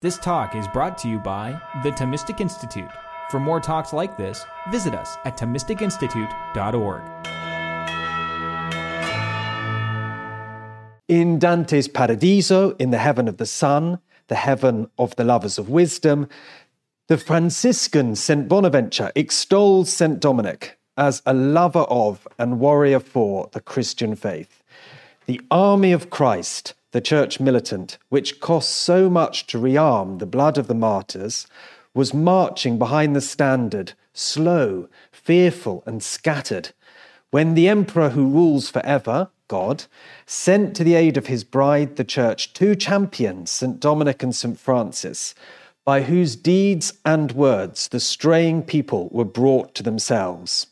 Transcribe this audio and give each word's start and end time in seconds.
This 0.00 0.16
talk 0.16 0.54
is 0.54 0.68
brought 0.68 0.96
to 0.98 1.08
you 1.08 1.18
by 1.18 1.60
the 1.82 1.90
Thomistic 1.90 2.40
Institute. 2.40 2.88
For 3.32 3.40
more 3.40 3.58
talks 3.58 3.92
like 3.92 4.16
this, 4.16 4.46
visit 4.70 4.94
us 4.94 5.16
at 5.24 5.36
ThomisticInstitute.org. 5.36 7.02
In 11.08 11.40
Dante's 11.40 11.88
Paradiso, 11.88 12.76
in 12.76 12.92
the 12.92 12.98
heaven 12.98 13.26
of 13.26 13.38
the 13.38 13.46
sun, 13.46 13.98
the 14.28 14.36
heaven 14.36 14.88
of 15.00 15.16
the 15.16 15.24
lovers 15.24 15.58
of 15.58 15.68
wisdom, 15.68 16.28
the 17.08 17.18
Franciscan 17.18 18.14
St. 18.14 18.46
Bonaventure 18.46 19.10
extols 19.16 19.92
St. 19.92 20.20
Dominic 20.20 20.78
as 20.96 21.22
a 21.26 21.34
lover 21.34 21.86
of 21.90 22.28
and 22.38 22.60
warrior 22.60 23.00
for 23.00 23.48
the 23.50 23.60
Christian 23.60 24.14
faith. 24.14 24.62
The 25.26 25.40
army 25.50 25.90
of 25.90 26.08
Christ 26.08 26.74
the 26.92 27.00
church 27.00 27.38
militant, 27.38 27.98
which 28.08 28.40
cost 28.40 28.70
so 28.70 29.10
much 29.10 29.46
to 29.46 29.58
rearm 29.58 30.18
the 30.18 30.26
blood 30.26 30.56
of 30.56 30.68
the 30.68 30.74
martyrs, 30.74 31.46
was 31.94 32.14
marching 32.14 32.78
behind 32.78 33.14
the 33.14 33.20
standard, 33.20 33.92
slow, 34.12 34.88
fearful, 35.12 35.82
and 35.86 36.02
scattered, 36.02 36.70
when 37.30 37.54
the 37.54 37.68
emperor 37.68 38.10
who 38.10 38.26
rules 38.26 38.70
forever, 38.70 39.28
God, 39.48 39.84
sent 40.26 40.74
to 40.76 40.84
the 40.84 40.94
aid 40.94 41.16
of 41.16 41.26
his 41.26 41.44
bride, 41.44 41.96
the 41.96 42.04
church, 42.04 42.52
two 42.52 42.74
champions, 42.74 43.50
St. 43.50 43.80
Dominic 43.80 44.22
and 44.22 44.34
St. 44.34 44.58
Francis, 44.58 45.34
by 45.84 46.02
whose 46.02 46.36
deeds 46.36 46.92
and 47.04 47.32
words 47.32 47.88
the 47.88 48.00
straying 48.00 48.62
people 48.62 49.08
were 49.10 49.24
brought 49.24 49.74
to 49.74 49.82
themselves. 49.82 50.66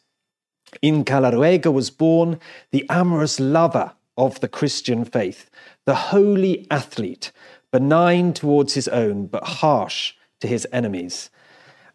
In 0.83 1.05
Caleruega 1.05 1.73
was 1.73 1.91
born 1.91 2.39
the 2.71 2.85
amorous 2.91 3.41
lover 3.41 3.93
of 4.19 4.41
the 4.41 4.49
Christian 4.49 5.05
faith, 5.05 5.49
the 5.87 5.95
holy 5.95 6.67
athlete, 6.71 7.33
benign 7.71 8.33
towards 8.33 8.75
his 8.75 8.89
own, 8.89 9.27
but 9.27 9.45
harsh 9.45 10.15
to 10.41 10.47
his 10.47 10.67
enemies. 10.73 11.31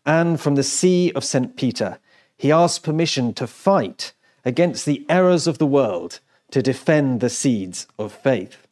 And 0.05 0.39
from 0.39 0.55
the 0.55 0.63
see 0.63 1.11
of 1.13 1.23
St. 1.23 1.55
Peter, 1.55 1.99
he 2.35 2.51
asked 2.51 2.83
permission 2.83 3.33
to 3.35 3.45
fight 3.45 4.13
against 4.43 4.85
the 4.85 5.05
errors 5.07 5.45
of 5.45 5.59
the 5.59 5.67
world 5.67 6.19
to 6.49 6.61
defend 6.61 7.19
the 7.19 7.29
seeds 7.29 7.85
of 7.99 8.11
faith. 8.11 8.67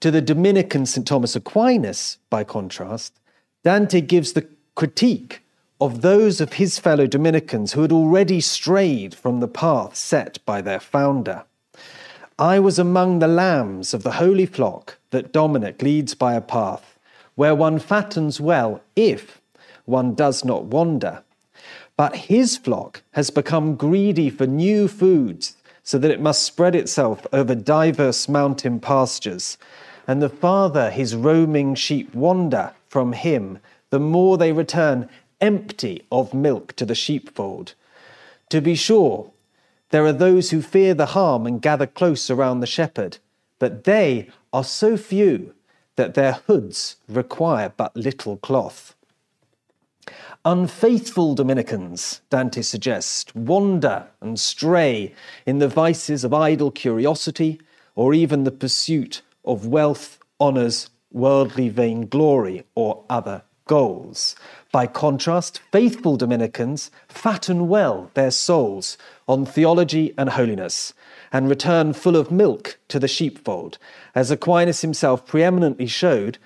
To 0.00 0.10
the 0.10 0.20
Dominican 0.20 0.86
St. 0.86 1.06
Thomas 1.06 1.34
Aquinas, 1.34 2.18
by 2.30 2.44
contrast, 2.44 3.18
Dante 3.64 4.00
gives 4.00 4.32
the 4.32 4.46
critique 4.74 5.42
of 5.80 6.02
those 6.02 6.40
of 6.40 6.54
his 6.54 6.78
fellow 6.78 7.06
Dominicans 7.06 7.72
who 7.72 7.82
had 7.82 7.92
already 7.92 8.40
strayed 8.40 9.14
from 9.14 9.40
the 9.40 9.48
path 9.48 9.96
set 9.96 10.44
by 10.44 10.60
their 10.60 10.80
founder. 10.80 11.44
I 12.40 12.60
was 12.60 12.78
among 12.78 13.18
the 13.18 13.26
lambs 13.26 13.92
of 13.92 14.04
the 14.04 14.12
holy 14.12 14.46
flock 14.46 14.98
that 15.10 15.32
Dominic 15.32 15.82
leads 15.82 16.14
by 16.14 16.34
a 16.34 16.40
path, 16.40 16.96
where 17.34 17.54
one 17.54 17.80
fattens 17.80 18.40
well 18.40 18.80
if 18.94 19.40
one 19.86 20.14
does 20.14 20.44
not 20.44 20.66
wander. 20.66 21.24
But 21.96 22.14
his 22.14 22.56
flock 22.56 23.02
has 23.12 23.30
become 23.30 23.74
greedy 23.74 24.30
for 24.30 24.46
new 24.46 24.86
foods, 24.86 25.56
so 25.82 25.98
that 25.98 26.12
it 26.12 26.20
must 26.20 26.44
spread 26.44 26.76
itself 26.76 27.26
over 27.32 27.56
diverse 27.56 28.28
mountain 28.28 28.78
pastures. 28.78 29.58
And 30.06 30.22
the 30.22 30.28
farther 30.28 30.90
his 30.90 31.16
roaming 31.16 31.74
sheep 31.74 32.14
wander 32.14 32.72
from 32.88 33.14
him, 33.14 33.58
the 33.90 33.98
more 33.98 34.38
they 34.38 34.52
return 34.52 35.08
empty 35.40 36.04
of 36.12 36.32
milk 36.32 36.74
to 36.74 36.86
the 36.86 36.94
sheepfold. 36.94 37.74
To 38.50 38.60
be 38.60 38.76
sure, 38.76 39.32
there 39.90 40.04
are 40.04 40.12
those 40.12 40.50
who 40.50 40.62
fear 40.62 40.94
the 40.94 41.06
harm 41.06 41.46
and 41.46 41.62
gather 41.62 41.86
close 41.86 42.30
around 42.30 42.60
the 42.60 42.66
shepherd, 42.66 43.18
but 43.58 43.84
they 43.84 44.28
are 44.52 44.64
so 44.64 44.96
few 44.96 45.54
that 45.96 46.14
their 46.14 46.34
hoods 46.46 46.96
require 47.08 47.72
but 47.76 47.96
little 47.96 48.36
cloth. 48.36 48.94
Unfaithful 50.44 51.34
Dominicans, 51.34 52.20
Dante 52.30 52.62
suggests, 52.62 53.34
wander 53.34 54.06
and 54.20 54.38
stray 54.38 55.14
in 55.44 55.58
the 55.58 55.68
vices 55.68 56.24
of 56.24 56.32
idle 56.32 56.70
curiosity 56.70 57.60
or 57.94 58.14
even 58.14 58.44
the 58.44 58.52
pursuit 58.52 59.22
of 59.44 59.66
wealth, 59.66 60.18
honours, 60.40 60.90
worldly 61.10 61.68
vainglory, 61.68 62.64
or 62.74 63.04
other 63.10 63.42
goals. 63.66 64.36
By 64.70 64.86
contrast, 64.86 65.60
faithful 65.72 66.18
Dominicans 66.18 66.90
fatten 67.08 67.68
well 67.68 68.10
their 68.12 68.30
souls 68.30 68.98
on 69.26 69.46
theology 69.46 70.12
and 70.18 70.28
holiness 70.28 70.92
and 71.32 71.48
return 71.48 71.94
full 71.94 72.16
of 72.16 72.30
milk 72.30 72.78
to 72.88 72.98
the 72.98 73.08
sheepfold, 73.08 73.78
as 74.14 74.30
Aquinas 74.30 74.82
himself 74.82 75.26
preeminently 75.26 75.86
showed, 75.86 76.36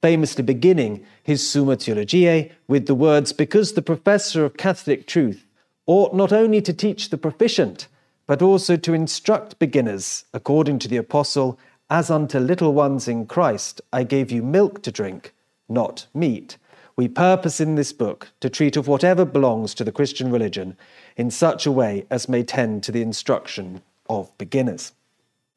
famously 0.00 0.44
beginning 0.44 1.04
his 1.20 1.48
Summa 1.48 1.74
Theologiae 1.76 2.52
with 2.68 2.86
the 2.86 2.94
words, 2.94 3.32
Because 3.32 3.72
the 3.72 3.82
professor 3.82 4.44
of 4.44 4.56
Catholic 4.56 5.08
truth 5.08 5.44
ought 5.86 6.14
not 6.14 6.32
only 6.32 6.62
to 6.62 6.72
teach 6.72 7.10
the 7.10 7.18
proficient, 7.18 7.88
but 8.28 8.40
also 8.40 8.76
to 8.76 8.94
instruct 8.94 9.58
beginners, 9.58 10.26
according 10.32 10.78
to 10.78 10.88
the 10.88 10.96
apostle, 10.96 11.58
as 11.90 12.08
unto 12.08 12.38
little 12.38 12.72
ones 12.72 13.08
in 13.08 13.26
Christ 13.26 13.80
I 13.92 14.04
gave 14.04 14.30
you 14.30 14.44
milk 14.44 14.82
to 14.84 14.92
drink, 14.92 15.34
not 15.68 16.06
meat 16.14 16.56
we 16.96 17.08
purpose 17.08 17.60
in 17.60 17.74
this 17.74 17.92
book 17.92 18.28
to 18.40 18.50
treat 18.50 18.76
of 18.76 18.88
whatever 18.88 19.24
belongs 19.24 19.74
to 19.74 19.84
the 19.84 19.92
Christian 19.92 20.30
religion 20.30 20.76
in 21.16 21.30
such 21.30 21.66
a 21.66 21.72
way 21.72 22.06
as 22.10 22.28
may 22.28 22.42
tend 22.42 22.82
to 22.84 22.92
the 22.92 23.02
instruction 23.02 23.82
of 24.08 24.36
beginners. 24.38 24.92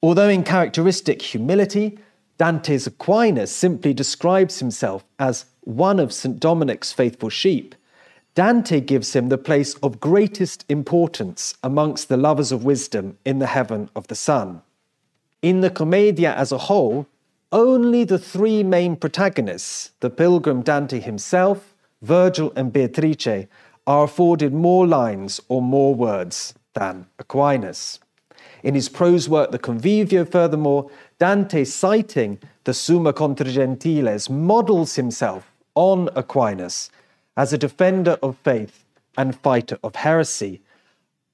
Although 0.01 0.29
in 0.29 0.43
characteristic 0.43 1.21
humility, 1.21 1.97
Dante's 2.37 2.87
Aquinas 2.87 3.51
simply 3.51 3.93
describes 3.93 4.59
himself 4.59 5.05
as 5.19 5.45
one 5.61 5.99
of 5.99 6.13
St. 6.13 6.39
Dominic's 6.39 6.91
faithful 6.91 7.29
sheep, 7.29 7.75
Dante 8.35 8.81
gives 8.81 9.15
him 9.15 9.29
the 9.29 9.37
place 9.37 9.75
of 9.75 10.01
greatest 10.01 10.65
importance 10.67 11.55
amongst 11.63 12.09
the 12.09 12.17
lovers 12.17 12.51
of 12.51 12.65
wisdom 12.65 13.17
in 13.23 13.39
the 13.39 13.47
heaven 13.47 13.89
of 13.95 14.07
the 14.07 14.15
sun. 14.15 14.61
In 15.41 15.61
the 15.61 15.69
Commedia 15.69 16.35
as 16.35 16.51
a 16.51 16.57
whole, 16.57 17.07
only 17.55 18.03
the 18.03 18.19
three 18.19 18.63
main 18.63 18.97
protagonists, 18.97 19.91
the 20.01 20.09
pilgrim 20.09 20.61
Dante 20.61 20.99
himself, 20.99 21.73
Virgil, 22.01 22.51
and 22.53 22.73
Beatrice, 22.73 23.47
are 23.87 24.03
afforded 24.03 24.53
more 24.53 24.85
lines 24.85 25.39
or 25.47 25.61
more 25.61 25.95
words 25.95 26.53
than 26.73 27.07
Aquinas. 27.17 27.99
In 28.61 28.75
his 28.75 28.89
prose 28.89 29.29
work, 29.29 29.51
The 29.51 29.59
Convivio, 29.59 30.29
furthermore, 30.29 30.91
Dante, 31.17 31.63
citing 31.63 32.39
the 32.65 32.73
Summa 32.73 33.13
contra 33.13 33.49
Gentiles, 33.49 34.29
models 34.29 34.95
himself 34.95 35.49
on 35.75 36.09
Aquinas 36.13 36.89
as 37.37 37.53
a 37.53 37.57
defender 37.57 38.17
of 38.21 38.35
faith 38.43 38.83
and 39.17 39.33
fighter 39.33 39.79
of 39.81 39.95
heresy. 39.95 40.61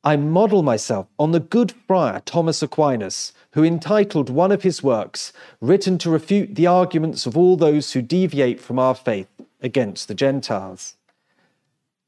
I 0.03 0.17
model 0.17 0.61
myself 0.61 1.07
on 1.17 1.31
the 1.31 1.39
good 1.39 1.71
friar 1.71 2.19
Thomas 2.19 2.61
Aquinas, 2.61 3.33
who 3.53 3.63
entitled 3.63 4.29
one 4.29 4.51
of 4.51 4.63
his 4.63 4.81
works, 4.81 5.33
written 5.59 5.97
to 5.97 6.09
refute 6.09 6.55
the 6.55 6.67
arguments 6.67 7.25
of 7.25 7.37
all 7.37 7.57
those 7.57 7.93
who 7.93 8.01
deviate 8.01 8.59
from 8.59 8.79
our 8.79 8.95
faith 8.95 9.27
against 9.61 10.07
the 10.07 10.15
Gentiles. 10.15 10.95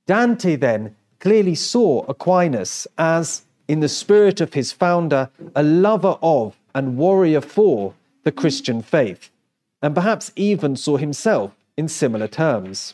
Dante 0.06 0.56
then 0.56 0.96
clearly 1.20 1.56
saw 1.56 2.04
Aquinas 2.08 2.88
as, 2.98 3.44
in 3.68 3.80
the 3.80 3.90
spirit 3.90 4.42
of 4.42 4.54
his 4.54 4.72
founder, 4.72 5.30
a 5.56 5.64
lover 5.64 6.18
of 6.22 6.56
and 6.76 6.98
warrior 6.98 7.42
for 7.42 7.94
the 8.24 8.32
Christian 8.32 8.82
faith, 8.82 9.30
and 9.82 9.94
perhaps 9.94 10.32
even 10.36 10.76
saw 10.76 10.98
himself 10.98 11.52
in 11.78 11.88
similar 11.88 12.28
terms. 12.28 12.94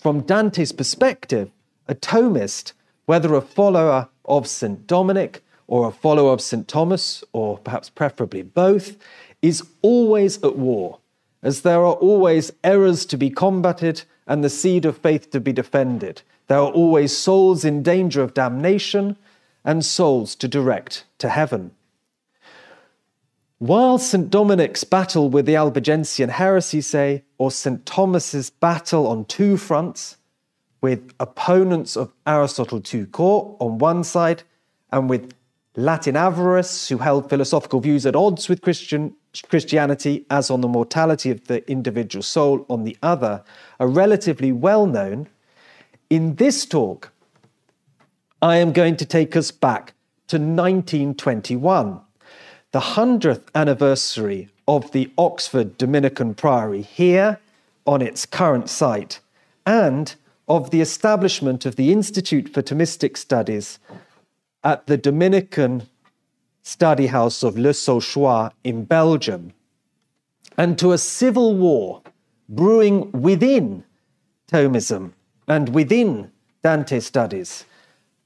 From 0.00 0.20
Dante's 0.20 0.72
perspective, 0.72 1.50
a 1.88 1.94
Thomist, 1.94 2.72
whether 3.06 3.34
a 3.34 3.40
follower 3.40 4.08
of 4.24 4.46
St. 4.46 4.86
Dominic 4.86 5.42
or 5.68 5.86
a 5.86 5.92
follower 5.92 6.32
of 6.32 6.40
St. 6.40 6.66
Thomas, 6.66 7.22
or 7.32 7.58
perhaps 7.58 7.90
preferably 7.90 8.42
both, 8.42 8.96
is 9.40 9.62
always 9.82 10.42
at 10.42 10.56
war, 10.56 10.98
as 11.42 11.60
there 11.60 11.84
are 11.84 11.94
always 11.94 12.50
errors 12.64 13.06
to 13.06 13.16
be 13.16 13.30
combated 13.30 14.02
and 14.26 14.42
the 14.42 14.50
seed 14.50 14.84
of 14.84 14.98
faith 14.98 15.30
to 15.30 15.38
be 15.38 15.52
defended. 15.52 16.22
There 16.48 16.58
are 16.58 16.72
always 16.72 17.16
souls 17.16 17.64
in 17.64 17.82
danger 17.82 18.22
of 18.22 18.34
damnation 18.34 19.16
and 19.64 19.84
souls 19.84 20.34
to 20.36 20.48
direct 20.48 21.04
to 21.18 21.28
heaven. 21.28 21.70
While 23.58 23.98
St. 23.98 24.30
Dominic's 24.30 24.84
battle 24.84 25.28
with 25.28 25.44
the 25.44 25.56
Albigensian 25.56 26.30
heresy, 26.30 26.80
say, 26.80 27.24
or 27.36 27.50
St. 27.50 27.84
Thomas's 27.84 28.50
battle 28.50 29.06
on 29.06 29.24
two 29.26 29.56
fronts, 29.56 30.16
with 30.80 31.12
opponents 31.18 31.96
of 31.96 32.12
Aristotle 32.26 32.80
to 32.80 33.06
court 33.06 33.56
on 33.60 33.78
one 33.78 34.04
side 34.04 34.44
and 34.92 35.10
with 35.10 35.34
Latin 35.78 36.16
Averroists, 36.16 36.88
who 36.88 36.98
held 36.98 37.30
philosophical 37.30 37.78
views 37.78 38.04
at 38.04 38.16
odds 38.16 38.48
with 38.48 38.62
Christian, 38.62 39.14
Christianity, 39.48 40.26
as 40.28 40.50
on 40.50 40.60
the 40.60 40.66
mortality 40.66 41.30
of 41.30 41.46
the 41.46 41.64
individual 41.70 42.24
soul 42.24 42.66
on 42.68 42.82
the 42.82 42.96
other, 43.00 43.44
are 43.78 43.86
relatively 43.86 44.50
well 44.50 44.86
known. 44.86 45.28
In 46.10 46.34
this 46.34 46.66
talk, 46.66 47.12
I 48.42 48.56
am 48.56 48.72
going 48.72 48.96
to 48.96 49.04
take 49.04 49.36
us 49.36 49.52
back 49.52 49.94
to 50.26 50.36
1921, 50.36 52.00
the 52.72 52.80
100th 52.80 53.44
anniversary 53.54 54.48
of 54.66 54.90
the 54.90 55.12
Oxford 55.16 55.78
Dominican 55.78 56.34
Priory 56.34 56.82
here 56.82 57.38
on 57.86 58.02
its 58.02 58.26
current 58.26 58.68
site 58.68 59.20
and 59.64 60.16
of 60.48 60.70
the 60.72 60.80
establishment 60.80 61.64
of 61.64 61.76
the 61.76 61.92
Institute 61.92 62.52
for 62.52 62.62
Thomistic 62.62 63.16
Studies 63.16 63.78
at 64.64 64.86
the 64.86 64.96
Dominican 64.96 65.88
study 66.62 67.06
house 67.06 67.42
of 67.42 67.56
Le 67.56 67.70
Saulchoir 67.70 68.52
in 68.64 68.84
Belgium, 68.84 69.52
and 70.56 70.78
to 70.78 70.92
a 70.92 70.98
civil 70.98 71.54
war 71.56 72.02
brewing 72.48 73.10
within 73.12 73.84
Thomism 74.50 75.12
and 75.46 75.68
within 75.70 76.30
Dante 76.62 77.00
studies, 77.00 77.64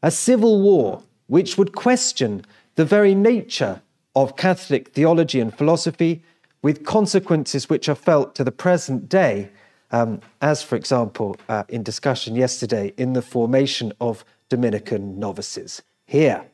a 0.03 0.11
civil 0.11 0.61
war 0.61 1.03
which 1.27 1.59
would 1.59 1.75
question 1.75 2.45
the 2.75 2.85
very 2.85 3.15
nature 3.15 3.83
of 4.17 4.37
Catholic 4.37 4.89
theology 4.93 5.41
and 5.41 5.57
philosophy, 5.57 6.23
with 6.63 6.85
consequences 6.85 7.69
which 7.69 7.89
are 7.89 7.95
felt 7.95 8.35
to 8.35 8.45
the 8.45 8.53
present 8.53 9.09
day, 9.09 9.51
um, 9.91 10.21
as, 10.41 10.63
for 10.63 10.77
example, 10.77 11.37
uh, 11.49 11.65
in 11.69 11.83
discussion 11.83 12.35
yesterday, 12.35 12.93
in 12.97 13.13
the 13.13 13.23
formation 13.23 13.93
of 14.01 14.25
Dominican 14.49 15.19
novices 15.19 15.83
here. 16.13 16.45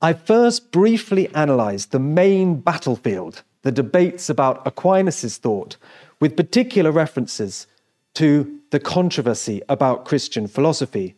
I 0.00 0.12
first 0.12 0.70
briefly 0.70 1.28
analysed 1.34 1.90
the 1.90 1.98
main 1.98 2.60
battlefield, 2.60 3.42
the 3.62 3.72
debates 3.72 4.30
about 4.30 4.64
Aquinas' 4.64 5.36
thought, 5.36 5.76
with 6.20 6.36
particular 6.36 6.92
references 6.92 7.66
to 8.14 8.60
the 8.70 8.78
controversy 8.78 9.62
about 9.68 10.04
Christian 10.04 10.46
philosophy. 10.46 11.16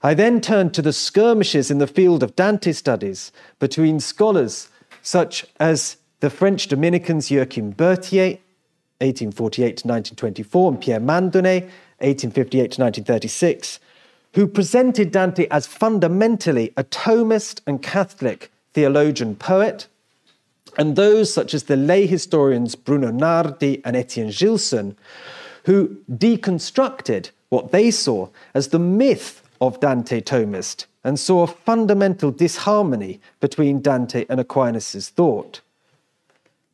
I 0.00 0.14
then 0.14 0.40
turned 0.40 0.74
to 0.74 0.82
the 0.82 0.92
skirmishes 0.92 1.72
in 1.72 1.78
the 1.78 1.88
field 1.88 2.22
of 2.22 2.36
Dante 2.36 2.70
studies 2.70 3.32
between 3.58 3.98
scholars 3.98 4.68
such 5.02 5.44
as 5.58 5.96
the 6.20 6.30
French 6.30 6.68
Dominicans 6.68 7.32
Joachim 7.32 7.72
Berthier, 7.72 8.38
1848 9.00 9.76
to 9.78 9.88
1924, 9.88 10.70
and 10.70 10.80
Pierre 10.80 11.00
Mandonnet, 11.00 11.62
1858 11.98 12.70
to 12.70 12.80
1936, 12.80 13.80
who 14.34 14.46
presented 14.46 15.12
Dante 15.12 15.46
as 15.50 15.66
fundamentally 15.66 16.72
a 16.76 16.84
Thomist 16.84 17.60
and 17.66 17.80
Catholic 17.82 18.50
theologian 18.72 19.36
poet, 19.36 19.86
and 20.76 20.96
those 20.96 21.32
such 21.32 21.54
as 21.54 21.64
the 21.64 21.76
lay 21.76 22.06
historians 22.06 22.74
Bruno 22.74 23.10
Nardi 23.10 23.80
and 23.84 23.96
Etienne 23.96 24.30
Gilson, 24.30 24.96
who 25.66 25.96
deconstructed 26.10 27.30
what 27.48 27.70
they 27.70 27.90
saw 27.90 28.28
as 28.54 28.68
the 28.68 28.78
myth 28.78 29.42
of 29.60 29.78
Dante 29.78 30.20
Thomist 30.20 30.86
and 31.04 31.18
saw 31.18 31.44
a 31.44 31.46
fundamental 31.46 32.32
disharmony 32.32 33.20
between 33.38 33.80
Dante 33.80 34.26
and 34.28 34.40
Aquinas' 34.40 35.10
thought. 35.10 35.60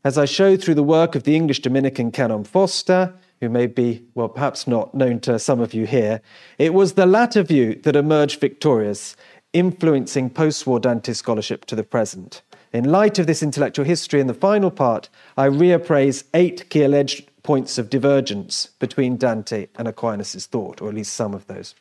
As 0.02 0.16
I 0.16 0.24
show 0.24 0.56
through 0.56 0.76
the 0.76 0.82
work 0.82 1.14
of 1.14 1.24
the 1.24 1.36
English 1.36 1.60
Dominican 1.60 2.10
Kenelm 2.10 2.46
Foster, 2.46 3.12
who 3.40 3.48
may 3.48 3.66
be, 3.66 4.04
well, 4.14 4.28
perhaps 4.28 4.66
not 4.66 4.94
known 4.94 5.20
to 5.20 5.38
some 5.38 5.60
of 5.60 5.72
you 5.72 5.86
here, 5.86 6.20
it 6.58 6.74
was 6.74 6.92
the 6.92 7.06
latter 7.06 7.42
view 7.42 7.74
that 7.82 7.96
emerged 7.96 8.40
victorious, 8.40 9.16
influencing 9.52 10.30
post 10.30 10.66
war 10.66 10.78
Dante 10.78 11.12
scholarship 11.12 11.64
to 11.66 11.74
the 11.74 11.82
present. 11.82 12.42
In 12.72 12.84
light 12.84 13.18
of 13.18 13.26
this 13.26 13.42
intellectual 13.42 13.84
history, 13.84 14.20
in 14.20 14.26
the 14.26 14.34
final 14.34 14.70
part, 14.70 15.08
I 15.36 15.48
reappraise 15.48 16.24
eight 16.34 16.68
key 16.70 16.82
alleged 16.82 17.28
points 17.42 17.78
of 17.78 17.90
divergence 17.90 18.66
between 18.78 19.16
Dante 19.16 19.68
and 19.76 19.88
Aquinas' 19.88 20.46
thought, 20.46 20.80
or 20.80 20.88
at 20.88 20.94
least 20.94 21.14
some 21.14 21.34
of 21.34 21.46
those. 21.46 21.74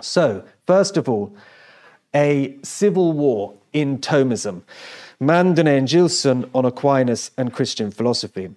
So, 0.00 0.44
first 0.66 0.96
of 0.96 1.08
all, 1.08 1.36
a 2.14 2.56
civil 2.62 3.12
war 3.12 3.54
in 3.72 3.98
Thomism. 3.98 4.62
Mandonnet 5.20 5.78
and 5.78 5.88
Gilson 5.88 6.48
on 6.54 6.64
Aquinas 6.64 7.30
and 7.36 7.52
Christian 7.52 7.90
philosophy. 7.90 8.50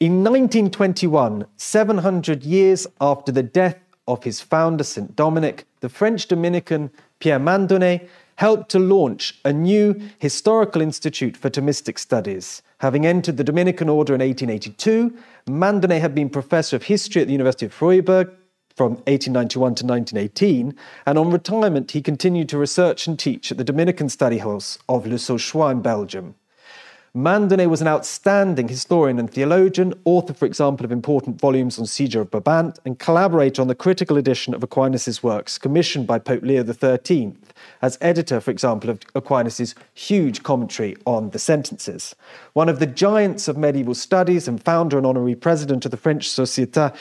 In 0.00 0.24
1921, 0.24 1.46
700 1.56 2.42
years 2.42 2.86
after 3.00 3.30
the 3.30 3.44
death 3.44 3.78
of 4.08 4.24
his 4.24 4.40
founder, 4.40 4.82
St. 4.82 5.14
Dominic, 5.14 5.66
the 5.80 5.88
French 5.88 6.26
Dominican 6.26 6.90
Pierre 7.20 7.38
Mandonnet 7.38 8.08
helped 8.34 8.70
to 8.72 8.80
launch 8.80 9.38
a 9.44 9.52
new 9.52 10.00
historical 10.18 10.82
institute 10.82 11.36
for 11.36 11.48
Thomistic 11.48 12.00
studies. 12.00 12.60
Having 12.78 13.06
entered 13.06 13.36
the 13.36 13.44
Dominican 13.44 13.88
order 13.88 14.16
in 14.16 14.20
1882, 14.20 15.16
Mandonnet 15.46 16.00
had 16.00 16.12
been 16.12 16.28
professor 16.28 16.74
of 16.74 16.82
history 16.82 17.22
at 17.22 17.28
the 17.28 17.32
University 17.32 17.66
of 17.66 17.72
Freiburg 17.72 18.30
from 18.74 18.94
1891 19.06 19.74
to 19.76 19.86
1918, 19.86 20.74
and 21.06 21.18
on 21.18 21.30
retirement, 21.30 21.92
he 21.92 22.02
continued 22.02 22.48
to 22.48 22.58
research 22.58 23.06
and 23.06 23.16
teach 23.16 23.52
at 23.52 23.58
the 23.58 23.64
Dominican 23.64 24.08
study 24.08 24.38
house 24.38 24.76
of 24.88 25.06
Le 25.06 25.14
Saulchoir 25.14 25.70
in 25.70 25.80
Belgium. 25.80 26.34
Mandonnet 27.16 27.70
was 27.70 27.80
an 27.80 27.86
outstanding 27.86 28.66
historian 28.66 29.20
and 29.20 29.30
theologian, 29.30 29.94
author, 30.04 30.34
for 30.34 30.46
example, 30.46 30.84
of 30.84 30.90
important 30.90 31.40
volumes 31.40 31.78
on 31.78 31.84
Siger 31.84 32.22
of 32.22 32.30
Brabant, 32.32 32.80
and 32.84 32.98
collaborator 32.98 33.62
on 33.62 33.68
the 33.68 33.74
critical 33.76 34.16
edition 34.16 34.52
of 34.52 34.64
Aquinas' 34.64 35.22
works 35.22 35.56
commissioned 35.56 36.08
by 36.08 36.18
Pope 36.18 36.42
Leo 36.42 36.64
XIII, 36.64 37.34
as 37.80 37.98
editor, 38.00 38.40
for 38.40 38.50
example, 38.50 38.90
of 38.90 38.98
Aquinas' 39.14 39.76
huge 39.94 40.42
commentary 40.42 40.96
on 41.06 41.30
the 41.30 41.38
sentences. 41.38 42.16
One 42.52 42.68
of 42.68 42.80
the 42.80 42.86
giants 42.86 43.46
of 43.46 43.56
medieval 43.56 43.94
studies 43.94 44.48
and 44.48 44.60
founder 44.60 44.98
and 44.98 45.06
honorary 45.06 45.36
president 45.36 45.84
of 45.84 45.92
the 45.92 45.96
French 45.96 46.28
Société 46.28 46.92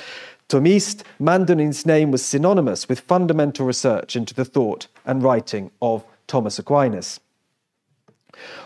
Thomiste, 0.48 1.02
Mandonnet's 1.20 1.88
name 1.88 2.12
was 2.12 2.24
synonymous 2.24 2.88
with 2.88 3.00
fundamental 3.00 3.66
research 3.66 4.16
into 4.16 4.36
the 4.36 4.46
thought 4.46 4.86
and 5.08 5.24
writing 5.24 5.72
of 5.82 6.04
Thomas 6.28 6.60
Aquinas. 6.60 7.20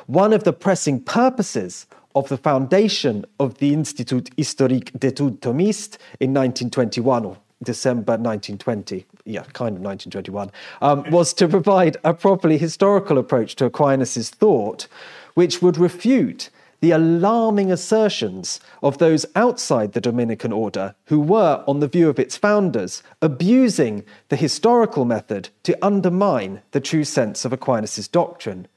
One 0.07 0.33
of 0.33 0.43
the 0.43 0.53
pressing 0.53 1.01
purposes 1.01 1.87
of 2.15 2.29
the 2.29 2.37
foundation 2.37 3.25
of 3.39 3.59
the 3.59 3.73
Institut 3.73 4.29
Historique 4.37 4.91
d'Etudes 4.99 5.39
Thomistes 5.39 5.97
in 6.19 6.33
1921, 6.33 7.25
or 7.25 7.37
December 7.63 8.13
1920, 8.13 9.05
yeah, 9.25 9.43
kind 9.53 9.75
of 9.77 9.81
1921, 9.81 10.51
um, 10.81 11.09
was 11.11 11.33
to 11.33 11.47
provide 11.47 11.97
a 12.03 12.13
properly 12.13 12.57
historical 12.57 13.17
approach 13.17 13.55
to 13.55 13.65
Aquinas' 13.65 14.29
thought, 14.29 14.87
which 15.35 15.61
would 15.61 15.77
refute 15.77 16.49
the 16.79 16.91
alarming 16.91 17.71
assertions 17.71 18.59
of 18.83 18.99
those 18.99 19.25
outside 19.35 19.93
the 19.93 20.01
Dominican 20.01 20.51
order 20.51 20.93
who 21.05 21.19
were, 21.19 21.63
on 21.67 21.79
the 21.79 21.87
view 21.87 22.09
of 22.09 22.19
its 22.19 22.37
founders, 22.37 23.01
abusing 23.21 24.03
the 24.29 24.35
historical 24.35 25.05
method 25.05 25.49
to 25.63 25.77
undermine 25.85 26.61
the 26.71 26.79
true 26.79 27.03
sense 27.03 27.45
of 27.45 27.53
Aquinas' 27.53 28.07
doctrine. 28.07 28.67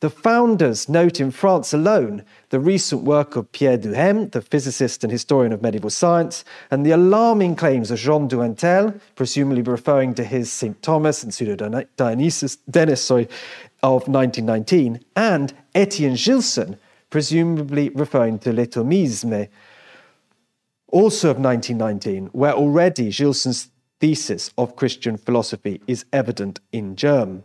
The 0.00 0.10
founders 0.10 0.88
note 0.88 1.18
in 1.18 1.32
France 1.32 1.74
alone 1.74 2.22
the 2.50 2.60
recent 2.60 3.02
work 3.02 3.34
of 3.34 3.50
Pierre 3.50 3.76
Duhem, 3.76 4.30
the 4.30 4.40
physicist 4.40 5.02
and 5.02 5.10
historian 5.10 5.52
of 5.52 5.60
medieval 5.60 5.90
science, 5.90 6.44
and 6.70 6.86
the 6.86 6.92
alarming 6.92 7.56
claims 7.56 7.90
of 7.90 7.98
Jean 7.98 8.28
Durantel, 8.28 9.00
presumably 9.16 9.62
referring 9.62 10.14
to 10.14 10.22
his 10.22 10.52
St. 10.52 10.80
Thomas 10.82 11.24
and 11.24 11.34
Pseudo 11.34 11.84
Dionysius 11.96 12.56
Denis 12.70 13.02
sorry, 13.02 13.28
of 13.82 14.06
1919, 14.06 15.00
and 15.16 15.52
Etienne 15.74 16.14
Gilson, 16.14 16.78
presumably 17.10 17.88
referring 17.88 18.38
to 18.38 18.52
Le 18.52 18.68
Thomisme, 18.68 19.48
also 20.92 21.30
of 21.30 21.38
1919, 21.38 22.26
where 22.26 22.52
already 22.52 23.10
Gilson's 23.10 23.70
thesis 23.98 24.52
of 24.56 24.76
Christian 24.76 25.16
philosophy 25.16 25.80
is 25.88 26.04
evident 26.12 26.60
in 26.70 26.94
germ. 26.94 27.42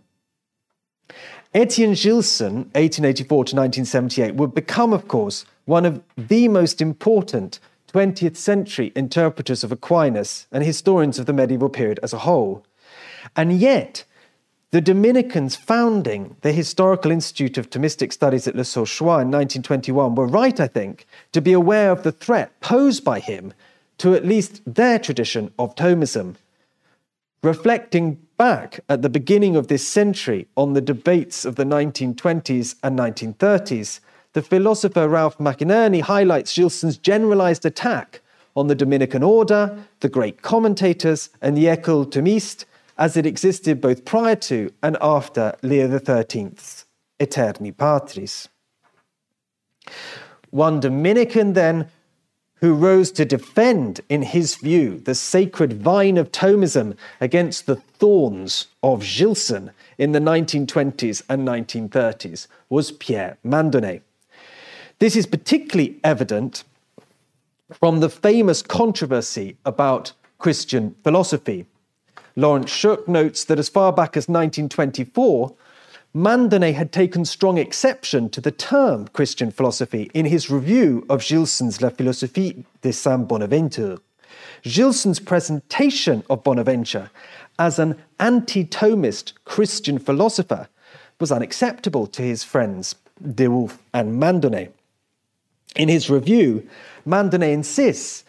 Etienne 1.54 1.94
Gilson, 1.94 2.56
1884 2.74 3.28
to 3.28 3.56
1978, 3.56 4.36
would 4.36 4.56
become, 4.56 4.92
of 4.92 5.08
course, 5.08 5.46
one 5.66 5.86
of 5.86 6.02
the 6.18 6.48
most 6.48 6.82
important 6.82 7.60
20th 7.94 8.36
century 8.36 8.92
interpreters 8.96 9.64
of 9.64 9.72
Aquinas 9.72 10.48
and 10.52 10.64
historians 10.64 11.20
of 11.20 11.28
the 11.28 11.34
medieval 11.34 11.70
period 11.70 12.00
as 12.02 12.12
a 12.12 12.20
whole. 12.20 12.66
And 13.36 13.54
yet, 13.54 14.04
the 14.72 14.82
Dominicans 14.82 15.56
founding 15.56 16.36
the 16.42 16.52
Historical 16.52 17.12
Institute 17.12 17.60
of 17.60 17.70
Thomistic 17.70 18.12
Studies 18.12 18.48
at 18.48 18.56
Le 18.56 18.64
Saulchoir 18.64 19.22
in 19.22 19.30
1921 19.30 20.16
were 20.16 20.26
right, 20.26 20.60
I 20.60 20.68
think, 20.68 21.06
to 21.34 21.42
be 21.42 21.54
aware 21.54 21.92
of 21.92 22.02
the 22.02 22.12
threat 22.12 22.60
posed 22.62 23.04
by 23.04 23.20
him 23.20 23.54
to 24.00 24.16
at 24.16 24.26
least 24.26 24.62
their 24.66 24.98
tradition 24.98 25.54
of 25.60 25.76
Thomism. 25.76 26.36
Reflecting 27.44 28.23
back 28.38 28.80
at 28.90 29.02
the 29.02 29.10
beginning 29.10 29.56
of 29.56 29.68
this 29.68 29.88
century 29.88 30.48
on 30.56 30.74
the 30.74 30.82
debates 30.82 31.46
of 31.46 31.56
the 31.56 31.64
1920s 31.64 32.76
and 32.84 32.98
1930s, 32.98 34.00
the 34.34 34.42
philosopher 34.42 35.08
Ralph 35.08 35.38
McInerny 35.38 36.02
highlights 36.02 36.56
Gilson's 36.56 36.98
generalized 36.98 37.66
attack 37.66 38.22
on 38.56 38.68
the 38.68 38.76
Dominican 38.76 39.24
order, 39.24 39.86
the 40.00 40.10
great 40.10 40.42
commentators, 40.42 41.30
and 41.42 41.58
the 41.58 41.66
École 41.66 42.06
Thomiste 42.06 42.66
as 42.98 43.18
it 43.18 43.26
existed 43.26 43.82
both 43.82 44.06
prior 44.06 44.36
to 44.36 44.72
and 44.82 44.98
after 45.02 45.56
Leo 45.62 45.88
XIII's 45.88 46.86
Aeterni 47.20 47.76
Patris. 47.76 48.48
One 50.52 50.80
Dominican, 50.80 51.54
then, 51.54 51.90
who 52.64 52.74
rose 52.74 53.12
to 53.12 53.26
defend, 53.26 54.00
in 54.08 54.22
his 54.22 54.56
view, 54.56 54.98
the 54.98 55.14
sacred 55.14 55.74
vine 55.74 56.16
of 56.18 56.32
Thomism 56.32 56.96
against 57.20 57.66
the 57.66 57.76
thorns 57.76 58.68
of 58.82 59.04
Gilson 59.04 59.72
in 59.98 60.14
the 60.14 60.20
1920s 60.20 61.24
and 61.28 61.46
1930s, 61.46 62.48
was 62.70 62.94
Pierre 62.94 63.38
Mandonnet. 63.46 64.00
This 65.00 65.18
is 65.18 65.26
particularly 65.26 66.00
evident 66.06 66.64
from 67.70 68.00
the 68.00 68.08
famous 68.08 68.62
controversy 68.62 69.58
about 69.66 70.14
Christian 70.38 70.96
philosophy. 71.04 71.66
Laurence 72.38 72.72
Shook 72.72 73.10
notes 73.10 73.44
that 73.44 73.60
as 73.60 73.68
far 73.68 73.92
back 73.92 74.16
as 74.16 74.30
1924, 74.30 75.54
Mandonnet 76.16 76.76
had 76.76 76.92
taken 76.92 77.26
strong 77.26 77.58
exception 77.58 78.30
to 78.30 78.40
the 78.40 78.52
term 78.52 79.08
Christian 79.08 79.50
philosophy 79.50 80.12
in 80.14 80.28
his 80.28 80.48
review 80.48 81.04
of 81.10 81.24
Gilson's 81.24 81.82
La 81.82 81.90
philosophie 81.90 82.66
de 82.84 82.94
Saint 82.94 83.28
Bonaventure. 83.28 83.98
Gilson's 84.62 85.20
presentation 85.20 86.24
of 86.30 86.44
Bonaventure 86.44 87.10
as 87.58 87.80
an 87.80 88.00
anti 88.20 88.64
Thomist 88.64 89.34
Christian 89.44 89.98
philosopher 89.98 90.68
was 91.20 91.32
unacceptable 91.32 92.06
to 92.06 92.22
his 92.22 92.44
friends 92.44 92.94
De 93.34 93.48
Wulf 93.48 93.80
and 93.92 94.22
Mandonnet. 94.22 94.72
In 95.76 95.90
his 95.90 96.12
review, 96.12 96.70
Mandonnet 97.08 97.52
insists 97.52 98.24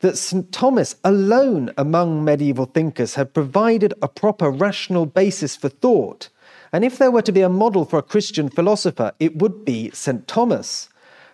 that 0.00 0.18
St. 0.18 0.52
Thomas 0.52 0.96
alone 1.04 1.72
among 1.78 2.22
medieval 2.22 2.66
thinkers 2.66 3.14
had 3.14 3.32
provided 3.32 3.94
a 4.02 4.08
proper 4.08 4.50
rational 4.50 5.06
basis 5.06 5.56
for 5.56 5.70
thought. 5.70 6.28
And 6.72 6.84
if 6.84 6.98
there 6.98 7.10
were 7.10 7.22
to 7.22 7.32
be 7.32 7.40
a 7.40 7.48
model 7.48 7.84
for 7.84 7.98
a 7.98 8.02
Christian 8.02 8.48
philosopher, 8.48 9.12
it 9.18 9.36
would 9.36 9.64
be 9.64 9.90
St. 9.92 10.26
Thomas. 10.28 10.88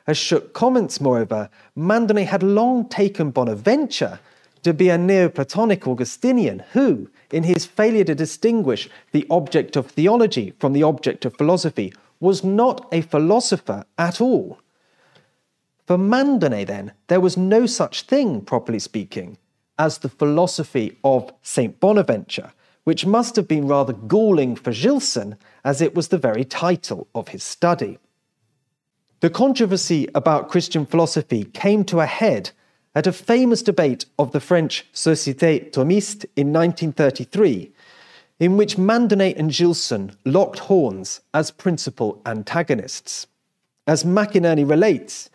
As 0.06 0.16
Shook 0.16 0.52
comments, 0.52 1.00
moreover, 1.00 1.50
Mandonnet 1.76 2.26
had 2.26 2.42
long 2.42 2.88
taken 2.88 3.30
Bonaventure 3.30 4.20
to 4.62 4.72
be 4.72 4.88
a 4.88 4.98
Neoplatonic 4.98 5.86
Augustinian 5.86 6.60
who, 6.72 7.08
in 7.30 7.42
his 7.42 7.66
failure 7.66 8.04
to 8.04 8.14
distinguish 8.14 8.88
the 9.12 9.26
object 9.30 9.76
of 9.76 9.86
theology 9.86 10.54
from 10.58 10.72
the 10.72 10.82
object 10.82 11.24
of 11.24 11.36
philosophy, 11.36 11.92
was 12.20 12.42
not 12.42 12.88
a 12.92 13.02
philosopher 13.02 13.84
at 13.98 14.20
all. 14.20 14.58
For 15.86 15.98
Mandonnet, 15.98 16.66
then, 16.66 16.92
there 17.06 17.20
was 17.20 17.36
no 17.36 17.66
such 17.66 18.02
thing, 18.02 18.40
properly 18.40 18.78
speaking, 18.78 19.38
as 19.78 19.98
the 19.98 20.08
philosophy 20.08 20.98
of 21.04 21.32
St. 21.42 21.78
Bonaventure, 21.78 22.52
which 22.86 23.04
must 23.04 23.34
have 23.34 23.48
been 23.48 23.66
rather 23.66 23.92
galling 23.92 24.54
for 24.54 24.70
Gilson, 24.70 25.36
as 25.64 25.80
it 25.80 25.96
was 25.96 26.06
the 26.06 26.18
very 26.18 26.44
title 26.44 27.08
of 27.16 27.26
his 27.28 27.42
study. 27.42 27.98
The 29.18 29.28
controversy 29.28 30.08
about 30.14 30.48
Christian 30.48 30.86
philosophy 30.86 31.46
came 31.46 31.82
to 31.86 31.98
a 31.98 32.06
head 32.06 32.52
at 32.94 33.08
a 33.08 33.12
famous 33.12 33.60
debate 33.60 34.04
of 34.20 34.30
the 34.30 34.38
French 34.38 34.86
Société 34.94 35.68
Thomiste 35.72 36.26
in 36.36 36.52
1933, 36.52 37.72
in 38.38 38.56
which 38.56 38.78
Mandonnet 38.78 39.36
and 39.36 39.50
Gilson 39.50 40.16
locked 40.24 40.60
horns 40.60 41.22
as 41.34 41.50
principal 41.50 42.22
antagonists. 42.24 43.26
As 43.88 44.04
McInerny 44.04 44.68
relates, 44.68 45.28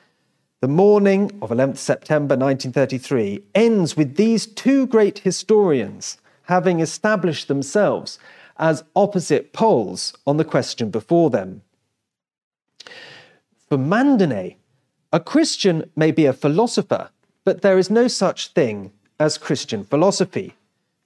the 0.61 0.69
morning 0.69 1.37
of 1.41 1.49
11th 1.49 1.79
September 1.79 2.37
1933 2.37 3.43
ends 3.53 3.97
with 3.97 4.15
these 4.15 4.45
two 4.45 4.87
great 4.87 5.19
historians 5.19 6.17
having 6.43 6.79
established 6.79 7.47
themselves 7.47 8.19
as 8.57 8.83
opposite 8.95 9.53
poles 9.53 10.13
on 10.27 10.37
the 10.37 10.45
question 10.45 10.89
before 10.89 11.29
them. 11.29 11.61
For 13.69 13.77
Mandonnet, 13.77 14.57
a 15.13 15.19
Christian 15.19 15.89
may 15.95 16.11
be 16.11 16.25
a 16.25 16.33
philosopher 16.33 17.09
but 17.43 17.61
there 17.61 17.77
is 17.77 17.89
no 17.89 18.07
such 18.07 18.49
thing 18.49 18.91
as 19.19 19.37
Christian 19.37 19.83
philosophy. 19.83 20.53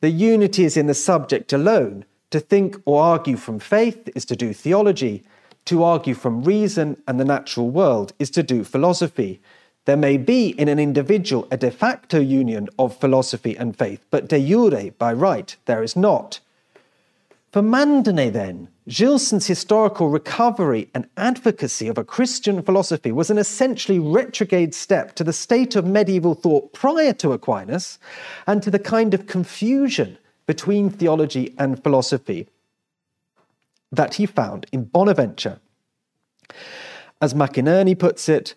The 0.02 0.10
unity 0.10 0.66
is 0.66 0.78
in 0.78 0.88
the 0.88 0.94
subject 0.94 1.54
alone. 1.54 2.06
To 2.32 2.40
think 2.40 2.78
or 2.86 3.02
argue 3.02 3.38
from 3.38 3.60
faith 3.60 4.10
is 4.16 4.26
to 4.26 4.36
do 4.36 4.54
theology. 4.54 5.24
To 5.66 5.84
argue 5.84 6.14
from 6.14 6.44
reason 6.44 7.02
and 7.08 7.20
the 7.20 7.26
natural 7.26 7.70
world 7.70 8.14
is 8.20 8.30
to 8.32 8.44
do 8.44 8.64
philosophy. 8.64 9.42
There 9.86 9.98
may 9.98 10.18
be 10.18 10.50
in 10.50 10.68
an 10.68 10.80
individual 10.80 11.48
a 11.52 11.58
de 11.58 11.72
facto 11.72 12.20
union 12.20 12.68
of 12.78 13.00
philosophy 13.00 13.56
and 13.56 13.78
faith, 13.78 14.04
but 14.10 14.28
de 14.28 14.40
jure, 14.40 14.92
by 14.98 15.14
right, 15.14 15.56
there 15.66 15.84
is 15.84 15.96
not. 15.96 16.40
For 17.52 17.62
Mandonnet, 17.62 18.34
then, 18.34 18.68
Gilson's 18.88 19.48
historical 19.48 20.10
recovery 20.10 20.90
and 20.94 21.08
advocacy 21.16 21.88
of 21.88 21.98
a 21.98 22.04
Christian 22.04 22.62
philosophy 22.62 23.12
was 23.12 23.30
an 23.30 23.38
essentially 23.38 23.98
retrograde 23.98 24.76
step 24.76 25.16
to 25.16 25.24
the 25.24 25.32
state 25.32 25.76
of 25.76 25.86
medieval 25.86 26.36
thought 26.36 26.74
prior 26.74 27.14
to 27.14 27.32
Aquinas 27.32 27.98
and 28.46 28.62
to 28.62 28.70
the 28.70 28.80
kind 28.80 29.14
of 29.14 29.28
confusion 29.28 30.18
between 30.46 30.90
theology 30.90 31.56
and 31.58 31.82
philosophy 31.82 32.48
that 33.92 34.16
he 34.16 34.26
found 34.26 34.66
in 34.72 34.84
Bonaventure. 34.84 35.60
As 37.22 37.34
McInerny 37.34 37.98
puts 37.98 38.28
it, 38.28 38.56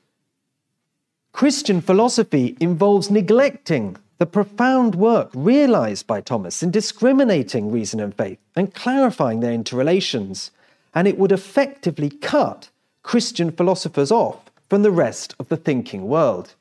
Christian 1.33 1.81
philosophy 1.81 2.57
involves 2.61 3.11
neglecting 3.11 3.97
the 4.19 4.27
profound 4.27 4.97
work 4.97 5.31
realized 5.35 6.07
by 6.07 6.21
Thomas 6.21 6.63
in 6.63 6.71
discriminating 6.71 7.71
reason 7.71 8.01
and 8.01 8.15
faith 8.15 8.39
and 8.57 8.75
clarifying 8.75 9.41
their 9.41 9.53
interrelations, 9.53 10.51
and 10.95 11.07
it 11.07 11.19
would 11.19 11.31
effectively 11.31 12.11
cut 12.11 12.71
Christian 13.03 13.53
philosophers 13.53 14.11
off 14.11 14.51
from 14.69 14.83
the 14.83 14.91
rest 14.91 15.35
of 15.39 15.49
the 15.49 15.57
thinking 15.57 16.09
world. 16.09 16.55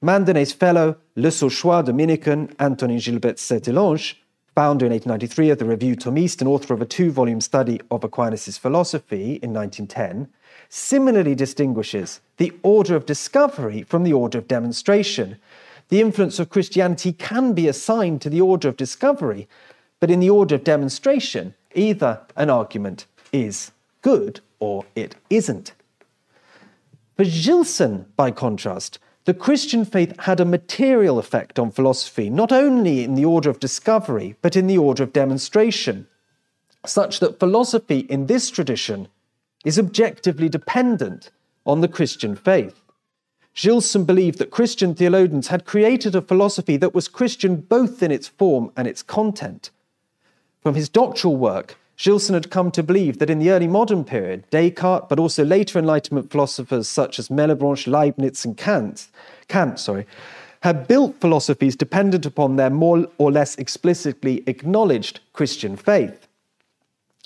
Mandonnet's 0.00 0.52
fellow, 0.52 0.96
Le 1.16 1.28
Saulchoir 1.30 1.84
Dominican 1.84 2.54
Antonin 2.58 2.98
Gilbert 2.98 3.36
Sertillanges, 3.36 4.14
founder 4.54 4.86
in 4.86 4.92
1893 4.92 5.50
of 5.50 5.58
the 5.58 5.64
Revue 5.64 5.96
Thomiste 5.96 6.40
and 6.40 6.48
author 6.48 6.74
of 6.74 6.82
a 6.82 6.86
two 6.86 7.10
volume 7.10 7.40
study 7.40 7.80
of 7.90 8.04
Aquinas' 8.04 8.58
philosophy 8.58 9.40
in 9.42 9.52
1910, 9.52 10.28
similarly 10.74 11.34
distinguishes 11.34 12.20
the 12.38 12.52
order 12.62 12.96
of 12.96 13.04
discovery 13.04 13.82
from 13.82 14.04
the 14.04 14.12
order 14.12 14.38
of 14.38 14.48
demonstration 14.48 15.36
the 15.92 16.00
influence 16.00 16.38
of 16.38 16.48
Christianity 16.48 17.12
can 17.12 17.52
be 17.52 17.68
assigned 17.68 18.22
to 18.22 18.30
the 18.30 18.40
order 18.40 18.66
of 18.66 18.78
discovery, 18.78 19.46
but 20.00 20.10
in 20.10 20.20
the 20.20 20.30
order 20.30 20.54
of 20.54 20.64
demonstration, 20.64 21.54
either 21.74 22.18
an 22.34 22.48
argument 22.48 23.04
is 23.30 23.72
good 24.00 24.40
or 24.58 24.86
it 24.94 25.16
isn't. 25.28 25.72
For 27.14 27.24
Gilson, 27.24 28.06
by 28.16 28.30
contrast, 28.30 28.98
the 29.26 29.34
Christian 29.34 29.84
faith 29.84 30.18
had 30.20 30.40
a 30.40 30.46
material 30.46 31.18
effect 31.18 31.58
on 31.58 31.70
philosophy, 31.70 32.30
not 32.30 32.52
only 32.52 33.04
in 33.04 33.14
the 33.14 33.26
order 33.26 33.50
of 33.50 33.60
discovery, 33.60 34.34
but 34.40 34.56
in 34.56 34.68
the 34.68 34.78
order 34.78 35.02
of 35.02 35.12
demonstration, 35.12 36.06
such 36.86 37.20
that 37.20 37.38
philosophy 37.38 38.06
in 38.08 38.28
this 38.28 38.48
tradition 38.48 39.08
is 39.64 39.78
objectively 39.78 40.48
dependent 40.48 41.30
on 41.64 41.80
the 41.80 41.88
Christian 41.88 42.34
faith. 42.34 42.82
Gilson 43.54 44.04
believed 44.04 44.38
that 44.38 44.50
Christian 44.50 44.94
theologians 44.94 45.48
had 45.48 45.66
created 45.66 46.14
a 46.14 46.22
philosophy 46.22 46.76
that 46.78 46.94
was 46.94 47.08
Christian 47.08 47.56
both 47.56 48.02
in 48.02 48.10
its 48.10 48.28
form 48.28 48.72
and 48.76 48.88
its 48.88 49.02
content. 49.02 49.70
From 50.62 50.74
his 50.74 50.88
doctoral 50.88 51.36
work, 51.36 51.76
Gilson 51.96 52.34
had 52.34 52.50
come 52.50 52.70
to 52.72 52.82
believe 52.82 53.18
that 53.18 53.30
in 53.30 53.38
the 53.38 53.50
early 53.50 53.68
modern 53.68 54.04
period, 54.04 54.44
Descartes, 54.50 55.06
but 55.08 55.18
also 55.18 55.44
later 55.44 55.78
Enlightenment 55.78 56.30
philosophers 56.30 56.88
such 56.88 57.18
as 57.18 57.28
Malebranche, 57.28 57.86
Leibniz, 57.86 58.44
and 58.44 58.56
Kant, 58.56 59.08
Kant 59.48 59.78
sorry, 59.78 60.06
had 60.62 60.88
built 60.88 61.20
philosophies 61.20 61.76
dependent 61.76 62.24
upon 62.24 62.56
their 62.56 62.70
more 62.70 63.06
or 63.18 63.30
less 63.30 63.56
explicitly 63.56 64.42
acknowledged 64.46 65.20
Christian 65.32 65.76
faith. 65.76 66.26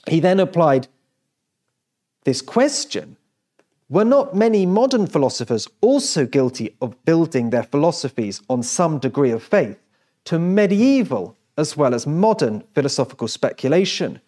He 0.09 0.21
then 0.21 0.41
applied 0.41 0.89
this 2.27 2.43
question 2.43 3.17
were 3.89 4.05
not 4.05 4.35
many 4.35 4.67
modern 4.67 5.07
philosophers 5.07 5.69
also 5.81 6.27
guilty 6.27 6.77
of 6.83 7.05
building 7.05 7.51
their 7.51 7.63
philosophies 7.63 8.43
on 8.51 8.65
some 8.65 8.99
degree 8.99 9.31
of 9.31 9.45
faith 9.45 9.79
to 10.25 10.37
medieval 10.37 11.37
as 11.57 11.77
well 11.77 11.95
as 11.95 12.05
modern 12.05 12.65
philosophical 12.75 13.29
speculation? 13.29 14.21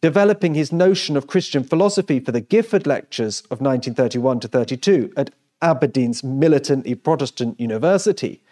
Developing 0.00 0.54
his 0.54 0.72
notion 0.72 1.16
of 1.16 1.28
Christian 1.28 1.62
philosophy 1.62 2.18
for 2.18 2.32
the 2.32 2.40
Gifford 2.40 2.88
Lectures 2.88 3.42
of 3.42 3.60
1931 3.60 4.40
to 4.40 4.48
32 4.48 5.12
at 5.16 5.30
Aberdeen's 5.62 6.24
militantly 6.24 6.96
Protestant 6.96 7.58
University. 7.60 8.42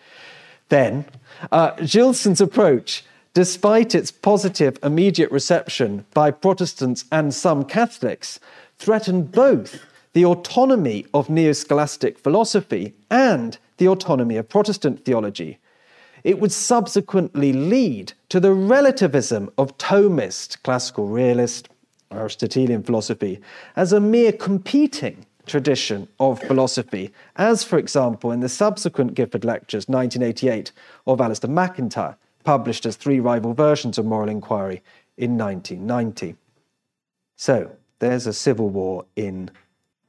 Then, 0.69 1.07
uh, 1.51 1.73
Gilson's 1.85 2.41
approach, 2.41 3.05
despite 3.35 3.97
its 3.97 4.13
positive 4.13 4.79
immediate 4.85 5.33
reception 5.33 6.07
by 6.15 6.31
Protestants 6.31 7.05
and 7.11 7.35
some 7.35 7.65
Catholics, 7.65 8.39
threatened 8.79 9.33
both 9.33 9.85
the 10.13 10.25
autonomy 10.25 11.07
of 11.13 11.29
neo-scholastic 11.29 12.19
philosophy 12.19 12.95
and 13.11 13.59
the 13.77 13.89
autonomy 13.89 14.37
of 14.37 14.49
Protestant 14.49 15.05
theology. 15.05 15.59
It 16.25 16.41
would 16.41 16.53
subsequently 16.53 17.53
lead 17.53 18.15
to 18.31 18.41
the 18.41 18.53
relativism 18.53 19.51
of 19.59 19.77
Thomist, 19.79 20.63
classical 20.63 21.07
realist, 21.07 21.69
Aristotelian 22.11 22.83
philosophy 22.83 23.41
as 23.75 23.93
a 23.93 24.01
mere 24.01 24.33
competing 24.33 25.27
tradition 25.47 26.09
of 26.19 26.41
philosophy, 26.41 27.13
as, 27.37 27.63
for 27.63 27.79
example, 27.79 28.33
in 28.33 28.41
the 28.41 28.49
subsequent 28.49 29.15
Gifford 29.15 29.45
Lectures, 29.45 29.89
1988, 29.89 30.73
of 31.07 31.19
Alasdair 31.19 31.51
MacIntyre, 31.51 32.17
published 32.43 32.87
as 32.87 32.97
three 32.97 33.21
rival 33.21 33.55
versions 33.55 33.99
of 33.99 34.07
Moral 34.07 34.29
Inquiry 34.29 34.83
in 35.17 35.39
1990. 35.39 36.37
So, 37.37 37.77
there's 37.99 38.27
a 38.27 38.33
civil 38.33 38.69
war 38.69 39.05
in 39.17 39.51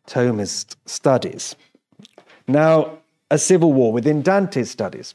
Thomist 0.07 0.75
studies. 0.85 1.55
Now, 2.47 2.97
a 3.29 3.37
civil 3.37 3.73
war 3.73 3.91
within 3.91 4.21
Dante's 4.21 4.71
studies. 4.71 5.13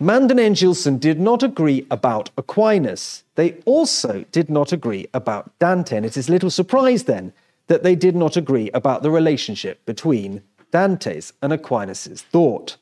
Mandonnet 0.00 0.46
and 0.46 0.56
Gilson 0.56 0.98
did 0.98 1.18
not 1.18 1.42
agree 1.42 1.84
about 1.90 2.30
Aquinas. 2.36 3.24
They 3.34 3.56
also 3.64 4.24
did 4.30 4.48
not 4.48 4.72
agree 4.72 5.08
about 5.12 5.58
Dante, 5.58 5.96
and 5.96 6.06
it 6.06 6.16
is 6.16 6.28
little 6.28 6.50
surprise 6.50 7.04
then 7.04 7.32
that 7.66 7.82
they 7.82 7.96
did 7.96 8.14
not 8.14 8.36
agree 8.36 8.70
about 8.72 9.02
the 9.02 9.10
relationship 9.10 9.84
between 9.86 10.42
Dante's 10.70 11.32
and 11.42 11.52
Aquinas' 11.52 12.22
thought. 12.22 12.76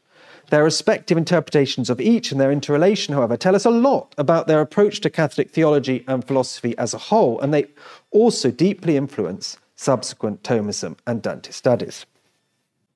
Their 0.51 0.63
respective 0.63 1.19
interpretations 1.19 1.91
of 1.91 2.01
each 2.01 2.31
and 2.31 2.41
their 2.41 2.53
interrelation, 2.53 3.15
however, 3.15 3.37
tell 3.37 3.57
us 3.57 3.65
a 3.65 3.71
lot 3.71 4.15
about 4.17 4.47
their 4.47 4.61
approach 4.61 5.01
to 5.01 5.11
Catholic 5.11 5.51
theology 5.51 6.05
and 6.07 6.25
philosophy 6.25 6.77
as 6.79 6.95
a 6.95 6.99
whole, 6.99 7.41
and 7.41 7.53
they 7.53 7.67
also 8.13 8.51
deeply 8.53 8.97
influence 8.97 9.59
subsequent 9.75 10.43
Thomism 10.45 10.97
and 11.07 11.21
Dante 11.21 11.51
studies. 11.51 12.07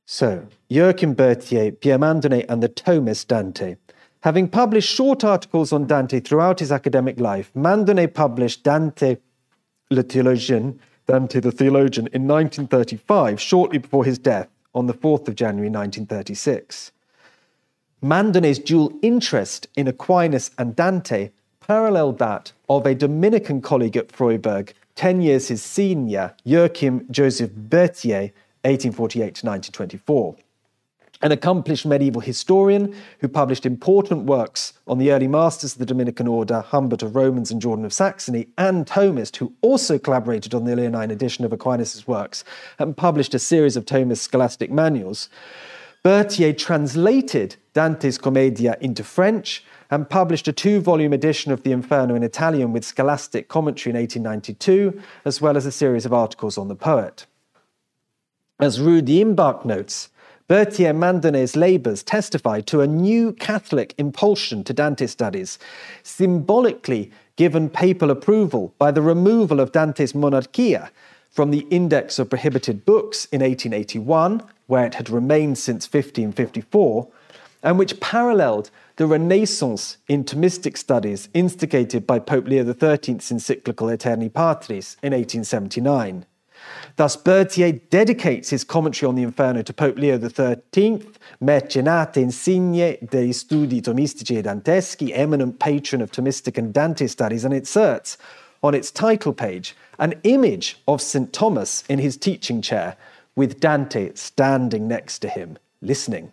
So, 0.07 0.47
Joachim 0.69 1.15
Berthier, 1.15 1.73
Pierre 1.73 1.99
Mandonnet, 1.99 2.47
and 2.49 2.63
the 2.63 2.69
Thomist 2.69 3.27
Dante. 3.27 3.77
Having 4.23 4.49
published 4.49 4.93
short 4.93 5.25
articles 5.25 5.73
on 5.73 5.87
Dante 5.87 6.21
throughout 6.21 6.61
his 6.61 6.71
academic 6.71 7.19
life, 7.19 7.51
Mandonnet 7.55 8.15
published 8.15 8.63
Dante 8.63 9.17
le 9.91 10.05
Théologien, 10.05 10.79
Dante 11.07 11.41
the 11.41 11.51
Theologian, 11.51 12.07
in 12.09 12.29
1935, 12.29 13.41
shortly 13.41 13.79
before 13.79 14.05
his 14.05 14.19
death 14.19 14.49
on 14.75 14.87
the 14.87 14.95
4th 14.95 15.27
of 15.27 15.35
January 15.35 15.71
1936. 15.71 16.93
Mandonnet's 18.03 18.59
dual 18.59 18.93
interest 19.03 19.69
in 19.77 19.87
Aquinas 19.87 20.51
and 20.57 20.75
Dante 20.75 21.31
paralleled 21.61 22.19
that 22.19 22.53
of 22.69 22.87
a 22.87 22.95
Dominican 22.95 23.61
colleague 23.61 23.97
at 23.97 24.11
Freiburg, 24.11 24.73
10 24.95 25.21
years 25.21 25.49
his 25.49 25.63
senior, 25.63 26.35
Joachim 26.45 27.07
Joseph 27.11 27.53
Berthier, 27.53 28.33
1848 28.63 29.21
to 29.21 29.47
1924. 29.47 30.37
An 31.23 31.33
accomplished 31.33 31.85
medieval 31.85 32.23
historian 32.23 32.97
who 33.19 33.29
published 33.29 33.67
important 33.67 34.25
works 34.25 34.73
on 34.87 34.97
the 34.97 35.13
early 35.13 35.29
masters 35.29 35.75
of 35.75 35.79
the 35.79 35.85
Dominican 35.85 36.27
order, 36.27 36.63
Humbert 36.63 37.03
of 37.03 37.15
Romans 37.15 37.51
and 37.51 37.61
Jordan 37.61 37.85
of 37.85 37.93
Saxony, 37.93 38.49
and 38.57 38.87
Thomist, 38.87 39.37
who 39.37 39.53
also 39.61 39.99
collaborated 39.99 40.55
on 40.55 40.65
the 40.65 40.75
Leonine 40.75 41.11
edition 41.11 41.45
of 41.45 41.53
Aquinas' 41.53 42.09
works 42.09 42.45
and 42.79 42.97
published 42.97 43.35
a 43.35 43.39
series 43.39 43.77
of 43.77 43.85
Thomist 43.85 44.21
scholastic 44.21 44.71
manuals, 44.71 45.29
Berthier 46.03 46.55
translated 46.55 47.57
Dante's 47.73 48.19
Commedia 48.19 48.77
into 48.81 49.05
French 49.05 49.65
and 49.91 50.09
published 50.09 50.49
a 50.49 50.53
two 50.53 50.81
volume 50.81 51.13
edition 51.13 51.53
of 51.53 51.63
the 51.63 51.73
Inferno 51.73 52.15
in 52.15 52.23
Italian 52.23 52.73
with 52.73 52.85
scholastic 52.85 53.49
commentary 53.49 53.91
in 53.91 54.01
1892, 54.01 55.01
as 55.25 55.41
well 55.41 55.57
as 55.57 55.67
a 55.67 55.73
series 55.73 56.07
of 56.07 56.13
articles 56.13 56.59
on 56.59 56.69
the 56.69 56.75
poet. 56.75 57.27
As 58.59 58.79
Ruedi 58.79 59.25
Imbach 59.25 59.65
notes, 59.65 60.11
Berthier 60.49 60.93
Mandonnet's 60.93 61.55
labours 61.55 62.03
testify 62.03 62.61
to 62.63 62.81
a 62.81 62.87
new 62.87 63.33
Catholic 63.35 63.95
impulsion 63.99 64.65
to 64.65 64.73
Dante 64.73 65.07
studies, 65.07 65.59
symbolically 66.03 67.13
given 67.37 67.71
papal 67.71 68.11
approval 68.11 68.75
by 68.77 68.91
the 68.91 69.01
removal 69.01 69.61
of 69.61 69.73
Dante's 69.73 70.15
Monarchia 70.15 70.91
from 71.31 71.53
the 71.53 71.67
Index 71.71 72.19
of 72.19 72.29
Prohibited 72.29 72.85
Books 72.85 73.27
in 73.27 73.41
1881 73.41 74.43
where 74.71 74.87
it 74.87 74.95
had 74.95 75.11
remained 75.11 75.59
since 75.59 75.85
1554, 75.93 77.09
and 77.63 77.79
which 77.79 78.01
paralleled 78.01 78.71
the 78.97 79.07
Renaissance 79.07 79.99
in 80.09 80.25
Thomistic 80.25 80.77
studies 80.77 81.29
instigated 81.35 82.07
by 82.07 82.19
Pope 82.19 82.49
Leo 82.49 82.65
XIII's 82.65 83.31
encyclical 83.31 83.89
Aeterni 83.89 84.33
Patris 84.33 84.97
in 85.03 85.13
1879. 85.13 86.27
Thus, 86.97 87.17
Berthier 87.17 87.73
dedicates 87.73 88.51
his 88.51 88.65
commentary 88.65 89.09
on 89.09 89.15
the 89.15 89.23
Inferno 89.23 89.63
to 89.63 89.73
Pope 89.73 89.97
Leo 89.97 90.19
XIII, 90.19 91.07
mecenate 91.41 92.17
insigne 92.17 92.99
dei 93.09 93.31
studi 93.31 93.81
Thomistici 93.81 94.39
e 94.39 94.43
Danteschi, 94.43 95.13
eminent 95.15 95.59
patron 95.59 96.03
of 96.03 96.11
Thomistic 96.11 96.59
and 96.59 96.73
Dante 96.75 97.07
studies, 97.07 97.45
and 97.45 97.55
inserts 97.55 98.19
on 98.63 98.75
its 98.75 98.91
title 98.91 99.33
page 99.33 99.75
an 99.99 100.15
image 100.25 100.81
of 100.87 101.01
St. 101.01 101.33
Thomas 101.33 101.85
in 101.89 101.99
his 101.99 102.17
teaching 102.17 102.61
chair, 102.61 102.97
with 103.37 103.61
Dante 103.61 104.13
standing 104.15 104.87
next 104.87 105.21
to 105.21 105.29
him, 105.29 105.57
listening. 105.81 106.33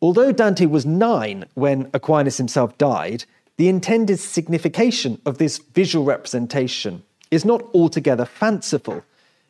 Although 0.00 0.32
Dante 0.32 0.66
was 0.66 0.84
nine 0.84 1.44
when 1.54 1.88
Aquinas 1.94 2.36
himself 2.36 2.76
died, 2.76 3.24
the 3.56 3.68
intended 3.68 4.18
signification 4.18 5.20
of 5.24 5.38
this 5.38 5.58
visual 5.58 6.04
representation 6.04 7.02
is 7.30 7.44
not 7.44 7.62
altogether 7.74 8.24
fanciful. 8.24 9.04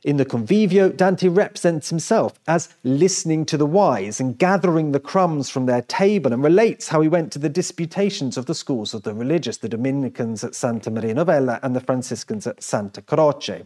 In 0.05 0.17
the 0.17 0.25
Convivio, 0.25 0.95
Dante 0.95 1.29
represents 1.29 1.89
himself 1.89 2.39
as 2.49 2.75
listening 2.83 3.47
to 3.47 3.57
the 3.57 3.67
wise 3.67 4.21
and 4.21 4.37
gathering 4.37 4.93
the 4.93 5.01
crumbs 5.01 5.49
from 5.49 5.67
their 5.67 5.83
table 5.83 6.33
and 6.33 6.43
relates 6.43 6.89
how 6.89 7.01
he 7.01 7.09
went 7.09 7.33
to 7.33 7.39
the 7.39 7.49
disputations 7.49 8.37
of 8.37 8.47
the 8.47 8.55
schools 8.55 8.95
of 8.95 9.05
the 9.05 9.15
religious, 9.15 9.57
the 9.57 9.69
Dominicans 9.69 10.43
at 10.43 10.57
Santa 10.57 10.91
Maria 10.91 11.15
Novella 11.15 11.61
and 11.63 11.75
the 11.75 11.81
Franciscans 11.81 12.47
at 12.47 12.63
Santa 12.63 13.01
Croce. 13.01 13.65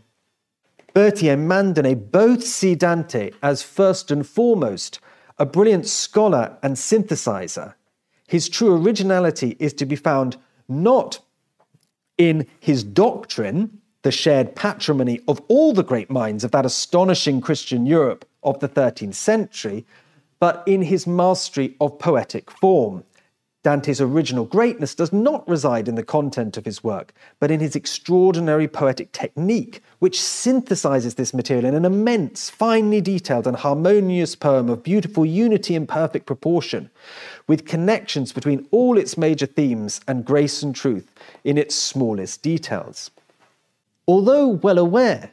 Berthier 0.93 1.33
and 1.33 1.49
Mandonnet 1.51 2.11
both 2.13 2.45
see 2.45 2.75
Dante 2.75 3.31
as 3.43 3.63
first 3.63 4.11
and 4.11 4.27
foremost 4.27 5.01
a 5.39 5.47
brilliant 5.47 5.87
scholar 5.87 6.57
and 6.63 6.77
synthesizer. 6.77 7.75
His 8.27 8.49
true 8.49 8.75
originality 8.75 9.57
is 9.59 9.73
to 9.75 9.87
be 9.87 9.97
found 9.97 10.37
not 10.69 11.21
in 12.19 12.47
his 12.59 12.83
doctrine, 12.83 13.81
the 14.03 14.11
shared 14.11 14.55
patrimony 14.55 15.21
of 15.29 15.41
all 15.49 15.73
the 15.73 15.85
great 15.85 16.11
minds 16.11 16.45
of 16.45 16.51
that 16.53 16.67
astonishing 16.67 17.41
Christian 17.41 17.87
Europe 17.87 18.25
of 18.43 18.61
the 18.61 18.69
13th 18.69 19.15
century, 19.15 19.85
but 20.39 20.63
in 20.67 20.83
his 20.83 21.07
mastery 21.07 21.77
of 21.81 21.99
poetic 21.99 22.51
form. 22.51 23.05
Dante's 23.67 24.01
original 24.01 24.45
greatness 24.45 24.95
does 24.95 25.13
not 25.13 25.49
reside 25.49 25.89
in 25.89 25.97
the 25.97 26.05
content 26.05 26.57
of 26.57 26.65
his 26.65 26.85
work, 26.85 27.13
but 27.41 27.51
in 27.51 27.59
his 27.59 27.75
extraordinary 27.75 28.69
poetic 28.69 29.11
technique, 29.11 29.83
which 29.99 30.21
synthesizes 30.21 31.17
this 31.17 31.35
material 31.35 31.65
in 31.65 31.75
an 31.75 31.85
immense, 31.85 32.49
finely 32.49 33.01
detailed, 33.01 33.45
and 33.45 33.57
harmonious 33.57 34.37
poem 34.37 34.69
of 34.69 34.85
beautiful 34.85 35.27
unity 35.27 35.75
and 35.75 35.89
perfect 35.89 36.27
proportion, 36.27 36.89
with 37.49 37.67
connections 37.67 38.33
between 38.33 38.69
all 38.71 38.97
its 38.97 39.19
major 39.19 39.47
themes 39.47 40.01
and 40.07 40.25
grace 40.25 40.63
and 40.63 40.77
truth 40.77 41.11
in 41.43 41.59
its 41.59 41.75
smallest 41.75 42.43
details. 42.43 43.11
Although 44.07 44.47
well 44.47 44.79
aware 44.79 45.33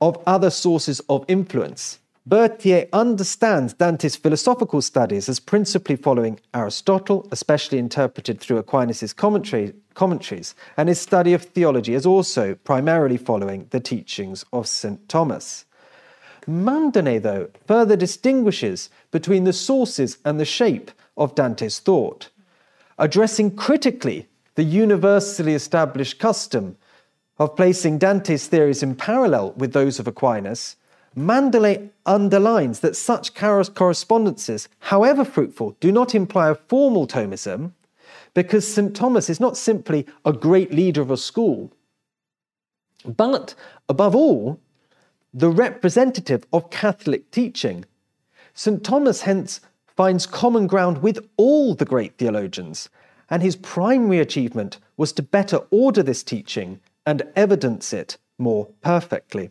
of 0.00 0.16
other 0.26 0.48
sources 0.48 1.02
of 1.10 1.22
influence, 1.28 1.98
Berthier 2.28 2.88
understands 2.92 3.72
Dante's 3.72 4.14
philosophical 4.14 4.82
studies 4.82 5.30
as 5.30 5.40
principally 5.40 5.96
following 5.96 6.38
Aristotle, 6.52 7.26
especially 7.32 7.78
interpreted 7.78 8.38
through 8.38 8.58
Aquinas' 8.58 9.14
commentary, 9.14 9.72
commentaries, 9.94 10.54
and 10.76 10.90
his 10.90 11.00
study 11.00 11.32
of 11.32 11.44
theology 11.44 11.94
as 11.94 12.04
also 12.04 12.54
primarily 12.54 13.16
following 13.16 13.66
the 13.70 13.80
teachings 13.80 14.44
of 14.52 14.68
St. 14.68 15.08
Thomas. 15.08 15.64
Mandonnet, 16.46 17.22
though, 17.22 17.48
further 17.66 17.96
distinguishes 17.96 18.90
between 19.10 19.44
the 19.44 19.52
sources 19.54 20.18
and 20.22 20.38
the 20.38 20.44
shape 20.44 20.90
of 21.16 21.34
Dante's 21.34 21.78
thought, 21.78 22.28
addressing 22.98 23.56
critically 23.56 24.28
the 24.54 24.64
universally 24.64 25.54
established 25.54 26.18
custom 26.18 26.76
of 27.38 27.56
placing 27.56 27.96
Dante's 27.96 28.48
theories 28.48 28.82
in 28.82 28.96
parallel 28.96 29.52
with 29.52 29.72
those 29.72 29.98
of 29.98 30.06
Aquinas 30.06 30.76
Mandonnet 31.16 31.90
underlines 32.06 32.80
that 32.80 32.96
such 32.96 33.34
correspondences, 33.34 34.68
however 34.78 35.24
fruitful, 35.24 35.76
do 35.80 35.90
not 35.90 36.14
imply 36.14 36.50
a 36.50 36.54
formal 36.54 37.06
Thomism, 37.06 37.72
because 38.34 38.72
St. 38.72 38.94
Thomas 38.94 39.28
is 39.28 39.40
not 39.40 39.56
simply 39.56 40.06
a 40.24 40.32
great 40.32 40.72
leader 40.72 41.00
of 41.00 41.10
a 41.10 41.16
school, 41.16 41.72
but 43.04 43.54
above 43.88 44.14
all, 44.14 44.60
the 45.32 45.50
representative 45.50 46.44
of 46.52 46.70
Catholic 46.70 47.30
teaching. 47.30 47.84
St. 48.54 48.82
Thomas 48.82 49.22
hence 49.22 49.60
finds 49.86 50.26
common 50.26 50.66
ground 50.66 50.98
with 50.98 51.18
all 51.36 51.74
the 51.74 51.84
great 51.84 52.18
theologians, 52.18 52.88
and 53.30 53.42
his 53.42 53.56
primary 53.56 54.20
achievement 54.20 54.78
was 54.96 55.12
to 55.12 55.22
better 55.22 55.60
order 55.70 56.02
this 56.02 56.22
teaching 56.22 56.80
and 57.04 57.22
evidence 57.36 57.92
it 57.92 58.16
more 58.38 58.66
perfectly. 58.82 59.50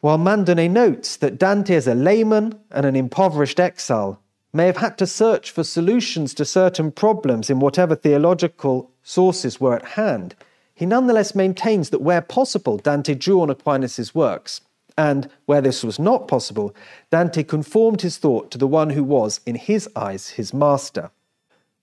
While 0.00 0.18
Mandonnet 0.18 0.70
notes 0.70 1.16
that 1.16 1.38
Dante, 1.38 1.74
as 1.74 1.86
a 1.86 1.94
layman 1.94 2.58
and 2.70 2.84
an 2.84 2.96
impoverished 2.96 3.58
exile, 3.58 4.20
may 4.52 4.66
have 4.66 4.76
had 4.78 4.98
to 4.98 5.06
search 5.06 5.50
for 5.50 5.64
solutions 5.64 6.34
to 6.34 6.44
certain 6.44 6.92
problems 6.92 7.50
in 7.50 7.60
whatever 7.60 7.94
theological 7.94 8.90
sources 9.02 9.60
were 9.60 9.74
at 9.74 9.84
hand, 9.84 10.34
he 10.74 10.84
nonetheless 10.84 11.34
maintains 11.34 11.90
that 11.90 12.02
where 12.02 12.20
possible, 12.20 12.76
Dante 12.76 13.14
drew 13.14 13.40
on 13.40 13.48
Aquinas' 13.48 14.14
works, 14.14 14.60
and 14.98 15.30
where 15.46 15.62
this 15.62 15.82
was 15.82 15.98
not 15.98 16.28
possible, 16.28 16.74
Dante 17.10 17.42
conformed 17.42 18.02
his 18.02 18.18
thought 18.18 18.50
to 18.50 18.58
the 18.58 18.66
one 18.66 18.90
who 18.90 19.02
was, 19.02 19.40
in 19.46 19.54
his 19.54 19.88
eyes, 19.96 20.30
his 20.30 20.52
master. 20.52 21.10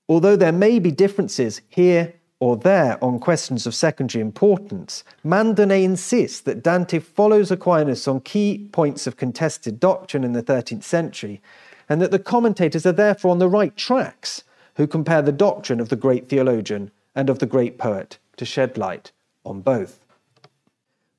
Although 0.07 0.35
there 0.35 0.51
may 0.51 0.79
be 0.79 0.91
differences 0.91 1.61
here 1.69 2.13
or 2.43 2.57
there 2.57 3.01
on 3.01 3.19
questions 3.19 3.65
of 3.65 3.73
secondary 3.73 4.21
importance, 4.21 5.05
Mandonnet 5.23 5.81
insists 5.81 6.41
that 6.41 6.61
Dante 6.61 6.99
follows 6.99 7.51
Aquinas 7.51 8.05
on 8.05 8.19
key 8.19 8.67
points 8.73 9.07
of 9.07 9.15
contested 9.15 9.79
doctrine 9.79 10.25
in 10.25 10.33
the 10.33 10.43
13th 10.43 10.83
century, 10.83 11.41
and 11.87 12.01
that 12.01 12.11
the 12.11 12.19
commentators 12.19 12.85
are 12.85 12.91
therefore 12.91 13.31
on 13.31 13.39
the 13.39 13.47
right 13.47 13.77
tracks 13.77 14.43
who 14.75 14.85
compare 14.85 15.21
the 15.21 15.31
doctrine 15.31 15.79
of 15.79 15.87
the 15.87 15.95
great 15.95 16.27
theologian 16.27 16.91
and 17.15 17.29
of 17.29 17.39
the 17.39 17.45
great 17.45 17.77
poet 17.77 18.17
to 18.35 18.43
shed 18.43 18.77
light 18.77 19.13
on 19.45 19.61
both. 19.61 20.03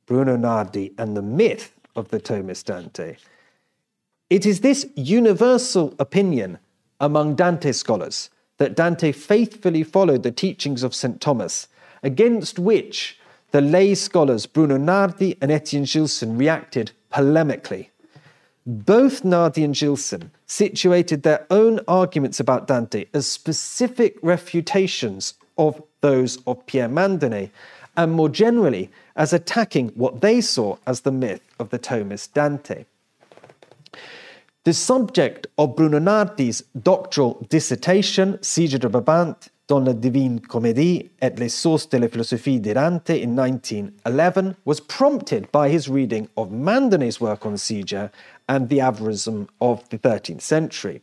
Bruno 0.05 0.37
Nardi 0.37 0.93
and 0.99 1.17
the 1.17 1.23
myth 1.23 1.73
of 1.97 2.09
the 2.09 2.21
Thomist 2.21 2.67
Dante. 2.67 3.17
It 4.29 4.45
is 4.45 4.61
this 4.61 4.85
universal 4.95 5.95
opinion 5.99 6.59
among 7.01 7.35
Dante 7.35 7.73
scholars 7.73 8.29
that 8.59 8.77
Dante 8.77 9.13
faithfully 9.13 9.83
followed 9.83 10.23
the 10.23 10.31
teachings 10.31 10.83
of 10.83 10.95
St. 10.95 11.21
Thomas, 11.21 11.69
against 12.03 12.59
which 12.59 13.19
the 13.51 13.61
lay 13.61 13.95
scholars 13.95 14.47
Bruno 14.47 14.77
Nardi 14.77 15.37
and 15.41 15.51
Etienne 15.51 15.85
Gilson 15.85 16.37
reacted 16.37 16.93
polemically. 17.13 17.89
Both 18.67 19.25
Nardi 19.25 19.63
and 19.63 19.75
Gilson 19.75 20.31
situated 20.47 21.23
their 21.23 21.47
own 21.51 21.81
arguments 21.87 22.41
about 22.41 22.67
Dante 22.67 23.07
as 23.13 23.27
specific 23.27 24.17
refutations 24.23 25.35
of 25.59 25.83
those 26.01 26.39
of 26.47 26.65
Pierre 26.67 26.89
Mandonnet, 26.89 27.51
and 27.97 28.13
more 28.13 28.29
generally 28.29 28.91
as 29.17 29.33
attacking 29.33 29.91
what 29.91 30.21
they 30.21 30.41
saw 30.41 30.77
as 30.87 31.03
the 31.03 31.13
myth 31.13 31.43
of 31.59 31.71
the 31.71 31.79
Thomist 31.79 32.33
Dante. 32.33 32.85
The 34.65 34.73
subject 34.73 35.47
of 35.59 35.77
Bruno 35.77 35.99
Nardi's 35.99 36.63
doctoral 36.83 37.47
dissertation, 37.51 38.39
Siger 38.41 38.79
de 38.79 38.89
Brabant, 38.89 39.51
dans 39.67 39.85
la 39.85 39.93
Divine 39.93 40.41
Comédie 40.41 41.11
et 41.21 41.39
les 41.39 41.51
sources 41.51 41.87
de 41.87 41.99
la 41.99 42.09
philosophie 42.09 42.59
de 42.59 42.73
Dante 42.73 43.11
in 43.11 43.37
1911 43.37 44.57
was 44.65 44.81
prompted 44.81 45.53
by 45.53 45.69
his 45.69 45.91
reading 45.91 46.31
of 46.39 46.51
Mandonnet's 46.51 47.21
work 47.21 47.45
on 47.45 47.59
Siger 47.59 48.11
and 48.49 48.71
the 48.71 48.79
Averroism 48.79 49.49
of 49.61 49.87
the 49.91 49.99
13th 49.99 50.41
century. 50.41 51.03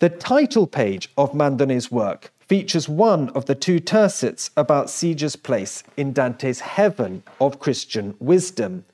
The 0.00 0.10
title 0.10 0.66
page 0.66 1.08
of 1.16 1.32
Mandonnet's 1.32 1.90
work 1.90 2.30
features 2.40 2.90
one 2.90 3.30
of 3.30 3.46
the 3.46 3.54
two 3.54 3.80
tercets 3.80 4.50
about 4.54 4.90
Siger's 4.90 5.36
place 5.36 5.82
in 5.96 6.12
Dante's 6.12 6.60
heaven 6.60 7.22
of 7.40 7.58
Christian 7.58 8.14
wisdom. 8.20 8.84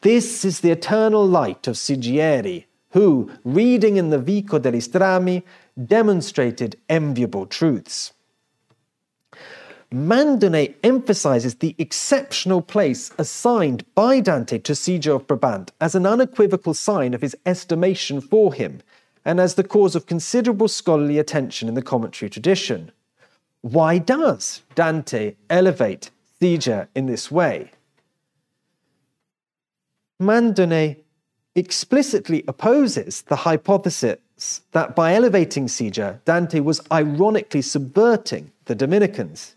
This 0.00 0.44
is 0.44 0.58
the 0.58 0.72
eternal 0.72 1.24
light 1.24 1.68
of 1.68 1.76
Sigieri, 1.76 2.65
who, 2.96 3.30
reading 3.44 3.98
in 3.98 4.08
the 4.08 4.18
Vico 4.18 4.58
degli 4.58 4.80
Strami, 4.80 5.42
demonstrated 5.84 6.78
enviable 6.88 7.44
truths. 7.44 8.14
Mandonnet 9.92 10.76
emphasizes 10.82 11.56
the 11.56 11.74
exceptional 11.76 12.62
place 12.62 13.10
assigned 13.18 13.84
by 13.94 14.20
Dante 14.20 14.58
to 14.60 14.72
Siger 14.72 15.14
of 15.16 15.26
Brabant 15.26 15.72
as 15.78 15.94
an 15.94 16.06
unequivocal 16.06 16.72
sign 16.72 17.12
of 17.12 17.20
his 17.20 17.36
estimation 17.44 18.22
for 18.22 18.54
him 18.54 18.80
and 19.26 19.40
as 19.40 19.56
the 19.56 19.62
cause 19.62 19.94
of 19.94 20.06
considerable 20.06 20.66
scholarly 20.66 21.18
attention 21.18 21.68
in 21.68 21.74
the 21.74 21.82
commentary 21.82 22.30
tradition. 22.30 22.90
Why 23.60 23.98
does 23.98 24.62
Dante 24.74 25.34
elevate 25.50 26.10
Siger 26.40 26.88
in 26.94 27.04
this 27.04 27.30
way? 27.30 27.72
Mandonnet 30.18 31.05
explicitly 31.56 32.44
opposes 32.46 33.22
the 33.22 33.36
hypothesis 33.36 34.60
that 34.72 34.94
by 34.94 35.14
elevating 35.14 35.66
Siger, 35.66 36.20
Dante 36.26 36.60
was 36.60 36.82
ironically 36.92 37.62
subverting 37.62 38.52
the 38.66 38.74
Dominicans. 38.74 39.54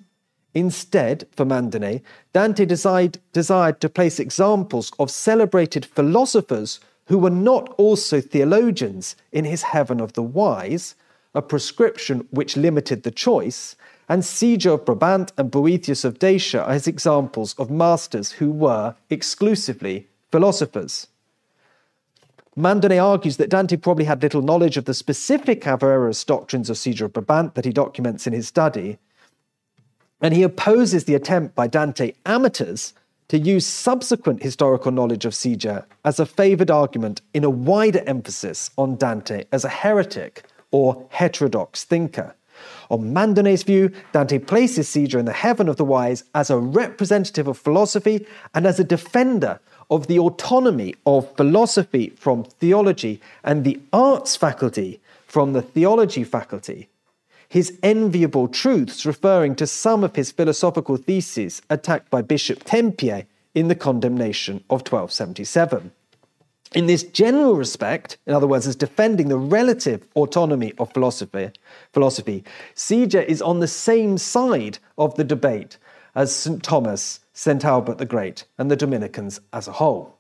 Instead, 0.54 1.28
for 1.36 1.46
Mandonnet, 1.46 2.02
Dante 2.34 2.66
desired, 2.66 3.20
desired 3.34 3.82
to 3.82 3.90
place 3.90 4.20
examples 4.20 4.92
of 4.98 5.12
celebrated 5.12 5.86
philosophers 5.86 6.80
who 7.08 7.18
were 7.18 7.30
not 7.30 7.70
also 7.78 8.22
theologians 8.22 9.16
in 9.32 9.44
his 9.44 9.64
heaven 9.64 10.00
of 10.00 10.14
the 10.14 10.24
wise, 10.24 10.96
a 11.36 11.42
prescription 11.42 12.28
which 12.32 12.58
limited 12.58 13.04
the 13.04 13.12
choice, 13.12 13.76
and 14.08 14.24
Siger 14.24 14.76
of 14.76 14.86
Brabant 14.86 15.34
and 15.38 15.52
Boethius 15.52 16.06
of 16.06 16.18
Dacia 16.18 16.64
are 16.64 16.74
his 16.74 16.88
examples 16.88 17.54
of 17.56 17.70
masters 17.70 18.32
who 18.32 18.50
were 18.50 18.96
exclusively 19.10 20.08
philosophers. 20.32 21.08
Mandonnet 22.60 23.02
argues 23.02 23.38
that 23.38 23.50
Dante 23.50 23.78
probably 23.78 24.04
had 24.04 24.22
little 24.22 24.42
knowledge 24.42 24.76
of 24.76 24.84
the 24.84 24.94
specific 24.94 25.62
Averroes 25.62 26.26
doctrines 26.26 26.70
of 26.70 26.76
Siger 26.76 27.06
of 27.06 27.14
Brabant 27.14 27.56
that 27.56 27.64
he 27.64 27.72
documents 27.72 28.28
in 28.28 28.34
his 28.34 28.50
study, 28.50 28.98
and 30.22 30.34
he 30.34 30.44
opposes 30.44 31.06
the 31.06 31.16
attempt 31.16 31.56
by 31.56 31.68
Dante 31.68 32.12
amateurs 32.26 32.94
to 33.30 33.38
use 33.38 33.66
subsequent 33.66 34.44
historical 34.44 34.92
knowledge 34.92 35.24
of 35.24 35.32
Siger 35.34 35.86
as 36.04 36.20
a 36.20 36.26
favoured 36.26 36.70
argument 36.70 37.22
in 37.34 37.46
a 37.46 37.50
wider 37.50 38.04
emphasis 38.06 38.72
on 38.78 38.98
Dante 38.98 39.46
as 39.54 39.64
a 39.64 39.70
heretic 39.70 40.44
or 40.72 41.08
heterodox 41.12 41.86
thinker. 41.86 42.36
On 42.90 43.14
Mandonnet's 43.14 43.64
view, 43.64 43.90
Dante 44.12 44.38
places 44.38 44.90
Siger 44.90 45.18
in 45.18 45.26
the 45.26 45.32
heaven 45.32 45.70
of 45.70 45.78
the 45.78 45.86
wise 45.86 46.26
as 46.36 46.50
a 46.50 46.58
representative 46.58 47.48
of 47.48 47.58
philosophy 47.58 48.26
and 48.54 48.66
as 48.68 48.82
a 48.82 48.84
defender 48.84 49.62
of 49.90 50.08
the 50.08 50.20
autonomy 50.20 50.96
of 51.06 51.36
philosophy 51.36 52.10
from 52.12 52.44
theology 52.44 53.22
and 53.44 53.64
the 53.64 53.80
arts 53.92 54.36
faculty 54.36 55.00
from 55.26 55.54
the 55.54 55.62
theology 55.62 56.24
faculty. 56.24 56.90
His 57.48 57.80
enviable 57.82 58.48
truths 58.48 59.06
referring 59.06 59.56
to 59.56 59.66
some 59.66 60.04
of 60.04 60.16
his 60.16 60.32
philosophical 60.32 60.98
theses 60.98 61.62
attacked 61.70 62.10
by 62.12 62.22
Bishop 62.22 62.64
Tempier 62.64 63.26
in 63.56 63.68
the 63.68 63.76
condemnation 63.76 64.58
of 64.70 64.82
1277. 64.82 65.92
In 66.76 66.86
this 66.86 67.02
general 67.02 67.56
respect, 67.56 68.18
in 68.28 68.34
other 68.36 68.46
words, 68.46 68.68
as 68.68 68.76
defending 68.76 69.30
the 69.30 69.38
relative 69.38 70.06
autonomy 70.16 70.74
of 70.78 70.94
philosophy, 70.94 71.50
philosophy, 71.94 72.44
Siger 72.76 73.26
is 73.26 73.42
on 73.42 73.60
the 73.60 73.68
same 73.68 74.20
side 74.20 74.78
of 74.96 75.16
the 75.16 75.24
debate 75.24 75.78
as 76.16 76.36
St. 76.36 76.62
Thomas, 76.64 77.20
St. 77.34 77.64
Albert 77.64 77.98
the 77.98 78.06
Great, 78.06 78.46
and 78.58 78.70
the 78.70 78.76
Dominicans 78.76 79.40
as 79.54 79.68
a 79.68 79.74
whole. 79.74 80.18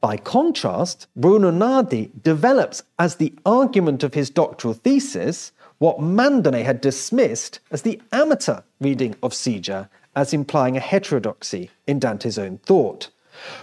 By 0.00 0.16
contrast, 0.16 1.06
Bruno 1.14 1.50
Nardi 1.50 2.10
develops 2.22 2.82
as 2.98 3.16
the 3.16 3.34
argument 3.46 4.02
of 4.02 4.14
his 4.14 4.30
doctoral 4.30 4.74
thesis 4.74 5.52
what 5.78 6.00
Mandonnet 6.00 6.64
had 6.64 6.80
dismissed 6.80 7.60
as 7.70 7.82
the 7.82 8.00
amateur 8.10 8.62
reading 8.80 9.14
of 9.22 9.32
Siger 9.32 9.88
as 10.16 10.32
implying 10.32 10.76
a 10.76 10.80
heterodoxy 10.80 11.70
in 11.86 11.98
Dante's 11.98 12.38
own 12.38 12.58
thought 12.58 13.10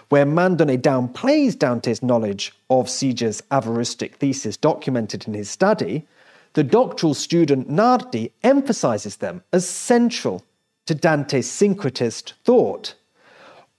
where 0.09 0.25
Mandonnet 0.25 0.81
downplays 0.81 1.57
Dante's 1.57 2.01
knowledge 2.01 2.53
of 2.69 2.87
Siger's 2.89 3.41
Averroistic 3.51 4.15
thesis 4.15 4.57
documented 4.57 5.27
in 5.27 5.33
his 5.33 5.49
study, 5.49 6.07
the 6.53 6.63
doctoral 6.63 7.13
student 7.13 7.69
Nardi 7.69 8.31
emphasizes 8.43 9.17
them 9.17 9.43
as 9.53 9.67
central 9.67 10.43
to 10.85 10.95
Dante's 10.95 11.47
syncretist 11.47 12.33
thought. 12.43 12.95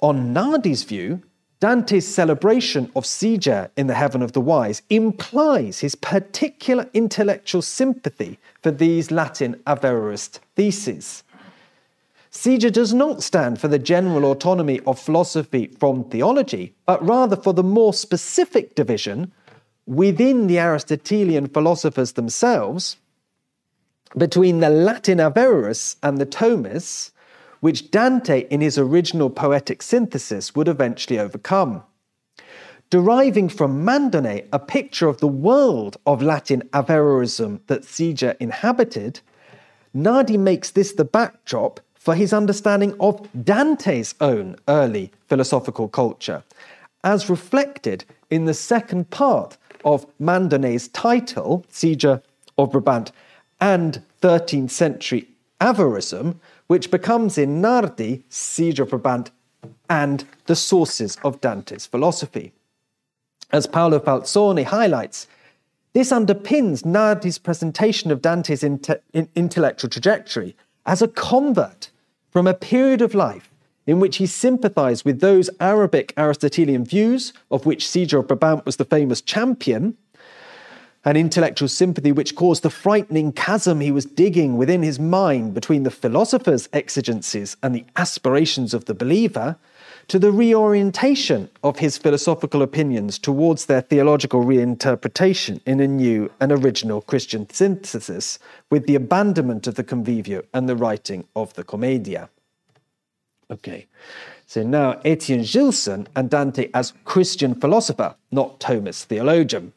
On 0.01 0.33
Nardi's 0.33 0.85
view, 0.85 1.23
Dante's 1.61 2.09
celebration 2.09 2.91
of 2.97 3.05
Siger 3.05 3.69
in 3.77 3.87
the 3.87 3.95
Heaven 3.95 4.23
of 4.23 4.33
the 4.33 4.41
Wise 4.41 4.81
implies 4.89 5.81
his 5.81 5.95
particular 5.95 6.89
intellectual 6.95 7.61
sympathy 7.61 8.39
for 8.63 8.71
these 8.71 9.11
Latin 9.11 9.57
Averroist 9.67 10.39
theses. 10.57 11.23
Siger 12.33 12.73
does 12.73 12.95
not 12.95 13.23
stand 13.23 13.61
for 13.61 13.69
the 13.69 13.79
general 13.79 14.25
autonomy 14.25 14.81
of 14.87 14.99
philosophy 14.99 15.67
from 15.79 16.05
theology, 16.05 16.73
but 16.87 17.05
rather 17.05 17.37
for 17.37 17.53
the 17.53 17.63
more 17.63 17.93
specific 17.93 18.75
division 18.75 19.33
within 19.91 20.47
the 20.47 20.57
Aristotelian 20.57 21.49
philosophers 21.49 22.13
themselves 22.13 22.97
between 24.17 24.61
the 24.61 24.71
Latin 24.71 25.19
Averroes 25.19 25.97
and 26.01 26.17
the 26.17 26.27
Thomists, 26.27 27.11
which 27.59 27.91
Dante, 27.91 28.47
in 28.51 28.61
his 28.61 28.79
original 28.79 29.31
poetic 29.31 29.83
synthesis, 29.83 30.55
would 30.55 30.69
eventually 30.69 31.19
overcome. 31.19 31.83
Deriving 32.89 33.49
from 33.49 33.85
Mandonnet 33.85 34.47
a 34.53 34.61
picture 34.61 35.09
of 35.09 35.19
the 35.19 35.27
world 35.27 35.97
of 36.07 36.23
Latin 36.23 36.63
Averroism 36.73 37.61
that 37.67 37.83
Siger 37.83 38.37
inhabited, 38.39 39.19
Nardi 39.93 40.37
makes 40.37 40.71
this 40.71 40.93
the 40.93 41.05
backdrop 41.05 41.81
for 41.95 42.15
his 42.15 42.33
understanding 42.33 42.95
of 43.01 43.29
Dante's 43.45 44.15
own 44.21 44.55
early 44.69 45.11
philosophical 45.27 45.89
culture, 45.89 46.45
as 47.03 47.29
reflected 47.29 48.05
in 48.31 48.45
the 48.45 48.55
second 48.55 49.11
part 49.11 49.57
of 49.85 50.07
Mandonnet's 50.19 50.89
title, 50.89 51.65
Siger 51.71 52.23
of 52.59 52.73
Brabant, 52.73 53.13
and 53.61 54.03
13th 54.23 54.71
century 54.71 55.29
Averroism, 55.61 56.37
which 56.67 56.91
becomes 56.91 57.37
in 57.37 57.61
Nardi, 57.61 58.25
Siger 58.31 58.81
of 58.81 58.91
Brabant, 58.91 59.31
and 59.89 60.25
the 60.47 60.57
sources 60.57 61.17
of 61.25 61.41
Dante's 61.41 61.87
philosophy. 61.87 62.53
As 63.53 63.67
Paolo 63.67 63.99
Falzone 63.99 64.65
highlights, 64.65 65.27
This 65.93 66.13
underpins 66.13 66.85
Nardi's 66.85 67.39
presentation 67.39 68.13
of 68.13 68.23
Dante's 68.23 68.63
inte- 68.63 69.01
intellectual 69.35 69.91
trajectory 69.91 70.55
as 70.87 71.03
a 71.03 71.09
convert 71.09 71.91
from 72.31 72.47
a 72.47 72.55
period 72.55 73.03
of 73.03 73.15
life 73.15 73.51
in 73.87 74.01
which 74.01 74.19
he 74.19 74.27
sympathized 74.27 75.05
with 75.05 75.21
those 75.21 75.51
Arabic 75.59 76.13
Aristotelian 76.17 76.85
views, 76.85 77.33
of 77.51 77.67
which 77.67 77.97
of 77.97 78.29
Brabant 78.29 78.67
was 78.67 78.77
the 78.77 78.85
famous 78.85 79.21
champion, 79.21 79.97
an 81.05 81.17
intellectual 81.17 81.69
sympathy 81.69 82.13
which 82.13 82.35
caused 82.35 82.63
the 82.63 82.71
frightening 82.71 83.33
chasm 83.33 83.81
he 83.81 83.91
was 83.91 84.05
digging 84.05 84.59
within 84.59 84.83
his 84.83 84.99
mind 84.99 85.55
between 85.55 85.83
the 85.83 85.91
philosopher's 85.91 86.69
exigencies 86.75 87.57
and 87.63 87.75
the 87.75 87.87
aspirations 87.97 88.75
of 88.75 88.85
the 88.85 88.95
believer, 88.95 89.57
to 90.09 90.19
the 90.19 90.33
reorientation 90.33 91.49
of 91.63 91.79
his 91.79 91.97
philosophical 91.97 92.63
opinions 92.63 93.19
towards 93.19 93.67
their 93.67 93.81
theological 93.81 94.45
reinterpretation 94.45 95.61
in 95.65 95.81
a 95.81 95.87
new 95.87 96.31
and 96.41 96.53
original 96.53 97.01
Christian 97.01 97.49
synthesis, 97.49 98.39
with 98.71 98.87
the 98.87 98.97
abandonment 98.97 99.67
of 99.67 99.77
the 99.77 99.85
Convivio 99.85 100.45
and 100.53 100.69
the 100.69 100.77
writing 100.77 101.25
of 101.35 101.55
the 101.55 101.65
Commedia. 101.65 102.29
Okay, 103.51 103.87
so 104.47 104.63
now 104.63 105.01
Etienne 105.05 105.43
Gilson 105.43 106.07
and 106.15 106.31
Dante 106.31 106.71
as 106.73 106.93
Christian 107.05 107.55
philosopher, 107.55 108.15
not 108.31 108.61
Thomas 108.61 109.05
theologian. 109.05 109.73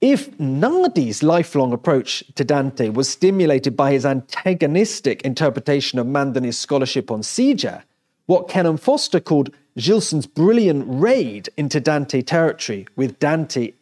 If 0.00 0.30
Nardi's 0.38 1.22
lifelong 1.22 1.72
approach 1.72 2.22
to 2.34 2.44
Dante 2.44 2.90
was 2.90 3.08
stimulated 3.08 3.76
by 3.76 3.92
his 3.92 4.04
antagonistic 4.04 5.22
interpretation 5.22 5.98
of 5.98 6.06
Mandonnet's 6.06 6.58
scholarship 6.58 7.10
on 7.10 7.22
Siger, 7.22 7.82
what 8.26 8.48
Kenelm 8.48 8.78
Foster 8.78 9.18
called 9.18 9.50
Gilson's 9.76 10.26
brilliant 10.26 10.84
raid 10.86 11.48
into 11.56 11.80
Dante 11.80 12.22
territory 12.22 12.86
with 12.96 13.18
Dante 13.18 13.72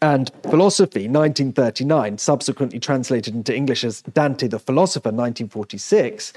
and 0.00 0.30
Philosophy, 0.48 1.08
1939, 1.08 2.18
subsequently 2.18 2.78
translated 2.78 3.34
into 3.34 3.54
English 3.54 3.82
as 3.82 4.02
Dante 4.02 4.46
the 4.46 4.58
Philosopher, 4.58 5.08
1946, 5.08 6.32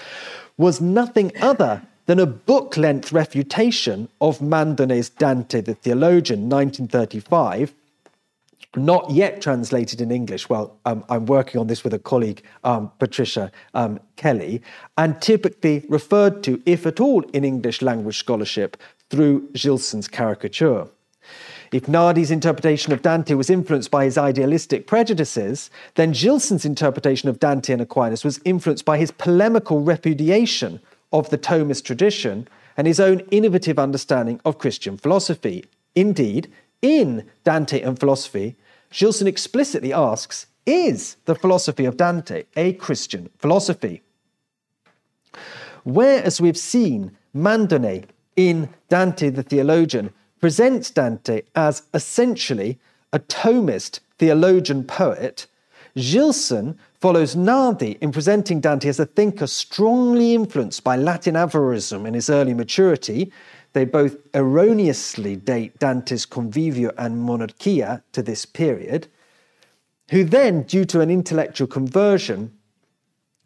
was 0.58 0.82
nothing 0.82 1.32
other 1.41 1.84
than 2.08 2.19
a 2.19 2.26
book 2.26 2.76
length 2.76 3.12
refutation 3.12 4.10
of 4.19 4.41
Mandonnet's 4.41 5.10
Dante 5.10 5.62
the 5.62 5.76
Theologian, 5.76 6.50
1935, 6.50 7.74
not 8.76 9.12
yet 9.12 9.41
translated 9.41 10.02
in 10.02 10.12
English. 10.12 10.50
Well, 10.50 10.76
um, 10.86 11.04
I'm 11.10 11.26
working 11.28 11.62
on 11.62 11.67
this 11.67 11.84
with 11.84 11.93
a 11.93 12.00
colleague, 12.00 12.41
um, 12.63 12.91
Patricia 12.97 13.52
um, 13.76 14.00
Kelly, 14.15 14.62
and 14.97 15.21
typically 15.21 15.86
referred 15.88 16.41
to, 16.43 16.62
if 16.65 16.88
at 16.88 17.00
all, 17.00 17.21
in 17.34 17.43
English 17.43 17.82
language 17.82 18.17
scholarship 18.17 18.78
through 19.10 19.50
Gilson's 19.54 20.08
caricature. 20.08 20.88
If 21.71 21.84
Nardi's 21.84 22.31
interpretation 22.31 22.91
of 22.91 23.01
Dante 23.01 23.34
was 23.34 23.49
influenced 23.49 23.91
by 23.91 24.03
his 24.03 24.17
idealistic 24.17 24.88
prejudices, 24.88 25.69
then 25.95 26.12
Gilson's 26.12 26.65
interpretation 26.65 27.29
of 27.29 27.39
Dante 27.39 27.71
and 27.71 27.81
Aquinas 27.81 28.25
was 28.25 28.41
influenced 28.43 28.84
by 28.84 28.97
his 28.97 29.12
polemical 29.12 29.79
repudiation 29.79 30.81
of 31.13 31.29
the 31.29 31.38
Thomist 31.38 31.86
tradition 31.86 32.45
and 32.75 32.88
his 32.88 32.99
own 32.99 33.21
innovative 33.31 33.79
understanding 33.79 34.41
of 34.43 34.57
Christian 34.57 34.97
philosophy. 34.97 35.63
Indeed, 35.95 36.51
in 36.81 37.29
Dante 37.45 37.79
and 37.81 37.97
Philosophy, 37.97 38.57
Gilson 38.91 39.27
explicitly 39.27 39.93
asks 39.93 40.47
Is 40.65 41.15
the 41.23 41.36
philosophy 41.36 41.86
of 41.86 41.95
Dante 41.95 42.43
a 42.57 42.73
Christian 42.73 43.29
philosophy? 43.38 44.01
Where, 45.84 46.21
as 46.21 46.41
we've 46.41 46.57
seen, 46.57 47.17
Mandonnet 47.34 48.10
in 48.36 48.69
Dante 48.89 49.29
the 49.29 49.43
Theologian 49.43 50.13
presents 50.41 50.91
Dante 50.91 51.43
as 51.56 51.84
essentially 51.93 52.80
a 53.13 53.19
Thomist 53.19 53.99
theologian 54.17 54.84
poet, 54.84 55.47
Gilson 55.95 56.77
follows 56.99 57.36
Nardi 57.36 57.97
in 58.01 58.12
presenting 58.12 58.60
Dante 58.60 58.89
as 58.89 58.99
a 58.99 59.06
thinker 59.06 59.47
strongly 59.47 60.34
influenced 60.34 60.84
by 60.84 60.95
Latin 60.95 61.36
Averroism 61.36 62.06
in 62.06 62.13
his 62.13 62.30
early 62.30 62.54
maturity 62.54 63.32
they 63.73 63.86
both 63.86 64.17
erroneously 64.34 65.36
date 65.36 65.80
Dante's 65.80 66.25
Convivio 66.25 66.93
and 66.97 67.21
Monarchia 67.21 68.04
to 68.12 68.21
this 68.21 68.45
period, 68.45 69.08
who 70.10 70.23
then, 70.23 70.63
due 70.63 70.86
to 70.86 70.99
an 70.99 71.10
intellectual 71.10 71.67
conversion, 71.67 72.51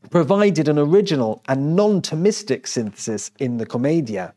provided 0.10 0.68
an 0.68 0.80
original 0.80 1.44
and 1.48 1.76
non 1.76 2.02
Thomistic 2.02 2.68
synthesis 2.68 3.32
in 3.38 3.58
the 3.58 3.66
Commedia. 3.66 4.34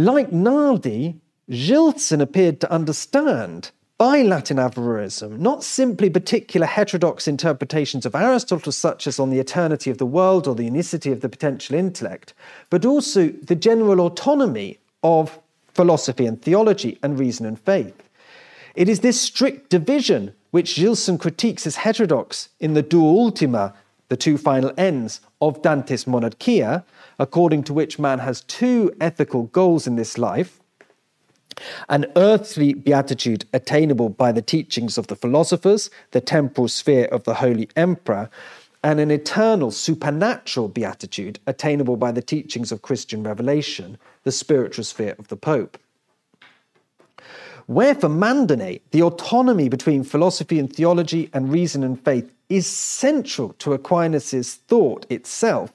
Like 0.00 0.30
Nardi, 0.30 1.16
Gilson 1.50 2.20
appeared 2.20 2.60
to 2.60 2.70
understand 2.70 3.72
by 3.98 4.22
Latin 4.22 4.58
Averroism, 4.58 5.40
not 5.40 5.64
simply 5.64 6.08
particular 6.08 6.68
heterodox 6.68 7.26
interpretations 7.26 8.06
of 8.06 8.14
Aristotle, 8.14 8.70
such 8.70 9.08
as 9.08 9.18
on 9.18 9.30
the 9.30 9.40
eternity 9.40 9.90
of 9.90 9.98
the 9.98 10.06
world 10.06 10.46
or 10.46 10.54
the 10.54 10.62
unicity 10.62 11.10
of 11.10 11.20
the 11.20 11.28
potential 11.28 11.74
intellect, 11.74 12.32
but 12.70 12.86
also 12.86 13.30
the 13.30 13.56
general 13.56 14.00
autonomy 14.02 14.78
of 15.02 15.36
philosophy 15.74 16.26
and 16.26 16.40
theology 16.40 16.96
and 17.02 17.18
reason 17.18 17.44
and 17.44 17.58
faith. 17.58 18.08
It 18.76 18.88
is 18.88 19.00
this 19.00 19.20
strict 19.20 19.68
division 19.68 20.32
which 20.52 20.76
Gilson 20.76 21.18
critiques 21.18 21.66
as 21.66 21.74
heterodox 21.74 22.50
in 22.60 22.74
the 22.74 22.82
Duo 22.82 23.08
Ultima, 23.08 23.74
the 24.10 24.16
two 24.16 24.38
final 24.38 24.72
ends 24.78 25.20
of 25.40 25.60
Dante's 25.60 26.06
Monarchia, 26.06 26.84
according 27.18 27.64
to 27.64 27.72
which 27.72 27.98
man 27.98 28.18
has 28.18 28.42
two 28.42 28.92
ethical 29.00 29.44
goals 29.44 29.86
in 29.86 29.96
this 29.96 30.18
life 30.18 30.60
an 31.88 32.06
earthly 32.16 32.72
beatitude 32.72 33.44
attainable 33.52 34.08
by 34.08 34.32
the 34.32 34.42
teachings 34.42 34.96
of 34.98 35.08
the 35.08 35.16
philosophers, 35.16 35.90
the 36.12 36.20
temporal 36.20 36.68
sphere 36.68 37.06
of 37.06 37.24
the 37.24 37.34
Holy 37.34 37.68
Emperor, 37.76 38.30
and 38.84 39.00
an 39.00 39.10
eternal 39.10 39.70
supernatural 39.70 40.68
beatitude 40.68 41.38
attainable 41.46 41.96
by 41.96 42.12
the 42.12 42.22
teachings 42.22 42.70
of 42.70 42.82
Christian 42.82 43.22
revelation, 43.22 43.98
the 44.22 44.32
spiritual 44.32 44.84
sphere 44.84 45.16
of 45.18 45.28
the 45.28 45.36
Pope. 45.36 45.78
Where 47.66 47.94
for 47.94 48.08
Mandonnet, 48.08 48.80
the 48.92 49.02
autonomy 49.02 49.68
between 49.68 50.02
philosophy 50.02 50.58
and 50.58 50.72
theology 50.72 51.28
and 51.34 51.52
reason 51.52 51.82
and 51.82 52.02
faith 52.02 52.32
is 52.48 52.66
central 52.66 53.50
to 53.54 53.74
Aquinas' 53.74 54.54
thought 54.54 55.04
itself, 55.10 55.70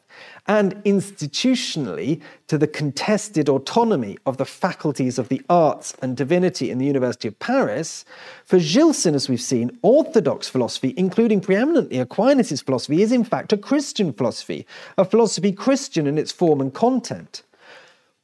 and 0.46 0.76
institutionally 0.84 2.22
to 2.48 2.58
the 2.58 2.68
contested 2.68 3.48
autonomy 3.48 4.18
of 4.26 4.38
the 4.38 4.46
faculties 4.46 5.18
of 5.18 5.30
the 5.30 5.42
arts 5.50 5.96
and 6.02 6.18
divinity 6.18 6.70
in 6.70 6.78
the 6.78 6.86
University 6.86 7.28
of 7.28 7.40
Paris, 7.40 8.04
for 8.46 8.60
Gilson, 8.60 9.16
as 9.16 9.30
we've 9.30 9.42
seen, 9.42 9.78
orthodox 9.82 10.50
philosophy, 10.50 10.94
including 10.98 11.40
preeminently 11.40 11.98
Aquinas' 11.98 12.62
philosophy, 12.62 13.02
is 13.02 13.12
in 13.12 13.24
fact 13.24 13.54
a 13.54 13.58
Christian 13.58 14.12
philosophy, 14.12 14.66
a 14.98 15.06
philosophy 15.06 15.52
Christian 15.52 16.08
in 16.08 16.18
its 16.18 16.32
form 16.32 16.60
and 16.60 16.74
content. 16.74 17.44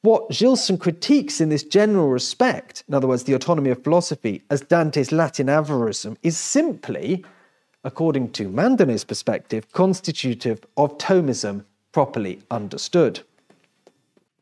What 0.02 0.30
Gilson 0.30 0.78
critiques 0.78 1.42
in 1.42 1.50
this 1.50 1.64
general 1.64 2.10
respect, 2.10 2.84
in 2.88 2.94
other 2.94 3.08
words, 3.08 3.24
the 3.24 3.34
autonomy 3.34 3.70
of 3.70 3.84
philosophy, 3.84 4.44
as 4.50 4.62
Dante's 4.62 5.12
Latin 5.12 5.48
Averroism, 5.48 6.16
is 6.24 6.38
simply, 6.38 7.26
according 7.84 8.32
to 8.32 8.48
Mandonnet's 8.48 9.04
perspective, 9.04 9.72
constitutive 9.74 10.66
of 10.78 10.98
Thomism 10.98 11.66
properly 11.92 12.42
understood. 12.50 13.22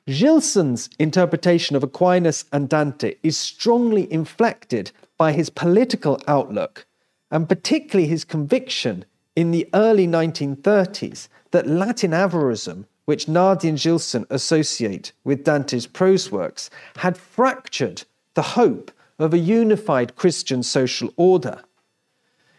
Gilson's 0.07 0.89
interpretation 0.99 1.75
of 1.75 1.83
Aquinas 1.83 2.45
and 2.53 2.69
Dante 2.69 3.15
is 3.23 3.38
strongly 3.38 4.12
inflected 4.12 4.91
by 5.17 5.33
his 5.33 5.49
political 5.49 6.21
outlook, 6.27 6.86
and 7.29 7.49
particularly 7.49 8.07
his 8.07 8.23
conviction 8.23 9.03
in 9.36 9.51
the 9.51 9.67
early 9.73 10.07
1930s 10.07 11.27
that 11.51 11.67
Latin 11.67 12.12
Averroism, 12.12 12.86
which 13.05 13.27
Nardi 13.27 13.67
and 13.69 13.77
Gilson 13.77 14.25
associate 14.29 15.12
with 15.23 15.43
Dante's 15.43 15.88
prose 15.88 16.31
works, 16.31 16.69
had 16.97 17.17
fractured 17.17 18.03
the 18.33 18.41
hope 18.41 18.91
of 19.19 19.33
a 19.33 19.39
unified 19.39 20.15
Christian 20.15 20.63
social 20.63 21.12
order 21.17 21.63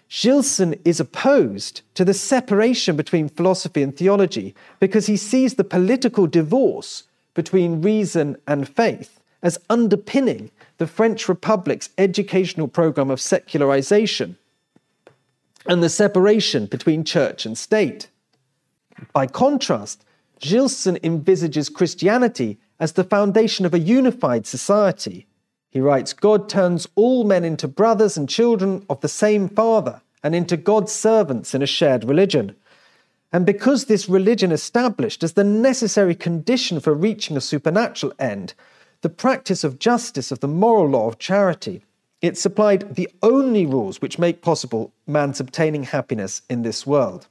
Gilson 0.08 0.74
is 0.84 1.00
opposed 1.00 1.82
to 1.94 2.04
the 2.04 2.14
separation 2.14 2.96
between 2.96 3.28
philosophy 3.28 3.82
and 3.82 3.94
theology 3.94 4.54
because 4.80 5.06
he 5.06 5.16
sees 5.16 5.54
the 5.54 5.64
political 5.64 6.26
divorce 6.26 7.04
between 7.34 7.82
reason 7.82 8.36
and 8.46 8.68
faith 8.68 9.20
as 9.42 9.58
underpinning 9.68 10.50
the 10.78 10.86
French 10.86 11.28
Republic's 11.28 11.90
educational 11.98 12.68
program 12.68 13.10
of 13.10 13.20
secularization 13.20 14.36
and 15.66 15.82
the 15.82 15.88
separation 15.88 16.66
between 16.66 17.04
church 17.04 17.44
and 17.44 17.56
state. 17.56 18.08
By 19.12 19.26
contrast, 19.26 20.04
Gilson 20.40 20.98
envisages 21.02 21.68
Christianity 21.68 22.58
as 22.80 22.92
the 22.92 23.04
foundation 23.04 23.66
of 23.66 23.74
a 23.74 23.78
unified 23.78 24.46
society 24.46 25.26
he 25.70 25.80
writes 25.80 26.12
God 26.12 26.48
turns 26.48 26.88
all 26.94 27.24
men 27.24 27.44
into 27.44 27.68
brothers 27.68 28.16
and 28.16 28.28
children 28.28 28.84
of 28.88 29.00
the 29.00 29.08
same 29.08 29.48
Father 29.48 30.00
and 30.22 30.34
into 30.34 30.56
God's 30.56 30.92
servants 30.92 31.54
in 31.54 31.62
a 31.62 31.66
shared 31.66 32.04
religion. 32.04 32.56
And 33.32 33.44
because 33.44 33.84
this 33.84 34.08
religion 34.08 34.52
established 34.52 35.22
as 35.22 35.34
the 35.34 35.44
necessary 35.44 36.14
condition 36.14 36.80
for 36.80 36.94
reaching 36.94 37.36
a 37.36 37.42
supernatural 37.42 38.14
end, 38.18 38.54
the 39.02 39.10
practice 39.10 39.62
of 39.62 39.78
justice, 39.78 40.32
of 40.32 40.40
the 40.40 40.48
moral 40.48 40.88
law 40.88 41.06
of 41.06 41.18
charity, 41.18 41.82
It 42.20 42.36
supplied 42.36 42.96
the 42.96 43.08
only 43.22 43.64
rules 43.64 44.00
which 44.00 44.18
make 44.18 44.42
possible 44.42 44.92
man's 45.06 45.38
obtaining 45.38 45.84
happiness 45.84 46.42
in 46.50 46.62
this 46.62 46.86
world. 46.86 47.28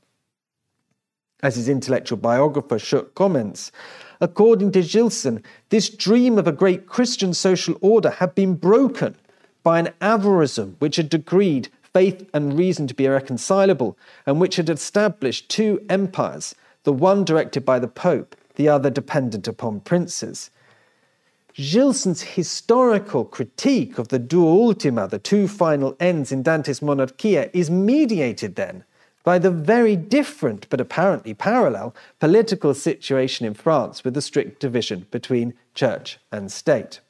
As 1.44 1.56
his 1.56 1.68
intellectual 1.68 2.18
biographer 2.18 2.80
Shook 2.80 3.14
comments, 3.14 3.72
according 4.20 4.72
to 4.72 4.82
Gilson, 4.82 5.44
this 5.70 5.90
dream 5.90 6.38
of 6.38 6.48
a 6.48 6.52
great 6.52 6.88
Christian 6.88 7.34
social 7.34 7.78
order 7.82 8.10
had 8.10 8.36
been 8.36 8.56
broken 8.56 9.16
by 9.64 9.80
an 9.80 9.90
Averroism 10.02 10.76
which 10.80 10.96
had 10.96 11.10
decreed 11.10 11.70
faith 11.94 12.30
and 12.34 12.58
reason 12.58 12.88
to 12.88 12.94
be 12.94 13.06
irreconcilable, 13.06 13.98
and 14.26 14.40
which 14.40 14.58
had 14.58 14.70
established 14.70 15.50
two 15.50 15.84
empires, 15.90 16.54
the 16.84 16.94
one 16.94 17.26
directed 17.26 17.66
by 17.66 17.80
the 17.80 17.88
Pope, 17.88 18.36
the 18.56 18.70
other 18.70 18.90
dependent 18.90 19.48
upon 19.48 19.80
princes. 19.80 20.52
Gilson's 21.54 22.22
historical 22.22 23.26
critique 23.26 23.98
of 23.98 24.10
the 24.10 24.20
duo 24.20 24.68
ultima, 24.68 25.08
the 25.08 25.18
two 25.18 25.48
final 25.48 25.96
ends 26.00 26.32
in 26.32 26.44
Dante's 26.44 26.84
Monarchia, 26.84 27.50
is 27.52 27.72
mediated 27.72 28.56
then 28.56 28.84
by 29.28 29.38
the 29.38 29.52
very 29.52 29.98
different 29.98 30.70
but 30.70 30.80
apparently 30.80 31.34
parallel 31.34 31.94
political 32.18 32.74
situation 32.74 33.46
in 33.46 33.54
France 33.54 34.06
with 34.06 34.14
the 34.14 34.22
strict 34.22 34.62
division 34.62 35.06
between 35.12 35.54
church 35.74 36.18
and 36.32 36.50
state. 36.50 37.02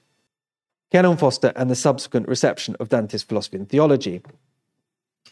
Kenelm 0.92 1.20
Foster 1.20 1.54
and 1.56 1.70
the 1.70 1.76
subsequent 1.76 2.28
reception 2.28 2.76
of 2.80 2.90
Dante's 2.90 3.22
philosophy 3.22 3.58
and 3.58 3.70
theology. 3.70 4.24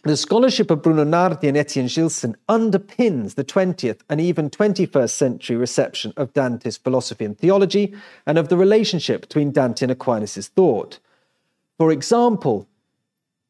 The 0.03 0.15
scholarship 0.15 0.69
of 0.69 0.83
Bruno 0.83 1.03
Nardi 1.03 1.47
and 1.47 1.57
Etienne 1.57 1.87
Gilson 1.87 2.35
underpins 2.47 3.33
the 3.33 3.43
20th 3.43 4.01
and 4.07 4.21
even 4.21 4.51
21st 4.51 5.09
century 5.09 5.55
reception 5.55 6.13
of 6.15 6.33
Dante's 6.33 6.77
philosophy 6.77 7.25
and 7.25 7.35
theology 7.35 7.95
and 8.27 8.37
of 8.37 8.49
the 8.49 8.57
relationship 8.57 9.21
between 9.21 9.51
Dante 9.51 9.85
and 9.85 9.91
Aquinas' 9.91 10.49
thought. 10.49 10.99
For 11.79 11.91
example, 11.91 12.67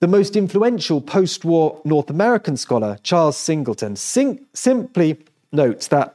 the 0.05 0.11
most 0.11 0.35
influential 0.35 1.01
post 1.01 1.43
war 1.43 1.81
North 1.83 2.11
American 2.11 2.55
scholar, 2.57 2.99
Charles 3.01 3.37
Singleton, 3.37 3.95
sim- 3.95 4.45
simply 4.53 5.17
notes 5.51 5.87
that 5.87 6.13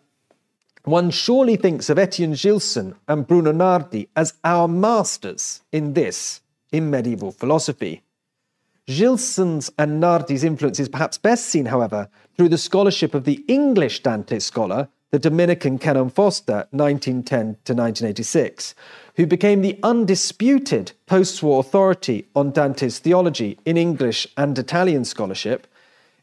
one 0.85 1.11
surely 1.11 1.57
thinks 1.57 1.91
of 1.91 1.99
Etienne 1.99 2.35
Gilson 2.35 2.95
and 3.09 3.27
Bruno 3.27 3.51
Nardi 3.51 4.09
as 4.15 4.35
our 4.45 4.69
masters 4.69 5.63
in 5.73 5.95
this, 5.95 6.41
in 6.71 6.89
medieval 6.89 7.33
philosophy. 7.33 8.05
Gilson's 8.87 9.73
and 9.77 10.01
Nardi's 10.01 10.45
influence 10.45 10.79
is 10.79 10.89
perhaps 10.89 11.19
best 11.19 11.47
seen, 11.47 11.67
however, 11.67 12.09
through 12.37 12.51
the 12.51 12.59
scholarship 12.59 13.13
of 13.13 13.25
the 13.25 13.45
English 13.49 14.05
Dante 14.05 14.39
scholar, 14.39 14.87
the 15.11 15.19
Dominican 15.19 15.79
Kenelm 15.79 16.13
Foster, 16.13 16.69
1910 16.71 17.57
to 17.65 17.75
1986, 17.75 18.75
who 19.17 19.27
became 19.27 19.61
the 19.61 19.79
undisputed 19.83 20.93
post 21.07 21.43
war 21.43 21.61
authority 21.61 22.29
on 22.37 22.53
Dante's 22.53 23.01
theology 23.01 23.59
in 23.65 23.77
English 23.77 24.29
and 24.37 24.57
Italian 24.57 25.05
scholarship, 25.05 25.67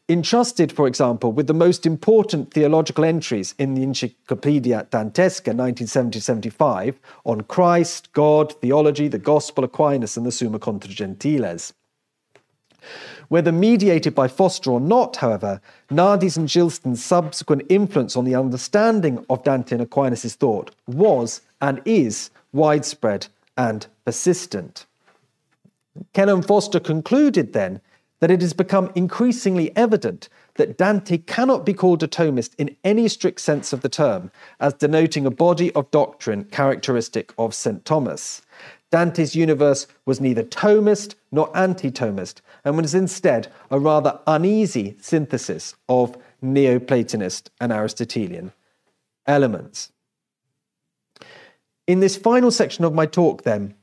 entrusted, 0.09 0.71
for 0.71 0.87
example, 0.87 1.33
with 1.33 1.47
the 1.47 1.53
most 1.53 1.85
important 1.85 2.53
theological 2.53 3.03
entries 3.03 3.53
in 3.59 3.73
the 3.73 3.83
Encyclopedia 3.83 4.87
Dantesca 4.89 5.53
1970-75 5.53 6.95
on 7.25 7.41
Christ, 7.41 8.11
God, 8.13 8.53
theology, 8.61 9.09
the 9.09 9.17
Gospel, 9.17 9.65
Aquinas, 9.65 10.15
and 10.15 10.25
the 10.25 10.31
Summa 10.31 10.59
Contra 10.59 10.89
Gentiles. 10.89 11.73
Whether 13.29 13.51
mediated 13.51 14.15
by 14.15 14.27
Foster 14.27 14.71
or 14.71 14.79
not, 14.79 15.17
however, 15.17 15.59
Nardi's 15.91 16.37
and 16.37 16.47
Gilson's 16.47 17.03
subsequent 17.03 17.63
influence 17.69 18.15
on 18.15 18.25
the 18.25 18.35
understanding 18.35 19.25
of 19.29 19.43
Dante 19.43 19.75
and 19.75 19.81
Aquinas' 19.81 20.35
thought 20.35 20.71
was 20.87 21.41
and 21.61 21.81
is 21.83 22.29
widespread 22.53 23.27
and 23.57 23.87
persistent. 24.05 24.85
Kenelm 26.13 26.45
Foster 26.45 26.79
concluded 26.79 27.53
then 27.53 27.81
that 28.19 28.31
it 28.31 28.41
has 28.41 28.53
become 28.53 28.91
increasingly 28.95 29.75
evident 29.75 30.29
that 30.55 30.77
Dante 30.77 31.17
cannot 31.17 31.65
be 31.65 31.73
called 31.73 32.01
a 32.01 32.07
Thomist 32.07 32.55
in 32.57 32.75
any 32.83 33.07
strict 33.07 33.39
sense 33.41 33.73
of 33.73 33.81
the 33.81 33.89
term, 33.89 34.31
as 34.59 34.73
denoting 34.73 35.25
a 35.25 35.31
body 35.31 35.71
of 35.73 35.91
doctrine 35.91 36.45
characteristic 36.45 37.33
of 37.37 37.53
St. 37.53 37.85
Thomas. 37.85 38.41
Dante's 38.89 39.35
universe 39.35 39.85
was 40.05 40.21
neither 40.21 40.43
Thomist 40.43 41.15
nor 41.31 41.55
anti 41.55 41.91
Thomist, 41.91 42.41
and 42.63 42.77
was 42.77 42.95
instead 42.95 43.51
a 43.69 43.79
rather 43.79 44.19
uneasy 44.25 44.95
synthesis 45.01 45.75
of 45.89 46.15
Neoplatonist 46.43 47.49
and 47.59 47.71
Aristotelian 47.71 48.53
elements. 49.25 49.91
In 51.85 51.99
this 51.99 52.15
final 52.15 52.51
section 52.51 52.85
of 52.85 52.93
my 52.93 53.05
talk, 53.05 53.43
then, 53.43 53.73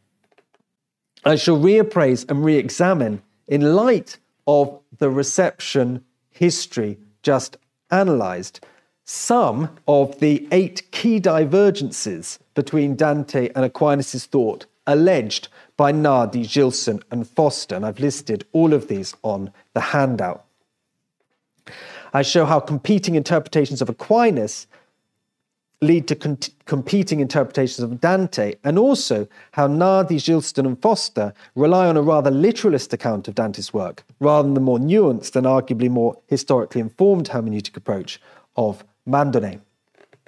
I 1.24 1.36
shall 1.36 1.58
reappraise 1.58 2.28
and 2.30 2.44
re 2.44 2.56
examine, 2.56 3.22
in 3.46 3.74
light 3.74 4.18
of 4.46 4.80
the 4.98 5.10
reception 5.10 6.04
history 6.30 6.98
just 7.22 7.56
analysed, 7.90 8.64
some 9.04 9.70
of 9.86 10.18
the 10.20 10.48
eight 10.50 10.90
key 10.92 11.18
divergences 11.18 12.38
between 12.54 12.96
Dante 12.96 13.50
and 13.54 13.64
Aquinas' 13.64 14.26
thought 14.26 14.66
alleged 14.87 15.49
by 15.77 15.92
Nardi, 15.92 16.44
Gilson, 16.44 17.03
and 17.11 17.29
Foster, 17.29 17.75
and 17.75 17.85
I've 17.85 18.01
listed 18.01 18.44
all 18.53 18.73
of 18.73 18.88
these 18.88 19.14
on 19.23 19.53
the 19.73 19.81
handout. 19.81 20.44
I 22.12 22.23
show 22.23 22.44
how 22.44 22.61
competing 22.61 23.14
interpretations 23.16 23.83
of 23.83 23.88
Aquinas 23.88 24.66
lead 25.81 26.09
to 26.09 26.14
con- 26.14 26.38
competing 26.64 27.20
interpretations 27.20 27.81
of 27.81 28.01
Dante, 28.01 28.55
and 28.64 28.79
also 28.79 29.29
how 29.53 29.66
Nardi, 29.66 30.18
Gilson, 30.18 30.66
and 30.66 30.81
Foster 30.81 31.35
rely 31.55 31.87
on 31.87 31.97
a 31.97 32.03
rather 32.03 32.31
literalist 32.31 32.92
account 32.92 33.29
of 33.29 33.35
Dante's 33.35 33.75
work, 33.75 34.05
rather 34.20 34.47
than 34.47 34.55
the 34.55 34.61
more 34.61 34.79
nuanced 34.79 35.37
and 35.37 35.47
arguably 35.47 35.90
more 35.90 36.16
historically 36.27 36.81
informed 36.81 37.29
hermeneutic 37.29 37.77
approach 37.77 38.20
of 38.57 38.85
Mandonnet. 39.07 39.61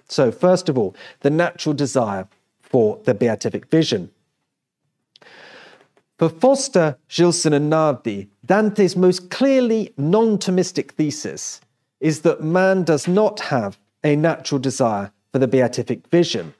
So, 0.08 0.30
first 0.30 0.68
of 0.68 0.78
all, 0.78 0.94
the 1.20 1.30
natural 1.30 1.74
desire 1.74 2.28
for 2.62 3.00
the 3.04 3.14
beatific 3.14 3.66
vision. 3.66 4.10
For 6.18 6.30
Foster, 6.30 6.96
Gilson, 7.08 7.52
and 7.52 7.68
Nardi, 7.68 8.30
Dante's 8.46 8.96
most 8.96 9.28
clearly 9.30 9.92
non 9.98 10.38
Thomistic 10.38 10.92
thesis 10.92 11.60
is 12.00 12.22
that 12.22 12.42
man 12.42 12.84
does 12.84 13.06
not 13.06 13.40
have 13.40 13.78
a 14.02 14.16
natural 14.16 14.58
desire 14.58 15.12
for 15.32 15.38
the 15.38 15.48
beatific 15.48 16.06
vision. 16.06 16.54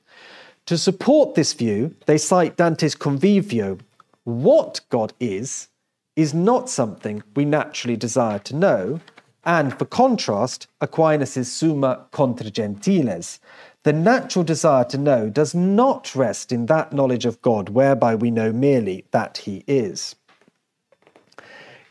To 0.66 0.76
support 0.76 1.34
this 1.34 1.54
view, 1.54 1.94
they 2.04 2.18
cite 2.18 2.56
Dante's 2.56 2.94
Convivio. 2.94 3.80
What 4.24 4.80
God 4.90 5.14
is, 5.20 5.68
is 6.16 6.34
not 6.34 6.68
something 6.68 7.22
we 7.34 7.46
naturally 7.46 7.96
desire 7.96 8.40
to 8.40 8.56
know, 8.56 9.00
and 9.44 9.78
for 9.78 9.84
contrast, 9.84 10.66
Aquinas' 10.82 11.50
Summa 11.50 12.06
Contra 12.10 12.50
Gentiles. 12.50 13.38
The 13.86 13.92
natural 13.92 14.44
desire 14.44 14.82
to 14.86 14.98
know 14.98 15.30
does 15.30 15.54
not 15.54 16.16
rest 16.16 16.50
in 16.50 16.66
that 16.66 16.92
knowledge 16.92 17.24
of 17.24 17.40
God 17.40 17.68
whereby 17.68 18.16
we 18.16 18.32
know 18.32 18.52
merely 18.52 19.04
that 19.12 19.38
He 19.38 19.62
is. 19.68 20.16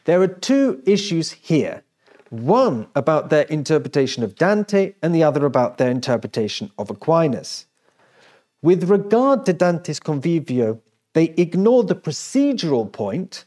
There 0.03 0.21
are 0.21 0.27
two 0.27 0.83
issues 0.85 1.31
here 1.31 1.83
one 2.29 2.87
about 2.95 3.29
their 3.29 3.43
interpretation 3.43 4.23
of 4.23 4.35
Dante 4.35 4.95
and 5.01 5.15
the 5.15 5.23
other 5.23 5.45
about 5.45 5.77
their 5.77 5.89
interpretation 5.89 6.69
of 6.77 6.89
Aquinas. 6.89 7.65
With 8.61 8.89
regard 8.89 9.45
to 9.45 9.53
Dante's 9.53 10.01
Convivio, 10.01 10.81
they 11.13 11.33
ignore 11.37 11.85
the 11.85 11.95
procedural 11.95 12.91
point 12.91 13.45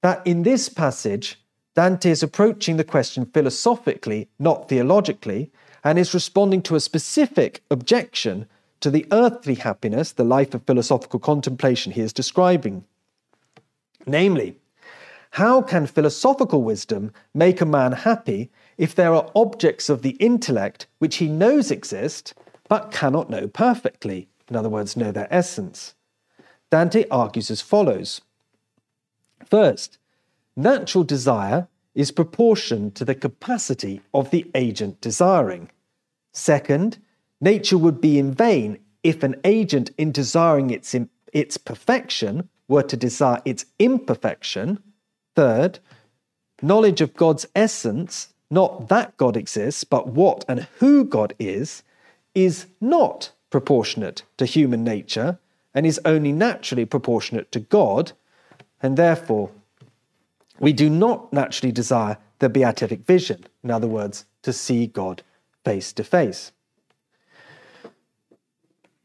that 0.00 0.26
in 0.26 0.42
this 0.42 0.70
passage, 0.70 1.38
Dante 1.74 2.12
is 2.12 2.22
approaching 2.22 2.78
the 2.78 2.84
question 2.84 3.26
philosophically, 3.26 4.30
not 4.38 4.70
theologically, 4.70 5.52
and 5.84 5.98
is 5.98 6.14
responding 6.14 6.62
to 6.62 6.76
a 6.76 6.80
specific 6.80 7.62
objection 7.70 8.46
to 8.80 8.90
the 8.90 9.06
earthly 9.12 9.54
happiness, 9.54 10.12
the 10.12 10.24
life 10.24 10.54
of 10.54 10.64
philosophical 10.64 11.20
contemplation 11.20 11.92
he 11.92 12.00
is 12.00 12.12
describing. 12.12 12.84
Namely, 14.06 14.56
how 15.32 15.62
can 15.62 15.86
philosophical 15.86 16.62
wisdom 16.62 17.12
make 17.32 17.60
a 17.60 17.66
man 17.66 17.92
happy 17.92 18.50
if 18.76 18.94
there 18.94 19.14
are 19.14 19.30
objects 19.34 19.88
of 19.88 20.02
the 20.02 20.16
intellect 20.20 20.86
which 20.98 21.16
he 21.16 21.28
knows 21.28 21.70
exist 21.70 22.34
but 22.68 22.90
cannot 22.90 23.30
know 23.30 23.48
perfectly? 23.48 24.28
In 24.48 24.56
other 24.56 24.68
words, 24.68 24.96
know 24.96 25.12
their 25.12 25.32
essence. 25.32 25.94
Dante 26.70 27.06
argues 27.10 27.50
as 27.50 27.60
follows 27.60 28.20
First, 29.44 29.98
natural 30.56 31.04
desire 31.04 31.68
is 31.94 32.10
proportioned 32.10 32.94
to 32.94 33.04
the 33.04 33.14
capacity 33.14 34.00
of 34.14 34.30
the 34.30 34.50
agent 34.54 35.00
desiring. 35.00 35.70
Second, 36.32 36.98
nature 37.40 37.78
would 37.78 38.00
be 38.00 38.18
in 38.18 38.32
vain 38.32 38.78
if 39.02 39.22
an 39.22 39.36
agent 39.44 39.90
in 39.98 40.12
desiring 40.12 40.70
its, 40.70 40.94
its 41.32 41.56
perfection 41.56 42.48
were 42.68 42.82
to 42.82 42.96
desire 42.96 43.42
its 43.44 43.66
imperfection 43.78 44.78
Third, 45.34 45.78
knowledge 46.60 47.00
of 47.00 47.14
God's 47.14 47.46
essence, 47.54 48.34
not 48.50 48.88
that 48.88 49.16
God 49.16 49.36
exists, 49.36 49.84
but 49.84 50.08
what 50.08 50.44
and 50.46 50.66
who 50.78 51.04
God 51.04 51.34
is, 51.38 51.82
is 52.34 52.66
not 52.80 53.32
proportionate 53.50 54.22
to 54.36 54.46
human 54.46 54.84
nature 54.84 55.38
and 55.74 55.86
is 55.86 56.00
only 56.04 56.32
naturally 56.32 56.84
proportionate 56.84 57.50
to 57.52 57.60
God. 57.60 58.12
and 58.84 58.96
therefore 58.96 59.48
we 60.62 60.72
do 60.72 60.88
not 60.88 61.32
naturally 61.32 61.72
desire 61.72 62.16
the 62.38 62.48
beatific 62.48 63.04
vision, 63.04 63.44
in 63.64 63.70
other 63.70 63.88
words, 63.88 64.24
to 64.42 64.52
see 64.52 64.86
God 64.86 65.22
face 65.64 65.92
to 65.94 66.04
face. 66.04 66.52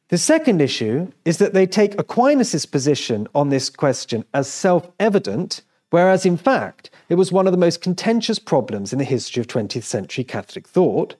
The 0.09 0.19
second 0.19 0.61
issue 0.61 1.11
is 1.25 1.39
that 1.39 1.53
they 1.53 1.65
take 1.65 1.99
Aquinas' 1.99 2.67
position 2.67 3.27
on 3.33 3.49
this 3.49 3.69
question 3.71 4.23
as 4.35 4.47
self 4.47 4.89
evident, 4.99 5.63
whereas 5.89 6.25
in 6.25 6.37
fact 6.37 6.91
it 7.09 7.15
was 7.15 7.31
one 7.31 7.47
of 7.47 7.51
the 7.51 7.57
most 7.57 7.81
contentious 7.81 8.39
problems 8.39 8.93
in 8.93 8.99
the 8.99 9.05
history 9.05 9.41
of 9.41 9.47
20th 9.47 9.83
century 9.83 10.23
Catholic 10.23 10.67
thought. 10.67 11.15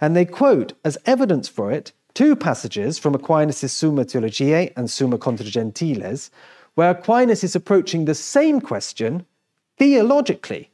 And 0.00 0.16
they 0.16 0.24
quote 0.24 0.72
as 0.84 0.98
evidence 1.06 1.48
for 1.48 1.70
it 1.70 1.92
two 2.12 2.34
passages 2.34 2.98
from 2.98 3.14
Aquinas' 3.14 3.72
Summa 3.72 4.04
Theologiae 4.04 4.72
and 4.76 4.90
Summa 4.90 5.16
Contra 5.16 5.46
Gentiles, 5.46 6.30
where 6.74 6.90
Aquinas 6.90 7.44
is 7.44 7.54
approaching 7.54 8.04
the 8.04 8.14
same 8.16 8.60
question 8.60 9.24
theologically. 9.76 10.70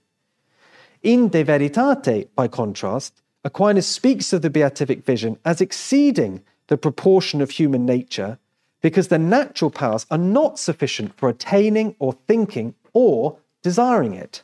In 1.02 1.28
De 1.28 1.44
Veritate, 1.44 2.28
by 2.34 2.48
contrast, 2.48 3.22
Aquinas 3.44 3.86
speaks 3.86 4.32
of 4.32 4.42
the 4.42 4.50
beatific 4.50 5.04
vision 5.04 5.38
as 5.44 5.60
exceeding 5.60 6.42
the 6.68 6.76
proportion 6.76 7.40
of 7.40 7.50
human 7.50 7.84
nature 7.84 8.38
because 8.80 9.08
the 9.08 9.18
natural 9.18 9.70
powers 9.70 10.06
are 10.10 10.18
not 10.18 10.58
sufficient 10.58 11.16
for 11.16 11.28
attaining 11.28 11.94
or 11.98 12.12
thinking 12.26 12.74
or 12.92 13.38
desiring 13.62 14.14
it, 14.14 14.42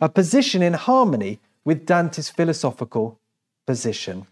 a 0.00 0.08
position 0.08 0.62
in 0.62 0.74
harmony 0.74 1.38
with 1.64 1.86
Dante's 1.86 2.30
philosophical 2.30 3.18
position 3.66 4.26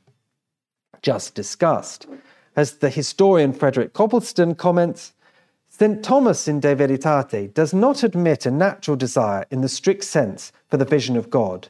just 1.02 1.34
discussed. 1.34 2.06
As 2.56 2.78
the 2.78 2.90
historian 2.90 3.52
Frederick 3.52 3.92
Copleston 3.92 4.54
comments, 4.54 5.12
St. 5.78 6.02
Thomas 6.02 6.48
in 6.48 6.58
De 6.58 6.74
Veritate 6.74 7.54
does 7.54 7.72
not 7.72 8.02
admit 8.02 8.44
a 8.44 8.50
natural 8.50 8.96
desire 8.96 9.46
in 9.48 9.60
the 9.60 9.68
strict 9.68 10.02
sense 10.02 10.50
for 10.68 10.76
the 10.76 10.84
vision 10.84 11.16
of 11.16 11.30
God, 11.30 11.68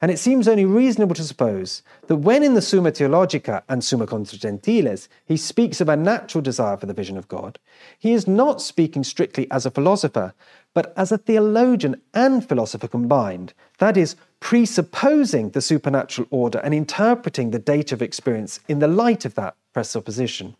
and 0.00 0.12
it 0.12 0.20
seems 0.20 0.46
only 0.46 0.64
reasonable 0.64 1.16
to 1.16 1.24
suppose 1.24 1.82
that 2.06 2.18
when 2.18 2.44
in 2.44 2.54
the 2.54 2.62
Summa 2.62 2.92
Theologica 2.92 3.64
and 3.68 3.82
Summa 3.82 4.06
Contra 4.06 4.38
Gentiles 4.38 5.08
he 5.26 5.36
speaks 5.36 5.80
of 5.80 5.88
a 5.88 5.96
natural 5.96 6.40
desire 6.40 6.76
for 6.76 6.86
the 6.86 6.94
vision 6.94 7.16
of 7.16 7.26
God, 7.26 7.58
he 7.98 8.12
is 8.12 8.28
not 8.28 8.62
speaking 8.62 9.02
strictly 9.02 9.50
as 9.50 9.66
a 9.66 9.72
philosopher, 9.72 10.34
but 10.72 10.92
as 10.96 11.10
a 11.10 11.18
theologian 11.18 12.00
and 12.14 12.48
philosopher 12.48 12.86
combined, 12.86 13.54
that 13.78 13.96
is, 13.96 14.14
presupposing 14.38 15.50
the 15.50 15.60
supernatural 15.60 16.28
order 16.30 16.60
and 16.60 16.74
interpreting 16.74 17.50
the 17.50 17.58
data 17.58 17.96
of 17.96 18.02
experience 18.02 18.60
in 18.68 18.78
the 18.78 18.86
light 18.86 19.24
of 19.24 19.34
that 19.34 19.56
presupposition. 19.72 20.54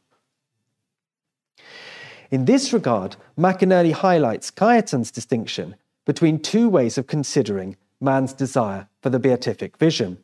In 2.30 2.44
this 2.44 2.72
regard, 2.74 3.16
McInerny 3.38 3.92
highlights 3.92 4.50
Cajetan's 4.50 5.10
distinction 5.10 5.76
between 6.04 6.40
two 6.40 6.68
ways 6.68 6.98
of 6.98 7.06
considering 7.06 7.76
man's 8.00 8.34
desire 8.34 8.88
for 9.02 9.08
the 9.08 9.18
beatific 9.18 9.78
vision. 9.78 10.18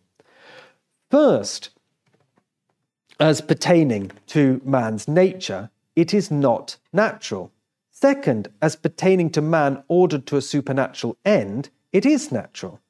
First, 1.10 1.70
as 3.18 3.40
pertaining 3.40 4.12
to 4.26 4.60
man's 4.64 5.08
nature, 5.08 5.70
it 5.96 6.12
is 6.12 6.30
not 6.30 6.76
natural. 6.92 7.52
Second, 7.90 8.48
as 8.60 8.76
pertaining 8.76 9.30
to 9.30 9.40
man 9.40 9.82
ordered 9.88 10.26
to 10.26 10.36
a 10.36 10.42
supernatural 10.42 11.16
end, 11.24 11.70
it 11.92 12.04
is 12.04 12.30
natural. 12.30 12.80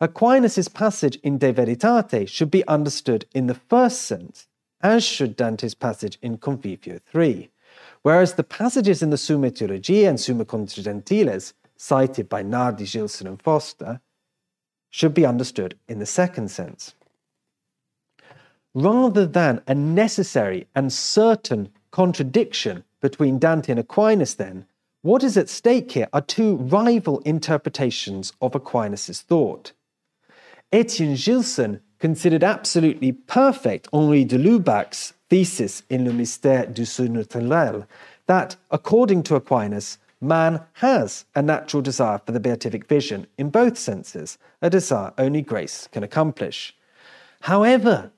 Aquinas' 0.00 0.68
passage 0.68 1.16
in 1.22 1.38
De 1.38 1.52
Veritate 1.52 2.28
should 2.28 2.50
be 2.50 2.66
understood 2.66 3.26
in 3.34 3.46
the 3.46 3.54
first 3.54 4.02
sense, 4.02 4.46
as 4.80 5.04
should 5.04 5.36
Dante's 5.36 5.74
passage 5.74 6.18
in 6.22 6.38
Convivio 6.38 7.00
3, 7.04 7.50
whereas 8.02 8.34
the 8.34 8.44
passages 8.44 9.02
in 9.02 9.10
the 9.10 9.18
Summa 9.18 9.50
Theologiae 9.50 10.06
and 10.06 10.20
Summa 10.20 10.44
Contra 10.44 10.82
Gentiles 10.82 11.54
cited 11.76 12.28
by 12.28 12.42
Nardi, 12.42 12.84
Gilson, 12.84 13.26
and 13.26 13.40
Foster, 13.42 14.00
should 14.90 15.14
be 15.14 15.26
understood 15.26 15.78
in 15.88 15.98
the 15.98 16.06
second 16.06 16.50
sense. 16.50 16.94
Rather 18.74 19.26
than 19.26 19.62
a 19.66 19.74
necessary 19.74 20.66
and 20.74 20.92
certain 20.92 21.70
contradiction 21.90 22.84
between 23.00 23.38
Dante 23.38 23.72
and 23.72 23.80
Aquinas, 23.80 24.36
then, 24.36 24.66
what 25.02 25.24
is 25.24 25.36
at 25.36 25.48
stake 25.48 25.92
here 25.92 26.08
are 26.12 26.20
two 26.20 26.56
rival 26.56 27.18
interpretations 27.20 28.32
of 28.40 28.54
Aquinas' 28.54 29.20
thought. 29.20 29.72
Etienne 30.70 31.16
Gilson 31.16 31.80
considered 32.02 32.42
absolutely 32.42 33.12
perfect 33.12 33.88
Henri 33.92 34.24
de 34.24 34.36
Lubac's 34.36 35.12
thesis 35.30 35.84
in 35.88 36.04
Le 36.04 36.10
Mystère 36.10 36.74
du 36.74 36.82
Surnaturel 36.82 37.86
that, 38.26 38.56
according 38.72 39.22
to 39.22 39.36
Aquinas, 39.36 39.98
man 40.20 40.60
has 40.72 41.24
a 41.36 41.40
natural 41.40 41.80
desire 41.80 42.18
for 42.18 42.32
the 42.32 42.40
beatific 42.40 42.88
vision 42.88 43.24
in 43.38 43.50
both 43.50 43.78
senses, 43.78 44.36
a 44.60 44.68
desire 44.68 45.12
only 45.16 45.42
grace 45.42 45.88
can 45.92 46.02
accomplish. 46.02 46.76
However, 47.42 48.10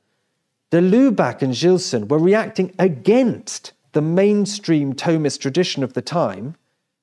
de 0.71 0.81
Lubac 0.81 1.43
and 1.43 1.53
Gilson 1.53 2.09
were 2.09 2.19
reacting 2.19 2.75
against 2.79 3.75
the 3.93 4.01
mainstream 4.01 4.95
Thomist 4.95 5.41
tradition 5.41 5.85
of 5.85 5.93
the 5.93 6.01
time, 6.01 6.57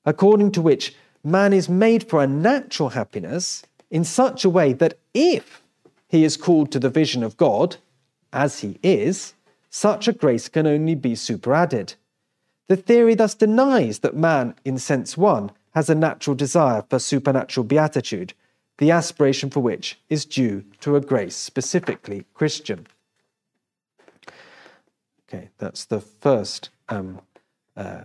according 0.04 0.50
to 0.50 0.60
which 0.60 0.96
man 1.22 1.52
is 1.52 1.68
made 1.68 2.08
for 2.08 2.20
a 2.20 2.26
natural 2.26 2.88
happiness 2.88 3.62
in 3.88 4.02
such 4.02 4.44
a 4.44 4.50
way 4.50 4.72
that 4.72 4.98
if 5.14 5.61
he 6.12 6.24
is 6.24 6.36
called 6.36 6.70
to 6.70 6.78
the 6.78 6.90
vision 6.90 7.22
of 7.22 7.38
God, 7.38 7.76
as 8.34 8.60
he 8.60 8.78
is, 8.82 9.32
such 9.70 10.06
a 10.06 10.12
grace 10.12 10.46
can 10.46 10.66
only 10.66 10.94
be 10.94 11.14
superadded. 11.14 11.94
The 12.68 12.76
theory 12.76 13.14
thus 13.14 13.34
denies 13.34 14.00
that 14.00 14.14
man, 14.14 14.54
in 14.62 14.76
sense 14.76 15.16
one, 15.16 15.52
has 15.70 15.88
a 15.88 15.94
natural 15.94 16.36
desire 16.36 16.84
for 16.90 16.98
supernatural 16.98 17.64
beatitude, 17.64 18.34
the 18.76 18.90
aspiration 18.90 19.48
for 19.48 19.60
which 19.60 19.98
is 20.10 20.26
due 20.26 20.66
to 20.80 20.96
a 20.96 21.00
grace 21.00 21.34
specifically 21.34 22.26
Christian. 22.34 22.86
Okay, 25.26 25.48
that's 25.56 25.86
the 25.86 26.00
first 26.00 26.68
um, 26.90 27.22
uh, 27.74 28.02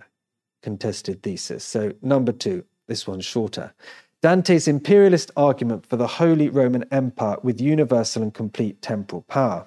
contested 0.61 1.21
thesis. 1.23 1.65
So, 1.65 1.91
number 2.01 2.31
two, 2.31 2.63
this 2.87 3.05
one's 3.05 3.25
shorter. 3.25 3.73
Dante's 4.27 4.67
imperialist 4.67 5.31
argument 5.37 5.85
for 5.85 5.95
the 5.95 6.05
Holy 6.05 6.49
Roman 6.49 6.83
Empire 6.91 7.37
with 7.43 7.61
universal 7.61 8.21
and 8.23 8.33
complete 8.33 8.81
temporal 8.81 9.21
power. 9.29 9.65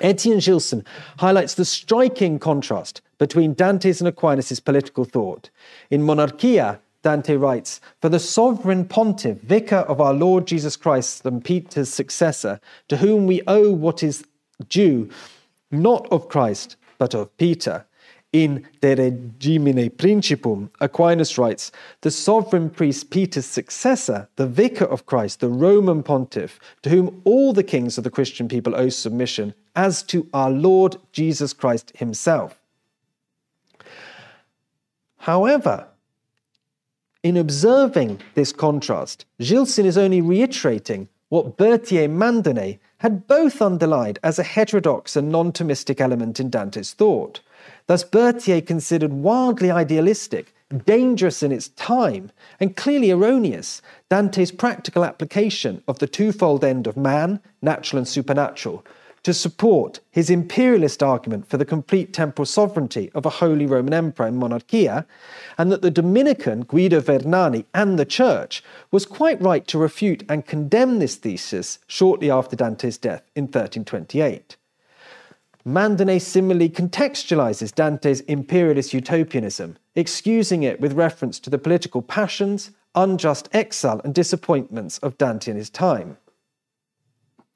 Etienne 0.00 0.38
Gilson 0.38 0.82
highlights 1.18 1.52
the 1.52 1.66
striking 1.66 2.38
contrast 2.38 3.02
between 3.18 3.52
Dante's 3.52 4.00
and 4.00 4.08
Aquinas' 4.08 4.58
political 4.58 5.04
thought. 5.04 5.50
In 5.90 6.02
Monarchia, 6.02 6.80
Dante 7.02 7.36
writes, 7.36 7.82
For 8.00 8.08
the 8.08 8.18
sovereign 8.18 8.86
pontiff, 8.86 9.38
vicar 9.42 9.84
of 9.86 10.00
our 10.00 10.14
Lord 10.14 10.46
Jesus 10.46 10.74
Christ 10.74 11.26
and 11.26 11.44
Peter's 11.44 11.92
successor, 11.92 12.58
to 12.88 12.96
whom 12.96 13.26
we 13.26 13.42
owe 13.46 13.70
what 13.70 14.02
is 14.02 14.24
due, 14.70 15.10
not 15.70 16.08
of 16.10 16.30
Christ, 16.30 16.76
but 16.96 17.12
of 17.12 17.36
Peter. 17.36 17.84
In 18.32 18.66
De 18.80 18.94
Regimine 18.94 19.90
Principum, 19.90 20.68
Aquinas 20.80 21.38
writes, 21.38 21.72
The 22.02 22.10
sovereign 22.10 22.68
priest 22.68 23.10
Peter's 23.10 23.46
successor, 23.46 24.28
the 24.36 24.46
vicar 24.46 24.84
of 24.84 25.06
Christ, 25.06 25.40
the 25.40 25.48
Roman 25.48 26.02
pontiff, 26.02 26.58
to 26.82 26.90
whom 26.90 27.22
all 27.24 27.52
the 27.52 27.62
kings 27.62 27.96
of 27.96 28.04
the 28.04 28.10
Christian 28.10 28.48
people 28.48 28.74
owe 28.74 28.88
submission, 28.88 29.54
as 29.74 30.02
to 30.04 30.28
our 30.34 30.50
Lord 30.50 30.96
Jesus 31.12 31.52
Christ 31.52 31.92
himself. 31.96 32.60
However, 35.18 35.88
in 37.22 37.36
observing 37.36 38.20
this 38.34 38.52
contrast, 38.52 39.24
Gilson 39.40 39.86
is 39.86 39.98
only 39.98 40.20
reiterating 40.20 41.08
what 41.28 41.56
Berthier 41.56 42.08
Mandonnet 42.08 42.78
had 42.98 43.26
both 43.26 43.60
underlined 43.60 44.18
as 44.22 44.38
a 44.38 44.44
heterodox 44.44 45.16
and 45.16 45.30
non 45.30 45.52
Thomistic 45.52 46.00
element 46.00 46.38
in 46.38 46.50
Dante's 46.50 46.92
thought. 46.92 47.40
Thus, 47.86 48.04
Berthier 48.04 48.60
considered 48.60 49.12
wildly 49.12 49.70
idealistic, 49.70 50.54
dangerous 50.84 51.42
in 51.42 51.52
its 51.52 51.68
time, 51.68 52.30
and 52.58 52.76
clearly 52.76 53.10
erroneous 53.10 53.80
Dante's 54.10 54.50
practical 54.50 55.04
application 55.04 55.82
of 55.86 55.98
the 55.98 56.06
twofold 56.06 56.64
end 56.64 56.86
of 56.86 56.96
man, 56.96 57.40
natural 57.62 57.98
and 57.98 58.08
supernatural, 58.08 58.84
to 59.22 59.34
support 59.34 59.98
his 60.12 60.30
imperialist 60.30 61.02
argument 61.02 61.48
for 61.48 61.56
the 61.56 61.64
complete 61.64 62.12
temporal 62.12 62.46
sovereignty 62.46 63.10
of 63.12 63.26
a 63.26 63.30
Holy 63.30 63.66
Roman 63.66 63.92
Emperor 63.92 64.28
in 64.28 64.36
Monarchia, 64.36 65.04
and 65.58 65.72
that 65.72 65.82
the 65.82 65.90
Dominican 65.90 66.62
Guido 66.62 67.00
Vernani 67.00 67.64
and 67.74 67.98
the 67.98 68.04
Church 68.04 68.62
was 68.92 69.04
quite 69.04 69.42
right 69.42 69.66
to 69.66 69.78
refute 69.78 70.22
and 70.28 70.46
condemn 70.46 71.00
this 71.00 71.16
thesis 71.16 71.80
shortly 71.88 72.30
after 72.30 72.54
Dante's 72.54 72.98
death 72.98 73.24
in 73.34 73.44
1328. 73.44 74.56
Mandonnet 75.66 76.22
similarly 76.22 76.68
contextualizes 76.68 77.74
Dante's 77.74 78.20
imperialist 78.20 78.94
utopianism, 78.94 79.76
excusing 79.96 80.62
it 80.62 80.80
with 80.80 80.92
reference 80.92 81.40
to 81.40 81.50
the 81.50 81.58
political 81.58 82.02
passions, 82.02 82.70
unjust 82.94 83.48
exile, 83.52 84.00
and 84.04 84.14
disappointments 84.14 84.98
of 84.98 85.18
Dante 85.18 85.50
in 85.50 85.56
his 85.56 85.68
time. 85.68 86.18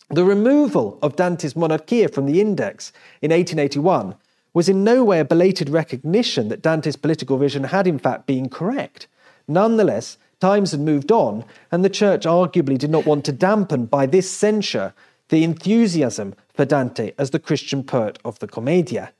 The 0.08 0.24
removal 0.24 0.98
of 1.02 1.14
Dante's 1.14 1.54
Monarchia 1.54 2.08
from 2.08 2.26
the 2.26 2.40
Index 2.40 2.92
in 3.22 3.30
1881 3.30 4.16
was 4.52 4.68
in 4.68 4.82
no 4.82 5.04
way 5.04 5.20
a 5.20 5.24
belated 5.24 5.68
recognition 5.68 6.48
that 6.48 6.62
Dante's 6.62 6.96
political 6.96 7.38
vision 7.38 7.62
had 7.62 7.86
in 7.86 8.00
fact 8.00 8.26
been 8.26 8.48
correct. 8.48 9.06
Nonetheless, 9.46 10.18
times 10.40 10.72
had 10.72 10.80
moved 10.80 11.12
on, 11.12 11.44
and 11.70 11.84
the 11.84 11.88
church 11.88 12.24
arguably 12.24 12.76
did 12.76 12.90
not 12.90 13.06
want 13.06 13.24
to 13.26 13.32
dampen 13.32 13.86
by 13.86 14.06
this 14.06 14.28
censure 14.28 14.94
the 15.28 15.44
enthusiasm 15.44 16.34
for 16.60 16.66
Dante 16.66 17.12
as 17.16 17.30
the 17.30 17.38
Christian 17.38 17.82
poet 17.82 18.18
of 18.22 18.38
the 18.38 18.46
Commedia. 18.46 19.14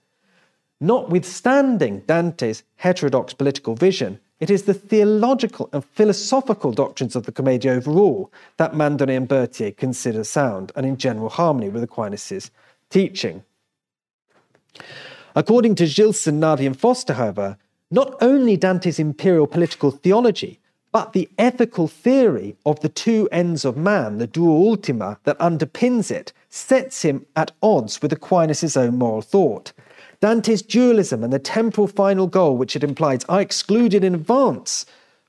Notwithstanding 0.79 2.01
Dante's 2.01 2.65
heterodox 2.77 3.33
political 3.33 3.75
vision, 3.75 4.21
it 4.41 4.51
is 4.51 4.65
the 4.65 4.75
theological 4.75 5.71
and 5.73 5.83
philosophical 5.83 6.71
doctrines 6.71 7.17
of 7.17 7.25
the 7.25 7.33
Commedia 7.33 7.73
overall 7.73 8.31
that 8.59 8.75
Mandonnet 8.75 9.17
and 9.17 9.27
Berthier 9.27 9.71
consider 9.71 10.23
sound 10.23 10.71
and 10.77 10.85
in 10.85 10.99
general 10.99 11.31
harmony 11.31 11.71
with 11.71 11.83
Aquinas' 11.83 12.51
teaching. 12.91 13.43
According 15.35 15.77
to 15.77 15.87
Gilson, 15.87 16.41
Nardi, 16.41 16.67
and 16.67 16.79
Foster, 16.79 17.15
however, 17.15 17.57
not 17.91 18.23
only 18.23 18.59
Dante's 18.59 18.99
imperial 18.99 19.47
political 19.47 19.91
theology, 19.91 20.61
but 20.93 21.15
the 21.15 21.31
ethical 21.39 21.89
theory 21.89 22.59
of 22.67 22.81
the 22.81 22.91
two 22.91 23.31
ends 23.33 23.65
of 23.65 23.79
man, 23.79 24.19
the 24.19 24.27
duo 24.27 24.53
ultima 24.69 25.19
that 25.25 25.39
underpins 25.39 26.11
it, 26.11 26.35
sets 26.51 27.03
him 27.03 27.25
at 27.37 27.53
odds 27.63 28.03
with 28.03 28.13
Aquinas' 28.13 28.77
own 28.77 28.99
moral 28.99 29.23
thought. 29.23 29.73
Dante's 30.21 30.61
dualism 30.61 31.25
and 31.25 31.33
the 31.33 31.39
temporal 31.39 31.87
final 31.87 32.27
goal 32.27 32.57
which 32.57 32.77
it 32.77 32.85
implies 32.85 33.25
are 33.25 33.41
excluded 33.41 34.05
in 34.05 34.15
advance 34.15 34.85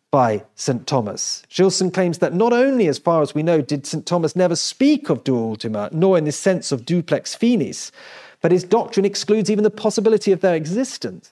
by 0.10 0.44
St. 0.56 0.86
Thomas. 0.86 1.44
Gilson 1.48 1.90
claims 1.90 2.18
that 2.18 2.34
not 2.34 2.52
only, 2.52 2.88
as 2.88 3.00
far 3.00 3.22
as 3.22 3.34
we 3.34 3.44
know, 3.44 3.62
did 3.62 3.86
St. 3.86 4.06
Thomas 4.06 4.36
never 4.36 4.58
speak 4.58 5.10
of 5.10 5.24
duo 5.24 5.52
ultima, 5.52 5.90
nor 5.94 6.18
in 6.18 6.26
the 6.26 6.34
sense 6.34 6.74
of 6.74 6.86
duplex 6.86 7.34
finis, 7.34 7.94
but 8.42 8.52
his 8.52 8.66
doctrine 8.66 9.06
excludes 9.06 9.50
even 9.50 9.64
the 9.64 9.70
possibility 9.70 10.34
of 10.34 10.42
their 10.42 10.56
existence. 10.56 11.32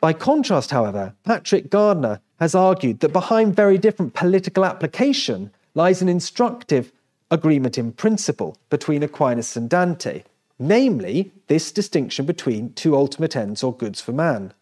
By 0.00 0.12
contrast, 0.12 0.70
however, 0.70 1.14
Patrick 1.24 1.70
Gardner 1.70 2.20
has 2.40 2.54
argued 2.54 3.00
that 3.00 3.12
behind 3.12 3.54
very 3.54 3.78
different 3.78 4.14
political 4.14 4.64
application 4.64 5.52
lies 5.74 6.02
an 6.02 6.08
instructive 6.08 6.90
agreement 7.30 7.78
in 7.78 7.92
principle 7.92 8.56
between 8.70 9.02
Aquinas 9.02 9.56
and 9.56 9.68
Dante, 9.68 10.24
namely 10.58 11.32
this 11.46 11.72
distinction 11.72 12.26
between 12.26 12.72
two 12.72 12.96
ultimate 12.96 13.36
ends 13.36 13.62
or 13.62 13.76
goods 13.76 14.00
for 14.00 14.12
man. 14.12 14.52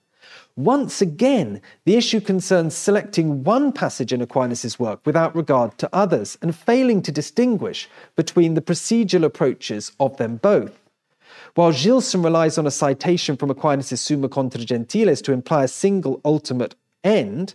Once 0.56 1.02
again, 1.02 1.60
the 1.84 1.96
issue 1.96 2.20
concerns 2.20 2.74
selecting 2.74 3.44
one 3.44 3.70
passage 3.72 4.12
in 4.12 4.22
Aquinas' 4.22 4.78
work 4.78 5.00
without 5.04 5.36
regard 5.36 5.76
to 5.78 5.88
others 5.92 6.38
and 6.40 6.56
failing 6.56 7.02
to 7.02 7.12
distinguish 7.12 7.88
between 8.16 8.54
the 8.54 8.62
procedural 8.62 9.24
approaches 9.24 9.92
of 10.00 10.16
them 10.16 10.36
both. 10.36 10.80
While 11.54 11.72
Gilson 11.72 12.22
relies 12.22 12.56
on 12.56 12.66
a 12.66 12.70
citation 12.70 13.36
from 13.36 13.50
Aquinas' 13.50 14.00
Summa 14.00 14.28
contra 14.28 14.64
Gentiles 14.64 15.20
to 15.22 15.32
imply 15.32 15.64
a 15.64 15.68
single 15.68 16.20
ultimate 16.24 16.74
end, 17.04 17.54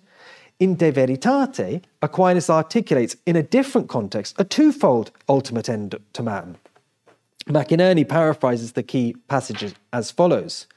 in 0.62 0.76
De 0.76 0.92
Veritate, 0.92 1.82
Aquinas 2.04 2.48
articulates 2.48 3.16
in 3.26 3.36
a 3.36 3.42
different 3.42 3.90
context 3.90 4.36
a 4.38 4.44
twofold 4.44 5.10
ultimate 5.28 5.68
end 5.68 6.00
to 6.14 6.22
man. 6.22 6.56
McInerny 7.48 8.08
paraphrases 8.08 8.74
the 8.74 8.84
key 8.84 9.16
passages 9.28 9.74
as 9.92 10.12
follows 10.12 10.68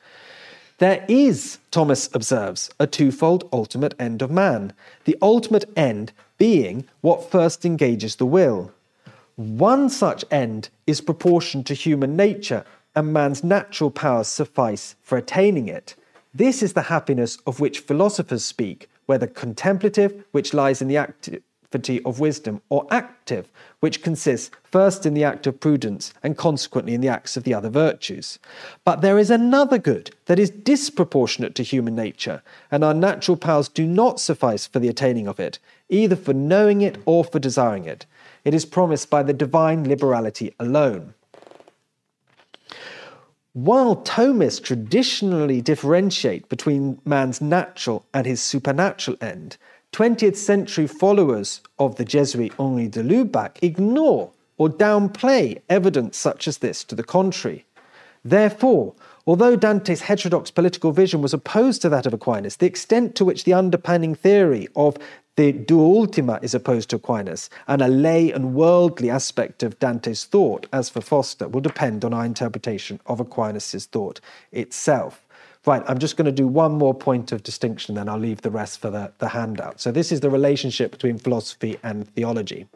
There 0.78 1.04
is, 1.06 1.58
Thomas 1.70 2.08
observes, 2.14 2.70
a 2.80 2.86
twofold 2.86 3.46
ultimate 3.52 3.94
end 4.00 4.22
of 4.22 4.30
man, 4.30 4.72
the 5.04 5.18
ultimate 5.20 5.66
end 5.76 6.12
being 6.38 6.86
what 7.02 7.30
first 7.30 7.66
engages 7.66 8.16
the 8.16 8.24
will. 8.24 8.72
One 9.36 9.90
such 9.90 10.24
end 10.30 10.70
is 10.86 11.02
proportioned 11.02 11.66
to 11.66 11.74
human 11.74 12.16
nature 12.16 12.64
and 12.96 13.12
man's 13.12 13.44
natural 13.44 13.90
powers 13.90 14.28
suffice 14.28 14.94
for 15.02 15.18
attaining 15.18 15.68
it. 15.68 15.94
This 16.32 16.62
is 16.62 16.72
the 16.72 16.82
happiness 16.82 17.36
of 17.46 17.60
which 17.60 17.80
philosophers 17.80 18.44
speak, 18.46 18.88
whether 19.06 19.26
contemplative, 19.26 20.24
which 20.32 20.54
lies 20.54 20.80
in 20.82 20.88
the 20.88 20.96
activity 20.96 21.42
of 22.04 22.20
wisdom, 22.20 22.62
or 22.68 22.86
active, 22.90 23.50
which 23.80 24.00
consists 24.00 24.50
first 24.62 25.04
in 25.04 25.12
the 25.12 25.24
act 25.24 25.46
of 25.46 25.58
prudence 25.58 26.14
and 26.22 26.36
consequently 26.36 26.94
in 26.94 27.00
the 27.00 27.08
acts 27.08 27.36
of 27.36 27.42
the 27.42 27.52
other 27.52 27.68
virtues. 27.68 28.38
But 28.84 29.00
there 29.00 29.18
is 29.18 29.28
another 29.28 29.78
good 29.78 30.14
that 30.26 30.38
is 30.38 30.50
disproportionate 30.50 31.56
to 31.56 31.64
human 31.64 31.96
nature, 31.96 32.42
and 32.70 32.84
our 32.84 32.94
natural 32.94 33.36
powers 33.36 33.68
do 33.68 33.86
not 33.86 34.20
suffice 34.20 34.68
for 34.68 34.78
the 34.78 34.88
attaining 34.88 35.26
of 35.26 35.40
it, 35.40 35.58
either 35.88 36.14
for 36.14 36.32
knowing 36.32 36.80
it 36.80 36.98
or 37.06 37.24
for 37.24 37.40
desiring 37.40 37.86
it. 37.86 38.06
It 38.44 38.54
is 38.54 38.64
promised 38.64 39.10
by 39.10 39.24
the 39.24 39.32
divine 39.32 39.88
liberality 39.88 40.54
alone. 40.60 41.14
While 43.54 43.94
Thomists 43.94 44.60
traditionally 44.60 45.60
differentiate 45.60 46.48
between 46.48 47.00
man's 47.04 47.40
natural 47.40 48.04
and 48.12 48.26
his 48.26 48.42
supernatural 48.42 49.16
end, 49.20 49.58
20th 49.92 50.34
century 50.34 50.88
followers 50.88 51.60
of 51.78 51.94
the 51.94 52.04
Jesuit 52.04 52.52
Henri 52.58 52.88
de 52.88 53.00
Lubac 53.00 53.62
ignore 53.62 54.32
or 54.58 54.68
downplay 54.68 55.62
evidence 55.70 56.16
such 56.16 56.48
as 56.48 56.58
this 56.58 56.82
to 56.82 56.96
the 56.96 57.04
contrary. 57.04 57.64
Therefore, 58.24 58.92
although 59.24 59.54
Dante's 59.54 60.00
heterodox 60.00 60.50
political 60.50 60.90
vision 60.90 61.22
was 61.22 61.32
opposed 61.32 61.80
to 61.82 61.88
that 61.90 62.06
of 62.06 62.12
Aquinas, 62.12 62.56
the 62.56 62.66
extent 62.66 63.14
to 63.14 63.24
which 63.24 63.44
the 63.44 63.54
underpinning 63.54 64.16
theory 64.16 64.66
of 64.74 64.96
the 65.36 65.52
duo 65.52 66.00
ultima 66.00 66.38
is 66.42 66.54
opposed 66.54 66.90
to 66.90 66.96
Aquinas, 66.96 67.50
and 67.66 67.82
a 67.82 67.88
lay 67.88 68.30
and 68.30 68.54
worldly 68.54 69.10
aspect 69.10 69.62
of 69.62 69.78
Dante's 69.78 70.24
thought, 70.24 70.66
as 70.72 70.88
for 70.88 71.00
Foster, 71.00 71.48
will 71.48 71.60
depend 71.60 72.04
on 72.04 72.14
our 72.14 72.24
interpretation 72.24 73.00
of 73.06 73.20
Aquinas' 73.20 73.86
thought 73.86 74.20
itself. 74.52 75.20
Right, 75.66 75.82
I'm 75.88 75.98
just 75.98 76.16
going 76.16 76.26
to 76.26 76.32
do 76.32 76.46
one 76.46 76.72
more 76.72 76.94
point 76.94 77.32
of 77.32 77.42
distinction, 77.42 77.94
then 77.94 78.08
I'll 78.08 78.18
leave 78.18 78.42
the 78.42 78.50
rest 78.50 78.80
for 78.80 78.90
the, 78.90 79.12
the 79.18 79.28
handout. 79.28 79.80
So, 79.80 79.90
this 79.90 80.12
is 80.12 80.20
the 80.20 80.30
relationship 80.30 80.90
between 80.90 81.18
philosophy 81.18 81.78
and 81.82 82.06
theology. 82.14 82.68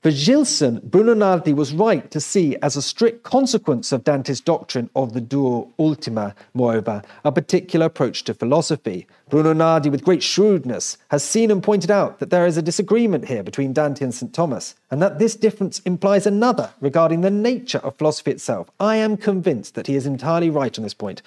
For 0.00 0.12
Gilson, 0.12 0.80
Bruno 0.84 1.12
Nardi 1.12 1.52
was 1.52 1.72
right 1.72 2.08
to 2.12 2.20
see 2.20 2.56
as 2.62 2.76
a 2.76 2.82
strict 2.82 3.24
consequence 3.24 3.90
of 3.90 4.04
Dante's 4.04 4.40
doctrine 4.40 4.88
of 4.94 5.12
the 5.12 5.20
duo 5.20 5.72
ultima, 5.76 6.36
moreover, 6.54 7.02
a 7.24 7.32
particular 7.32 7.86
approach 7.86 8.22
to 8.24 8.34
philosophy. 8.34 9.08
Bruno 9.28 9.52
Nardi, 9.52 9.90
with 9.90 10.04
great 10.04 10.22
shrewdness, 10.22 10.98
has 11.10 11.24
seen 11.24 11.50
and 11.50 11.64
pointed 11.64 11.90
out 11.90 12.20
that 12.20 12.30
there 12.30 12.46
is 12.46 12.56
a 12.56 12.62
disagreement 12.62 13.26
here 13.26 13.42
between 13.42 13.72
Dante 13.72 14.04
and 14.04 14.14
St. 14.14 14.32
Thomas, 14.32 14.76
and 14.88 15.02
that 15.02 15.18
this 15.18 15.34
difference 15.34 15.80
implies 15.80 16.26
another 16.26 16.70
regarding 16.80 17.22
the 17.22 17.30
nature 17.30 17.78
of 17.78 17.98
philosophy 17.98 18.30
itself. 18.30 18.70
I 18.78 18.94
am 18.94 19.16
convinced 19.16 19.74
that 19.74 19.88
he 19.88 19.96
is 19.96 20.06
entirely 20.06 20.48
right 20.48 20.78
on 20.78 20.84
this 20.84 20.94
point, 20.94 21.22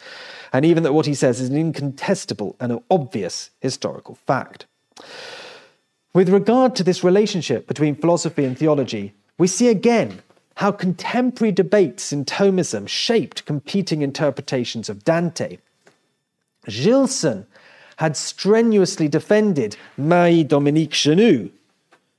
and 0.53 0.63
even 0.63 0.83
that 0.83 0.93
what 0.93 1.07
he 1.07 1.13
says 1.13 1.41
is 1.41 1.49
an 1.49 1.57
incontestable 1.57 2.55
and 2.61 2.81
obvious 2.89 3.49
historical 3.59 4.15
fact. 4.15 4.65
With 6.13 6.27
regard 6.27 6.75
to 6.75 6.83
this 6.83 7.05
relationship 7.05 7.67
between 7.67 7.95
philosophy 7.95 8.43
and 8.43 8.57
theology, 8.57 9.13
we 9.37 9.47
see 9.47 9.69
again 9.69 10.21
how 10.55 10.73
contemporary 10.73 11.53
debates 11.53 12.11
in 12.11 12.25
Thomism 12.25 12.85
shaped 12.87 13.45
competing 13.45 14.01
interpretations 14.01 14.89
of 14.89 15.05
Dante. 15.05 15.59
Gilson 16.67 17.45
had 17.95 18.17
strenuously 18.17 19.07
defended 19.07 19.77
Marie 19.95 20.43
Dominique 20.43 20.91
Chenu, 20.91 21.49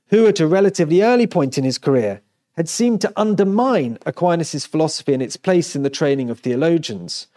who 0.07 0.25
at 0.25 0.39
a 0.39 0.47
relatively 0.47 1.03
early 1.03 1.27
point 1.27 1.59
in 1.59 1.63
his 1.63 1.77
career 1.77 2.21
had 2.57 2.67
seemed 2.67 2.99
to 3.01 3.13
undermine 3.15 3.99
Aquinas' 4.07 4.65
philosophy 4.65 5.13
and 5.13 5.21
its 5.21 5.37
place 5.37 5.75
in 5.75 5.83
the 5.83 5.89
training 5.89 6.31
of 6.31 6.39
theologians. 6.39 7.27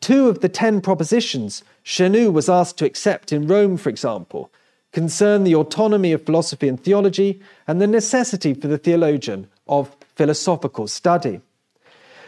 Two 0.00 0.28
of 0.28 0.40
the 0.40 0.48
ten 0.48 0.80
propositions 0.80 1.62
Chenu 1.84 2.32
was 2.32 2.48
asked 2.48 2.78
to 2.78 2.86
accept 2.86 3.30
in 3.30 3.46
Rome, 3.46 3.76
for 3.76 3.90
example, 3.90 4.50
concern 4.92 5.44
the 5.44 5.54
autonomy 5.54 6.12
of 6.12 6.24
philosophy 6.24 6.68
and 6.68 6.82
theology 6.82 7.40
and 7.66 7.80
the 7.80 7.86
necessity 7.86 8.54
for 8.54 8.68
the 8.68 8.78
theologian 8.78 9.48
of 9.66 9.94
philosophical 10.16 10.88
study. 10.88 11.40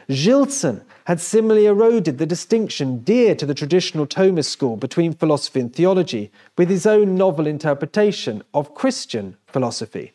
Gilson 0.09 0.83
had 1.05 1.21
similarly 1.21 1.67
eroded 1.67 2.19
the 2.19 2.27
distinction 2.27 2.99
dear 2.99 3.35
to 3.35 3.47
the 3.47 3.55
traditional 3.55 4.07
Thomist 4.07 4.47
school 4.47 4.77
between 4.77 5.13
philosophy 5.13 5.61
and 5.61 5.73
theology 5.73 6.31
with 6.59 6.69
his 6.69 6.87
own 6.87 7.17
novel 7.17 7.47
interpretation 7.47 8.43
of 8.53 8.75
Christian 8.75 9.37
philosophy. 9.47 10.13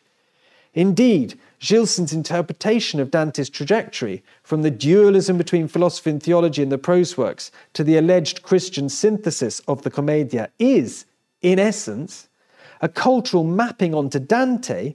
Indeed, 0.74 1.38
Gilson's 1.58 2.12
interpretation 2.12 3.00
of 3.00 3.10
Dante's 3.10 3.48
trajectory 3.48 4.22
from 4.42 4.60
the 4.60 4.70
dualism 4.70 5.38
between 5.38 5.68
philosophy 5.68 6.10
and 6.10 6.22
theology 6.22 6.62
in 6.62 6.68
the 6.68 6.78
prose 6.78 7.16
works 7.16 7.50
to 7.72 7.82
the 7.82 7.96
alleged 7.96 8.42
Christian 8.42 8.90
synthesis 8.90 9.60
of 9.60 9.82
the 9.82 9.90
Commedia 9.90 10.50
is, 10.58 11.06
in 11.40 11.58
essence, 11.58 12.28
a 12.80 12.88
cultural 12.88 13.44
mapping 13.44 13.94
onto 13.94 14.18
Dante 14.18 14.94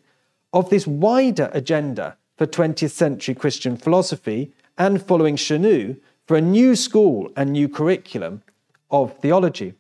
of 0.54 0.70
this 0.70 0.86
wider 0.86 1.50
agenda 1.54 2.18
for 2.38 2.46
20th 2.46 2.92
century 2.92 3.36
Christian 3.36 3.78
philosophy 3.78 4.52
and 4.78 5.02
following 5.02 5.36
Chenu 5.36 5.98
for 6.26 6.36
a 6.36 6.42
new 6.42 6.76
school 6.76 7.32
and 7.36 7.52
new 7.52 7.68
curriculum 7.70 8.42
of 8.90 9.18
theology. 9.20 9.74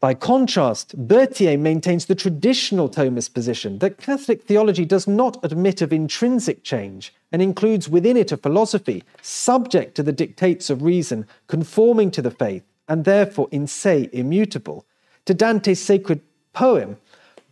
By 0.00 0.14
contrast, 0.14 0.94
Berthier 0.96 1.58
maintains 1.58 2.06
the 2.06 2.14
traditional 2.14 2.88
Thomist 2.88 3.34
position 3.34 3.80
that 3.80 3.98
Catholic 3.98 4.44
theology 4.44 4.84
does 4.84 5.08
not 5.08 5.44
admit 5.44 5.82
of 5.82 5.92
intrinsic 5.92 6.62
change 6.62 7.12
and 7.32 7.42
includes 7.42 7.88
within 7.88 8.16
it 8.16 8.30
a 8.30 8.36
philosophy 8.36 9.02
subject 9.22 9.96
to 9.96 10.04
the 10.04 10.12
dictates 10.12 10.70
of 10.70 10.82
reason, 10.82 11.26
conforming 11.48 12.12
to 12.12 12.22
the 12.22 12.30
faith 12.30 12.62
and 12.88 13.04
therefore 13.04 13.48
in 13.50 13.66
se 13.66 14.08
immutable. 14.12 14.86
To 15.28 15.34
Dante's 15.34 15.78
sacred 15.78 16.22
poem, 16.54 16.96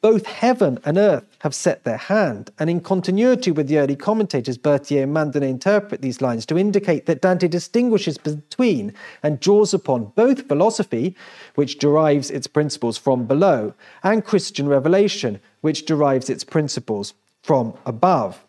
both 0.01 0.25
heaven 0.25 0.79
and 0.87 0.97
earth 0.97 1.27
have 1.41 1.55
set 1.55 1.85
their 1.85 1.99
hand, 1.99 2.51
and 2.59 2.71
in 2.71 2.81
continuity 2.81 3.51
with 3.51 3.69
the 3.69 3.77
early 3.77 3.97
commentators, 3.97 4.57
Berthier 4.57 5.03
and 5.03 5.13
Mandonnet 5.13 5.51
interpret 5.51 6.01
these 6.01 6.23
lines 6.23 6.47
to 6.47 6.57
indicate 6.57 7.05
that 7.05 7.21
Dante 7.21 7.49
distinguishes 7.49 8.17
between 8.17 8.95
and 9.23 9.41
draws 9.41 9.75
upon 9.75 10.13
both 10.15 10.49
philosophy, 10.49 11.15
which 11.55 11.79
derives 11.79 12.31
its 12.31 12.47
principles 12.47 12.97
from 12.97 13.27
below, 13.27 13.75
and 14.03 14.25
Christian 14.25 14.69
revelation, 14.69 15.39
which 15.61 15.85
derives 15.85 16.31
its 16.31 16.45
principles 16.45 17.13
from 17.43 17.75
above. 17.85 18.43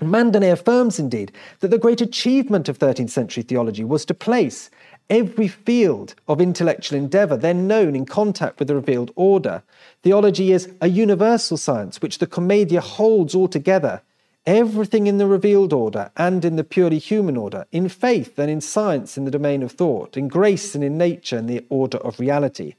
Mandonnet 0.00 0.52
affirms, 0.52 0.98
indeed, 0.98 1.30
that 1.60 1.68
the 1.68 1.78
great 1.78 2.00
achievement 2.00 2.68
of 2.68 2.76
13th 2.76 3.10
century 3.10 3.44
theology 3.44 3.84
was 3.84 4.04
to 4.04 4.14
place 4.14 4.68
every 5.08 5.48
field 5.48 6.14
of 6.28 6.40
intellectual 6.40 6.98
endeavour 6.98 7.36
then 7.36 7.66
known 7.66 7.94
in 7.94 8.06
contact 8.06 8.58
with 8.58 8.68
the 8.68 8.74
revealed 8.74 9.10
order. 9.14 9.62
Theology 10.02 10.52
is 10.52 10.72
a 10.80 10.88
universal 10.88 11.56
science 11.56 12.02
which 12.02 12.18
the 12.18 12.26
Commedia 12.26 12.80
holds 12.80 13.34
altogether, 13.34 14.02
everything 14.46 15.08
in 15.08 15.18
the 15.18 15.26
revealed 15.26 15.72
order 15.72 16.10
and 16.16 16.44
in 16.44 16.56
the 16.56 16.64
purely 16.64 16.98
human 16.98 17.36
order, 17.36 17.66
in 17.72 17.88
faith 17.88 18.38
and 18.38 18.48
in 18.50 18.60
science 18.60 19.18
in 19.18 19.24
the 19.24 19.30
domain 19.30 19.62
of 19.62 19.72
thought, 19.72 20.16
in 20.16 20.28
grace 20.28 20.74
and 20.74 20.84
in 20.84 20.96
nature 20.96 21.36
in 21.36 21.46
the 21.46 21.64
order 21.68 21.98
of 21.98 22.20
reality. 22.20 22.74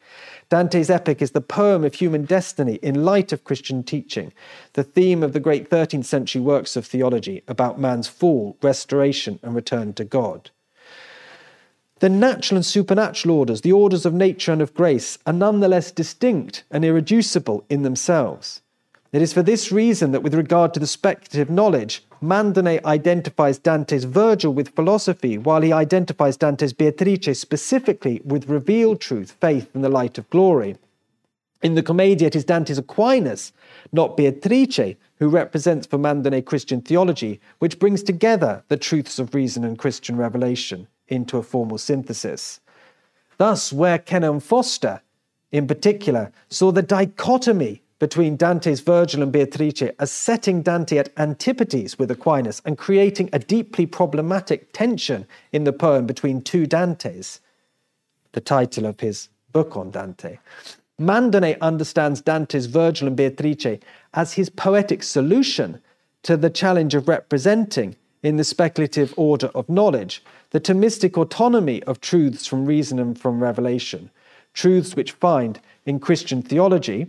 Dante's 0.49 0.89
epic 0.89 1.21
is 1.21 1.31
the 1.31 1.41
poem 1.41 1.83
of 1.83 1.95
human 1.95 2.23
destiny 2.23 2.75
in 2.75 3.03
light 3.03 3.33
of 3.33 3.43
Christian 3.43 3.83
teaching, 3.83 4.31
the 4.73 4.83
theme 4.83 5.23
of 5.23 5.33
the 5.33 5.41
great 5.41 5.69
13th 5.69 6.05
century 6.05 6.41
works 6.41 6.77
of 6.77 6.85
theology 6.85 7.43
about 7.47 7.79
man's 7.79 8.07
fall, 8.07 8.55
restoration, 8.61 9.39
and 9.43 9.53
return 9.53 9.93
to 9.93 10.05
God. 10.05 10.51
The 11.99 12.09
natural 12.09 12.57
and 12.57 12.65
supernatural 12.65 13.35
orders, 13.35 13.61
the 13.61 13.71
orders 13.71 14.05
of 14.05 14.13
nature 14.13 14.51
and 14.51 14.61
of 14.61 14.75
grace, 14.75 15.17
are 15.25 15.33
nonetheless 15.33 15.91
distinct 15.91 16.63
and 16.69 16.85
irreducible 16.85 17.65
in 17.69 17.81
themselves. 17.81 18.61
It 19.11 19.23
is 19.23 19.33
for 19.33 19.41
this 19.41 19.71
reason 19.71 20.11
that, 20.11 20.21
with 20.21 20.35
regard 20.35 20.75
to 20.75 20.79
the 20.79 20.85
speculative 20.85 21.49
knowledge, 21.49 22.05
Mandonnet 22.21 22.85
identifies 22.85 23.57
Dante's 23.57 24.03
Virgil 24.03 24.53
with 24.53 24.75
philosophy, 24.75 25.39
while 25.39 25.61
he 25.61 25.73
identifies 25.73 26.37
Dante's 26.37 26.71
Beatrice 26.71 27.39
specifically 27.39 28.21
with 28.23 28.47
revealed 28.47 29.01
truth, 29.01 29.35
faith, 29.41 29.73
and 29.73 29.83
the 29.83 29.89
light 29.89 30.19
of 30.19 30.29
glory. 30.29 30.77
In 31.63 31.73
the 31.73 31.81
Commedia, 31.81 32.27
it 32.27 32.35
is 32.35 32.45
Dante's 32.45 32.77
Aquinas, 32.77 33.53
not 33.91 34.15
Beatrice, 34.15 34.97
who 35.17 35.29
represents 35.29 35.87
for 35.87 35.97
Mandonnet 35.97 36.45
Christian 36.45 36.79
theology, 36.81 37.41
which 37.57 37.79
brings 37.79 38.03
together 38.03 38.63
the 38.67 38.77
truths 38.77 39.17
of 39.17 39.33
reason 39.33 39.63
and 39.63 39.79
Christian 39.79 40.15
revelation 40.15 40.87
into 41.07 41.37
a 41.37 41.43
formal 41.43 41.77
synthesis. 41.77 42.59
Thus, 43.37 43.71
where 43.71 43.99
Kenelm 43.99 44.41
Foster, 44.41 45.01
in 45.51 45.67
particular, 45.67 46.31
saw 46.49 46.71
the 46.71 46.81
dichotomy 46.81 47.81
between 47.99 48.35
Dante's 48.35 48.81
Virgil 48.81 49.23
and 49.23 49.31
Beatrice 49.31 49.91
as 49.99 50.11
setting 50.11 50.61
Dante 50.61 50.97
at 50.97 51.09
antipodes 51.17 51.97
with 51.97 52.11
Aquinas 52.11 52.61
and 52.65 52.77
creating 52.77 53.29
a 53.33 53.39
deeply 53.39 53.85
problematic 53.85 54.71
tension 54.71 55.25
in 55.51 55.63
the 55.63 55.73
poem 55.73 56.05
between 56.05 56.41
two 56.41 56.67
Dantes, 56.67 57.39
the 58.33 58.41
title 58.41 58.85
of 58.85 58.99
his 58.99 59.29
book 59.51 59.75
on 59.75 59.89
Dante. 59.89 60.37
Mandonnet 60.99 61.59
understands 61.61 62.21
Dante's 62.21 62.65
Virgil 62.65 63.07
and 63.07 63.17
Beatrice 63.17 63.79
as 64.13 64.33
his 64.33 64.49
poetic 64.49 65.03
solution 65.03 65.81
to 66.23 66.37
the 66.37 66.49
challenge 66.49 66.95
of 66.95 67.07
representing 67.07 67.95
in 68.27 68.35
the 68.35 68.43
speculative 68.43 69.13
order 69.15 69.47
of 69.55 69.69
knowledge, 69.69 70.21
the 70.49 70.59
Thomistic 70.59 71.17
autonomy 71.17 71.81
of 71.83 72.01
truths 72.01 72.45
from 72.45 72.65
reason 72.65 72.99
and 72.99 73.17
from 73.17 73.41
revelation, 73.41 74.11
truths 74.53 74.97
which 74.97 75.13
find 75.13 75.61
in 75.85 75.97
Christian 75.97 76.41
theology, 76.41 77.07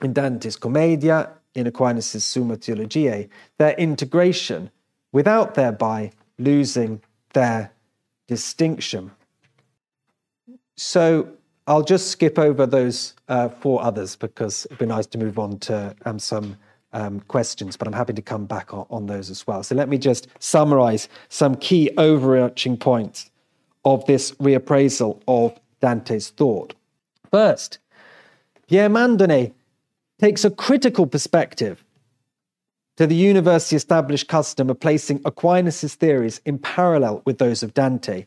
in 0.00 0.12
Dante's 0.12 0.54
Commedia, 0.54 1.28
in 1.56 1.66
Aquinas' 1.66 2.24
Summa 2.24 2.54
Theologiae, 2.54 3.28
their 3.58 3.72
integration 3.72 4.70
without 5.10 5.56
thereby 5.56 6.12
losing 6.38 7.02
their 7.32 7.72
distinction. 8.28 9.10
So 10.76 11.32
I'll 11.66 11.82
just 11.82 12.12
skip 12.12 12.38
over 12.38 12.64
those 12.64 13.14
uh, 13.28 13.48
four 13.48 13.82
others 13.82 14.14
because 14.14 14.66
it'd 14.66 14.78
be 14.78 14.86
nice 14.86 15.06
to 15.06 15.18
move 15.18 15.40
on 15.40 15.58
to 15.66 15.96
um, 16.04 16.20
some 16.20 16.56
um, 16.92 17.20
questions, 17.20 17.76
but 17.76 17.88
I'm 17.88 17.94
happy 17.94 18.12
to 18.12 18.22
come 18.22 18.46
back 18.46 18.72
on, 18.72 18.86
on 18.90 19.06
those 19.06 19.30
as 19.30 19.46
well. 19.46 19.62
So 19.62 19.74
let 19.74 19.88
me 19.88 19.98
just 19.98 20.28
summarize 20.38 21.08
some 21.28 21.54
key 21.56 21.90
overarching 21.96 22.76
points 22.76 23.30
of 23.84 24.04
this 24.06 24.32
reappraisal 24.32 25.20
of 25.26 25.58
Dante's 25.80 26.30
thought. 26.30 26.74
First, 27.30 27.78
Pierre 28.68 28.88
Mandonnet 28.88 29.52
takes 30.20 30.44
a 30.44 30.50
critical 30.50 31.06
perspective 31.06 31.82
to 32.96 33.06
the 33.06 33.14
university 33.14 33.74
established 33.74 34.28
custom 34.28 34.70
of 34.70 34.78
placing 34.78 35.20
Aquinas' 35.24 35.94
theories 35.94 36.40
in 36.44 36.58
parallel 36.58 37.22
with 37.24 37.38
those 37.38 37.62
of 37.62 37.74
Dante. 37.74 38.26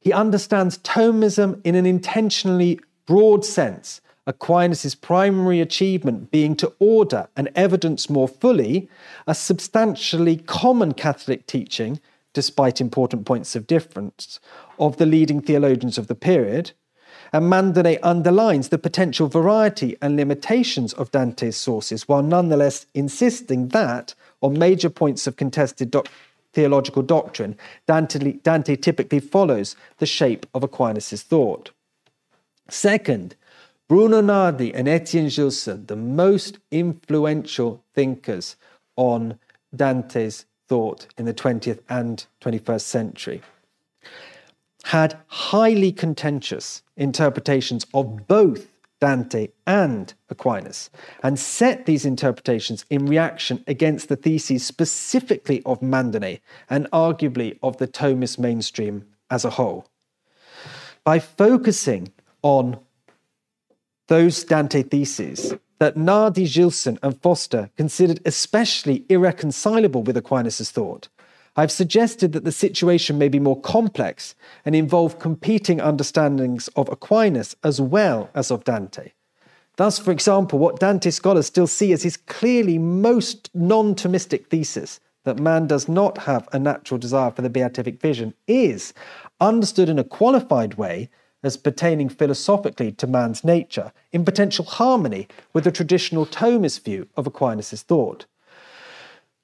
He 0.00 0.12
understands 0.12 0.78
Thomism 0.78 1.60
in 1.64 1.74
an 1.74 1.86
intentionally 1.86 2.80
broad 3.06 3.44
sense 3.44 4.00
Aquinas' 4.26 4.94
primary 4.94 5.60
achievement 5.60 6.30
being 6.30 6.56
to 6.56 6.72
order 6.78 7.28
and 7.36 7.48
evidence 7.54 8.10
more 8.10 8.26
fully 8.26 8.88
a 9.26 9.34
substantially 9.34 10.36
common 10.36 10.92
Catholic 10.92 11.46
teaching, 11.46 12.00
despite 12.32 12.80
important 12.80 13.24
points 13.24 13.54
of 13.54 13.66
difference, 13.66 14.40
of 14.78 14.96
the 14.96 15.06
leading 15.06 15.40
theologians 15.40 15.96
of 15.96 16.08
the 16.08 16.14
period. 16.14 16.72
And 17.32 17.50
Mandonnet 17.50 18.00
underlines 18.02 18.68
the 18.68 18.78
potential 18.78 19.28
variety 19.28 19.96
and 20.02 20.16
limitations 20.16 20.92
of 20.92 21.10
Dante's 21.10 21.56
sources, 21.56 22.08
while 22.08 22.22
nonetheless 22.22 22.86
insisting 22.94 23.68
that, 23.68 24.14
on 24.42 24.58
major 24.58 24.90
points 24.90 25.26
of 25.26 25.36
contested 25.36 25.90
doc- 25.90 26.08
theological 26.52 27.02
doctrine, 27.02 27.56
Dante, 27.86 28.32
Dante 28.32 28.76
typically 28.76 29.20
follows 29.20 29.76
the 29.98 30.06
shape 30.06 30.46
of 30.54 30.62
Aquinas' 30.62 31.22
thought. 31.22 31.70
Second, 32.68 33.36
Bruno 33.88 34.20
Nardi 34.20 34.74
and 34.74 34.88
Etienne 34.88 35.28
Gilson, 35.28 35.86
the 35.86 35.94
most 35.94 36.58
influential 36.72 37.84
thinkers 37.94 38.56
on 38.96 39.38
Dante's 39.74 40.46
thought 40.66 41.06
in 41.16 41.24
the 41.24 41.34
20th 41.34 41.80
and 41.88 42.26
21st 42.40 42.80
century, 42.80 43.42
had 44.84 45.16
highly 45.28 45.92
contentious 45.92 46.82
interpretations 46.96 47.86
of 47.94 48.26
both 48.26 48.66
Dante 49.00 49.48
and 49.68 50.14
Aquinas, 50.30 50.90
and 51.22 51.38
set 51.38 51.86
these 51.86 52.04
interpretations 52.04 52.84
in 52.90 53.06
reaction 53.06 53.62
against 53.68 54.08
the 54.08 54.16
theses 54.16 54.64
specifically 54.64 55.62
of 55.64 55.80
Mandonnet 55.80 56.40
and 56.68 56.90
arguably 56.90 57.58
of 57.62 57.76
the 57.76 57.86
Thomist 57.86 58.38
mainstream 58.38 59.04
as 59.30 59.44
a 59.44 59.50
whole. 59.50 59.86
By 61.04 61.20
focusing 61.20 62.12
on 62.42 62.78
those 64.08 64.44
Dante 64.44 64.82
theses 64.82 65.54
that 65.78 65.96
Nardi, 65.96 66.46
Gilson, 66.46 66.98
and 67.02 67.20
Foster 67.20 67.70
considered 67.76 68.20
especially 68.24 69.04
irreconcilable 69.08 70.02
with 70.02 70.16
Aquinas' 70.16 70.70
thought, 70.70 71.08
I've 71.56 71.72
suggested 71.72 72.32
that 72.32 72.44
the 72.44 72.52
situation 72.52 73.18
may 73.18 73.28
be 73.28 73.40
more 73.40 73.60
complex 73.60 74.34
and 74.64 74.74
involve 74.74 75.18
competing 75.18 75.80
understandings 75.80 76.68
of 76.76 76.88
Aquinas 76.90 77.56
as 77.64 77.80
well 77.80 78.30
as 78.34 78.50
of 78.50 78.64
Dante. 78.64 79.12
Thus, 79.76 79.98
for 79.98 80.10
example, 80.10 80.58
what 80.58 80.80
Dante 80.80 81.10
scholars 81.10 81.46
still 81.46 81.66
see 81.66 81.92
as 81.92 82.02
his 82.02 82.16
clearly 82.16 82.78
most 82.78 83.50
non 83.54 83.94
Thomistic 83.94 84.46
thesis 84.48 85.00
that 85.24 85.38
man 85.38 85.66
does 85.66 85.88
not 85.88 86.18
have 86.18 86.48
a 86.52 86.58
natural 86.58 86.98
desire 86.98 87.30
for 87.30 87.42
the 87.42 87.50
beatific 87.50 88.00
vision 88.00 88.32
is 88.46 88.94
understood 89.40 89.88
in 89.88 89.98
a 89.98 90.04
qualified 90.04 90.74
way 90.74 91.10
as 91.46 91.56
pertaining 91.56 92.08
philosophically 92.08 92.90
to 92.90 93.06
man's 93.06 93.44
nature, 93.44 93.92
in 94.10 94.24
potential 94.24 94.64
harmony 94.64 95.28
with 95.52 95.62
the 95.62 95.70
traditional 95.70 96.26
Thomist 96.26 96.82
view 96.82 97.06
of 97.16 97.24
Aquinas' 97.24 97.82
thought. 97.82 98.26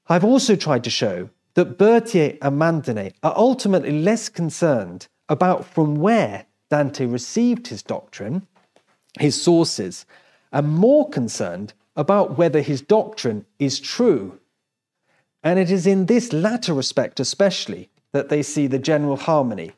I've 0.08 0.24
also 0.24 0.56
tried 0.56 0.82
to 0.82 0.90
show 0.90 1.30
that 1.54 1.78
Berthier 1.78 2.36
and 2.42 2.60
Mandonnet 2.60 3.14
are 3.22 3.34
ultimately 3.36 4.02
less 4.02 4.28
concerned 4.28 5.06
about 5.28 5.64
from 5.64 5.94
where 5.94 6.46
Dante 6.70 7.06
received 7.06 7.68
his 7.68 7.84
doctrine, 7.84 8.48
his 9.20 9.40
sources, 9.40 10.04
and 10.50 10.68
more 10.68 11.08
concerned 11.08 11.72
about 11.94 12.36
whether 12.36 12.62
his 12.62 12.82
doctrine 12.82 13.46
is 13.60 13.78
true. 13.78 14.40
And 15.44 15.56
it 15.56 15.70
is 15.70 15.86
in 15.86 16.06
this 16.06 16.32
latter 16.32 16.74
respect, 16.74 17.20
especially, 17.20 17.90
that 18.12 18.28
they 18.28 18.42
see 18.42 18.66
the 18.66 18.80
general 18.80 19.16
harmony 19.16 19.72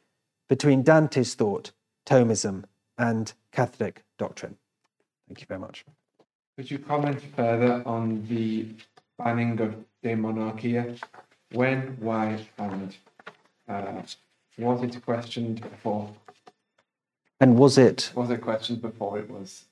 between 0.48 0.82
Dante's 0.82 1.34
thought 1.34 1.72
Thomism, 2.06 2.64
and 2.98 3.32
Catholic 3.52 4.04
doctrine. 4.18 4.56
Thank 5.28 5.40
you 5.40 5.46
very 5.46 5.60
much. 5.60 5.84
Could 6.56 6.70
you 6.70 6.78
comment 6.78 7.20
further 7.34 7.82
on 7.86 8.26
the 8.28 8.68
banning 9.18 9.60
of 9.60 9.74
De 10.02 10.14
Monarchia? 10.14 10.94
When, 11.52 11.96
why, 12.00 12.46
and 12.58 12.96
uh, 13.68 14.02
was 14.58 14.82
it 14.82 15.04
questioned 15.04 15.60
before? 15.60 16.10
And 17.40 17.56
was 17.56 17.78
it? 17.78 18.12
Was 18.14 18.30
it 18.30 18.40
questioned 18.40 18.82
before 18.82 19.18
it 19.18 19.28
was? 19.28 19.64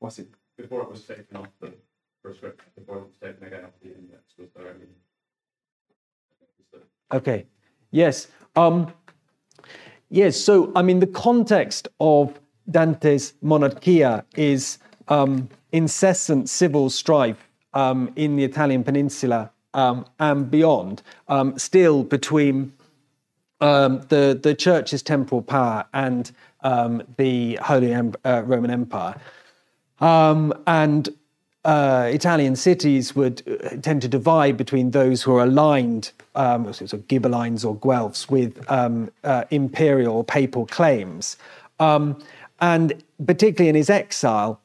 Was 0.00 0.18
it 0.18 0.28
before 0.56 0.82
it 0.82 0.90
was 0.90 1.02
taken 1.02 1.36
off 1.36 1.48
the 1.60 1.72
first 2.22 2.40
before 2.76 2.98
it 2.98 3.04
was 3.04 3.16
taken 3.20 3.46
again 3.46 3.64
off 3.64 3.70
the 3.82 3.88
index? 3.88 4.22
Was 4.38 4.48
there 4.56 4.68
any? 4.68 4.86
Okay. 7.12 7.46
Yes. 7.90 8.28
Um, 8.54 8.92
yes. 10.10 10.36
So, 10.36 10.72
I 10.74 10.82
mean, 10.82 11.00
the 11.00 11.06
context 11.06 11.88
of 12.00 12.38
Dante's 12.70 13.34
Monarchia 13.42 14.24
is 14.36 14.78
um, 15.08 15.48
incessant 15.72 16.48
civil 16.48 16.90
strife 16.90 17.48
um, 17.74 18.12
in 18.16 18.36
the 18.36 18.44
Italian 18.44 18.84
peninsula 18.84 19.50
um, 19.74 20.04
and 20.18 20.50
beyond, 20.50 21.02
um, 21.28 21.58
still 21.58 22.02
between 22.02 22.72
um, 23.60 24.00
the 24.08 24.38
the 24.40 24.54
Church's 24.54 25.02
temporal 25.02 25.42
power 25.42 25.84
and 25.92 26.30
um, 26.62 27.02
the 27.16 27.56
Holy 27.56 27.92
em- 27.92 28.14
uh, 28.24 28.42
Roman 28.44 28.70
Empire, 28.70 29.16
and 30.00 31.08
uh, 31.64 32.08
Italian 32.12 32.56
cities 32.56 33.14
would 33.16 33.42
uh, 33.46 33.76
tend 33.82 34.02
to 34.02 34.08
divide 34.08 34.56
between 34.56 34.92
those 34.92 35.22
who 35.22 35.34
are 35.36 35.44
aligned, 35.44 36.12
um, 36.34 36.72
sort 36.72 36.92
of 36.92 37.06
Ghibellines 37.08 37.64
or 37.64 37.76
Guelphs, 37.76 38.30
with 38.30 38.64
um, 38.70 39.10
uh, 39.24 39.44
imperial 39.50 40.16
or 40.16 40.24
papal 40.24 40.66
claims. 40.66 41.36
Um, 41.80 42.18
and 42.60 42.92
particularly 43.26 43.68
in 43.68 43.74
his 43.74 43.90
exile, 43.90 44.60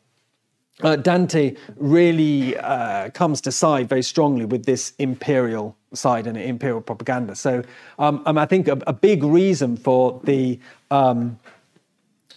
uh, 0.82 0.96
Dante 0.96 1.56
really 1.78 2.58
uh, 2.58 3.10
comes 3.12 3.42
to 3.42 3.52
side 3.52 3.88
very 3.88 4.02
strongly 4.02 4.46
with 4.46 4.66
this 4.66 4.94
imperial 4.98 5.76
side 5.94 6.26
and 6.26 6.38
imperial 6.38 6.82
propaganda. 6.82 7.36
So 7.36 7.64
um, 8.00 8.24
um, 8.26 8.38
I 8.38 8.46
think 8.46 8.68
a, 8.68 8.80
a, 8.88 8.94
big 8.94 9.24
reason 9.24 9.78
for 9.78 10.20
the 10.24 10.60
um, 10.90 11.40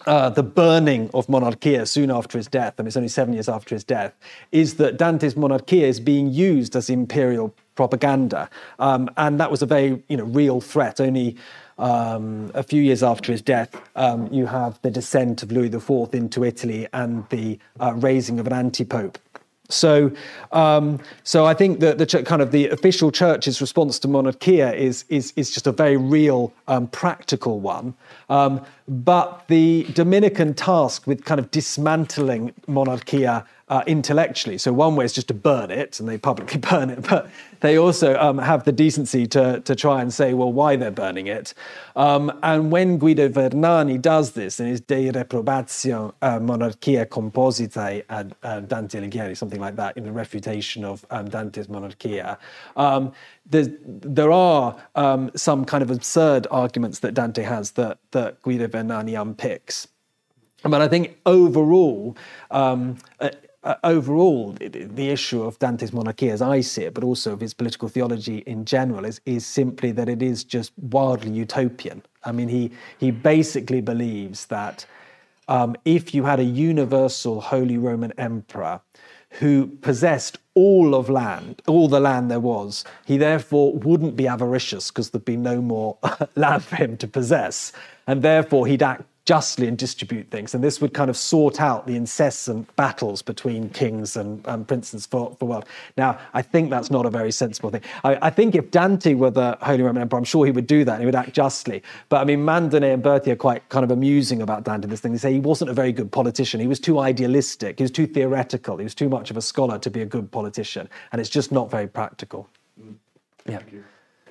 uh, 0.05 0.29
the 0.29 0.43
burning 0.43 1.09
of 1.13 1.27
Monarchia 1.27 1.85
soon 1.85 2.11
after 2.11 2.37
his 2.37 2.47
death, 2.47 2.75
I 2.77 2.83
mean, 2.83 2.87
it's 2.87 2.97
only 2.97 3.09
seven 3.09 3.33
years 3.33 3.49
after 3.49 3.75
his 3.75 3.83
death, 3.83 4.13
is 4.51 4.75
that 4.75 4.97
Dante's 4.97 5.35
Monarchia 5.35 5.87
is 5.87 5.99
being 5.99 6.31
used 6.31 6.75
as 6.75 6.89
imperial 6.89 7.53
propaganda, 7.75 8.49
um, 8.79 9.09
and 9.17 9.39
that 9.39 9.51
was 9.51 9.61
a 9.61 9.65
very 9.65 10.01
you 10.07 10.17
know 10.17 10.25
real 10.25 10.61
threat. 10.61 10.99
Only 10.99 11.35
um, 11.77 12.51
a 12.53 12.63
few 12.63 12.81
years 12.81 13.03
after 13.03 13.31
his 13.31 13.41
death, 13.41 13.75
um, 13.95 14.31
you 14.33 14.45
have 14.47 14.81
the 14.81 14.91
descent 14.91 15.43
of 15.43 15.51
Louis 15.51 15.73
IV 15.73 16.13
into 16.13 16.43
Italy 16.43 16.87
and 16.93 17.27
the 17.29 17.59
uh, 17.79 17.93
raising 17.95 18.39
of 18.39 18.47
an 18.47 18.53
anti-pope. 18.53 19.17
So, 19.69 20.11
um, 20.51 20.99
so 21.23 21.45
I 21.45 21.53
think 21.53 21.79
that 21.81 21.97
the 21.97 22.05
ch- 22.05 22.25
kind 22.25 22.41
of 22.41 22.51
the 22.51 22.69
official 22.69 23.11
church's 23.11 23.59
response 23.59 23.99
to 23.99 24.07
monarchia 24.07 24.73
is 24.73 25.03
is 25.09 25.33
is 25.35 25.51
just 25.51 25.67
a 25.67 25.71
very 25.71 25.97
real, 25.97 26.53
um, 26.67 26.87
practical 26.87 27.59
one. 27.59 27.93
Um, 28.29 28.65
but 28.87 29.43
the 29.47 29.85
Dominican 29.93 30.53
task 30.53 31.05
with 31.05 31.25
kind 31.25 31.39
of 31.39 31.51
dismantling 31.51 32.53
monarchia 32.67 33.45
uh, 33.69 33.83
intellectually. 33.85 34.57
So 34.57 34.71
one 34.71 34.95
way 34.95 35.05
is 35.05 35.13
just 35.13 35.27
to 35.27 35.33
burn 35.33 35.71
it, 35.71 35.99
and 35.99 36.07
they 36.07 36.17
publicly 36.17 36.59
burn 36.69 36.89
it, 36.89 37.07
but 37.07 37.29
they 37.59 37.77
also 37.77 38.17
um, 38.17 38.37
have 38.37 38.63
the 38.63 38.71
decency 38.71 39.27
to, 39.27 39.59
to 39.61 39.75
try 39.75 40.01
and 40.01 40.13
say, 40.13 40.33
well, 40.33 40.51
why 40.53 40.75
they're 40.75 40.91
burning 40.91 41.27
it. 41.27 41.53
Um, 41.95 42.31
and 42.43 42.71
when 42.71 42.97
Guido 42.97 43.27
Vernani 43.27 44.01
does 44.01 44.31
this 44.31 44.59
in 44.59 44.67
his 44.67 44.79
De 44.79 45.11
Reprobatio 45.11 46.13
uh, 46.21 46.39
Monarchia 46.39 47.05
Compositae 47.05 48.05
ad, 48.09 48.35
ad, 48.43 48.69
Dante 48.69 49.01
Alighieri, 49.01 49.35
something 49.35 49.59
like 49.59 49.75
that, 49.75 49.97
in 49.97 50.05
the 50.05 50.11
refutation 50.11 50.85
of 50.85 51.05
um, 51.09 51.29
Dante's 51.29 51.67
Monarchia, 51.67 52.37
um, 52.77 53.11
there 53.49 54.31
are 54.31 54.75
um, 54.95 55.31
some 55.35 55.65
kind 55.65 55.81
of 55.81 55.91
absurd 55.91 56.47
arguments 56.51 56.99
that 56.99 57.13
Dante 57.13 57.43
has 57.43 57.71
that, 57.71 57.97
that 58.11 58.41
Guido 58.41 58.67
Vernani 58.67 59.13
unpicks. 59.19 59.87
But 60.63 60.81
I 60.81 60.87
think 60.87 61.17
overall, 61.25 62.17
um, 62.51 62.97
uh, 63.67 63.75
overall, 63.83 64.53
the 64.53 65.09
issue 65.09 65.43
of 65.43 65.59
Dante's 65.59 65.91
monarchy, 65.91 66.29
as 66.29 66.41
I 66.41 66.61
see 66.61 66.83
it, 66.83 66.93
but 66.93 67.03
also 67.03 67.33
of 67.33 67.41
his 67.41 67.53
political 67.53 67.89
theology 67.89 68.37
in 68.47 68.63
general, 68.63 69.03
is, 69.03 69.19
is 69.25 69.45
simply 69.45 69.91
that 69.91 70.07
it 70.07 70.21
is 70.21 70.45
just 70.45 70.71
wildly 70.77 71.31
utopian. 71.31 72.01
I 72.23 72.31
mean, 72.31 72.47
he, 72.47 72.71
he 72.97 73.11
basically 73.11 73.81
believes 73.81 74.45
that 74.45 74.85
um, 75.49 75.75
if 75.83 76.15
you 76.15 76.23
had 76.23 76.39
a 76.39 76.45
universal 76.45 77.41
Holy 77.41 77.77
Roman 77.77 78.13
Emperor 78.17 78.79
who 79.31 79.67
possessed 79.81 80.37
all 80.53 80.95
of 80.95 81.09
land, 81.09 81.61
all 81.67 81.89
the 81.89 81.99
land 81.99 82.31
there 82.31 82.39
was, 82.39 82.85
he 83.05 83.17
therefore 83.17 83.73
wouldn't 83.73 84.15
be 84.15 84.29
avaricious 84.29 84.89
because 84.89 85.09
there'd 85.09 85.25
be 85.25 85.35
no 85.35 85.61
more 85.61 85.97
land 86.35 86.63
for 86.63 86.77
him 86.77 86.95
to 86.97 87.07
possess. 87.07 87.73
And 88.07 88.21
therefore, 88.21 88.65
he'd 88.65 88.81
act 88.81 89.03
justly 89.27 89.67
and 89.67 89.77
distribute 89.77 90.31
things. 90.31 90.55
And 90.55 90.63
this 90.63 90.79
would 90.79 90.93
kind 90.93 91.09
of 91.09 91.17
sort 91.17 91.59
out 91.59 91.85
the 91.85 91.97
incessant 91.97 92.73
battles 92.77 93.21
between 93.21 93.69
kings 93.69 94.15
and, 94.15 94.41
and 94.47 94.65
princes 94.65 95.05
for, 95.05 95.35
for 95.37 95.49
wealth. 95.49 95.65
Now, 95.97 96.17
I 96.33 96.41
think 96.41 96.69
that's 96.69 96.89
not 96.89 97.05
a 97.05 97.09
very 97.09 97.33
sensible 97.33 97.69
thing. 97.69 97.81
I, 98.05 98.17
I, 98.21 98.29
think 98.29 98.55
if 98.55 98.71
Dante 98.71 99.15
were 99.15 99.29
the 99.29 99.57
Holy 99.61 99.83
Roman 99.83 100.01
Emperor, 100.01 100.17
I'm 100.17 100.23
sure 100.23 100.45
he 100.45 100.53
would 100.53 100.65
do 100.65 100.85
that 100.85 100.93
and 100.93 101.01
he 101.01 101.05
would 101.05 101.13
act 101.13 101.33
justly. 101.33 101.83
But 102.07 102.21
I 102.21 102.23
mean, 102.23 102.39
Mandonnet 102.39 102.93
and 102.93 103.03
Berthier 103.03 103.33
are 103.33 103.35
quite 103.35 103.67
kind 103.67 103.83
of 103.83 103.91
amusing 103.91 104.41
about 104.41 104.63
Dante 104.63 104.87
this 104.87 105.01
thing. 105.01 105.11
They 105.11 105.17
say 105.17 105.33
he 105.33 105.41
wasn't 105.41 105.71
a 105.71 105.73
very 105.73 105.91
good 105.91 106.09
politician. 106.09 106.61
He 106.61 106.67
was 106.67 106.79
too 106.79 106.99
idealistic. 106.99 107.79
He 107.79 107.83
was 107.83 107.91
too 107.91 108.07
theoretical. 108.07 108.77
He 108.77 108.85
was 108.85 108.95
too 108.95 109.09
much 109.09 109.29
of 109.29 109.35
a 109.35 109.41
scholar 109.41 109.77
to 109.79 109.89
be 109.89 110.01
a 110.01 110.05
good 110.05 110.31
politician. 110.31 110.87
And 111.11 111.19
it's 111.19 111.29
just 111.29 111.51
not 111.51 111.69
very 111.69 111.87
practical. 111.87 112.47
Mm. 112.81 112.95
Yeah. 113.45 113.59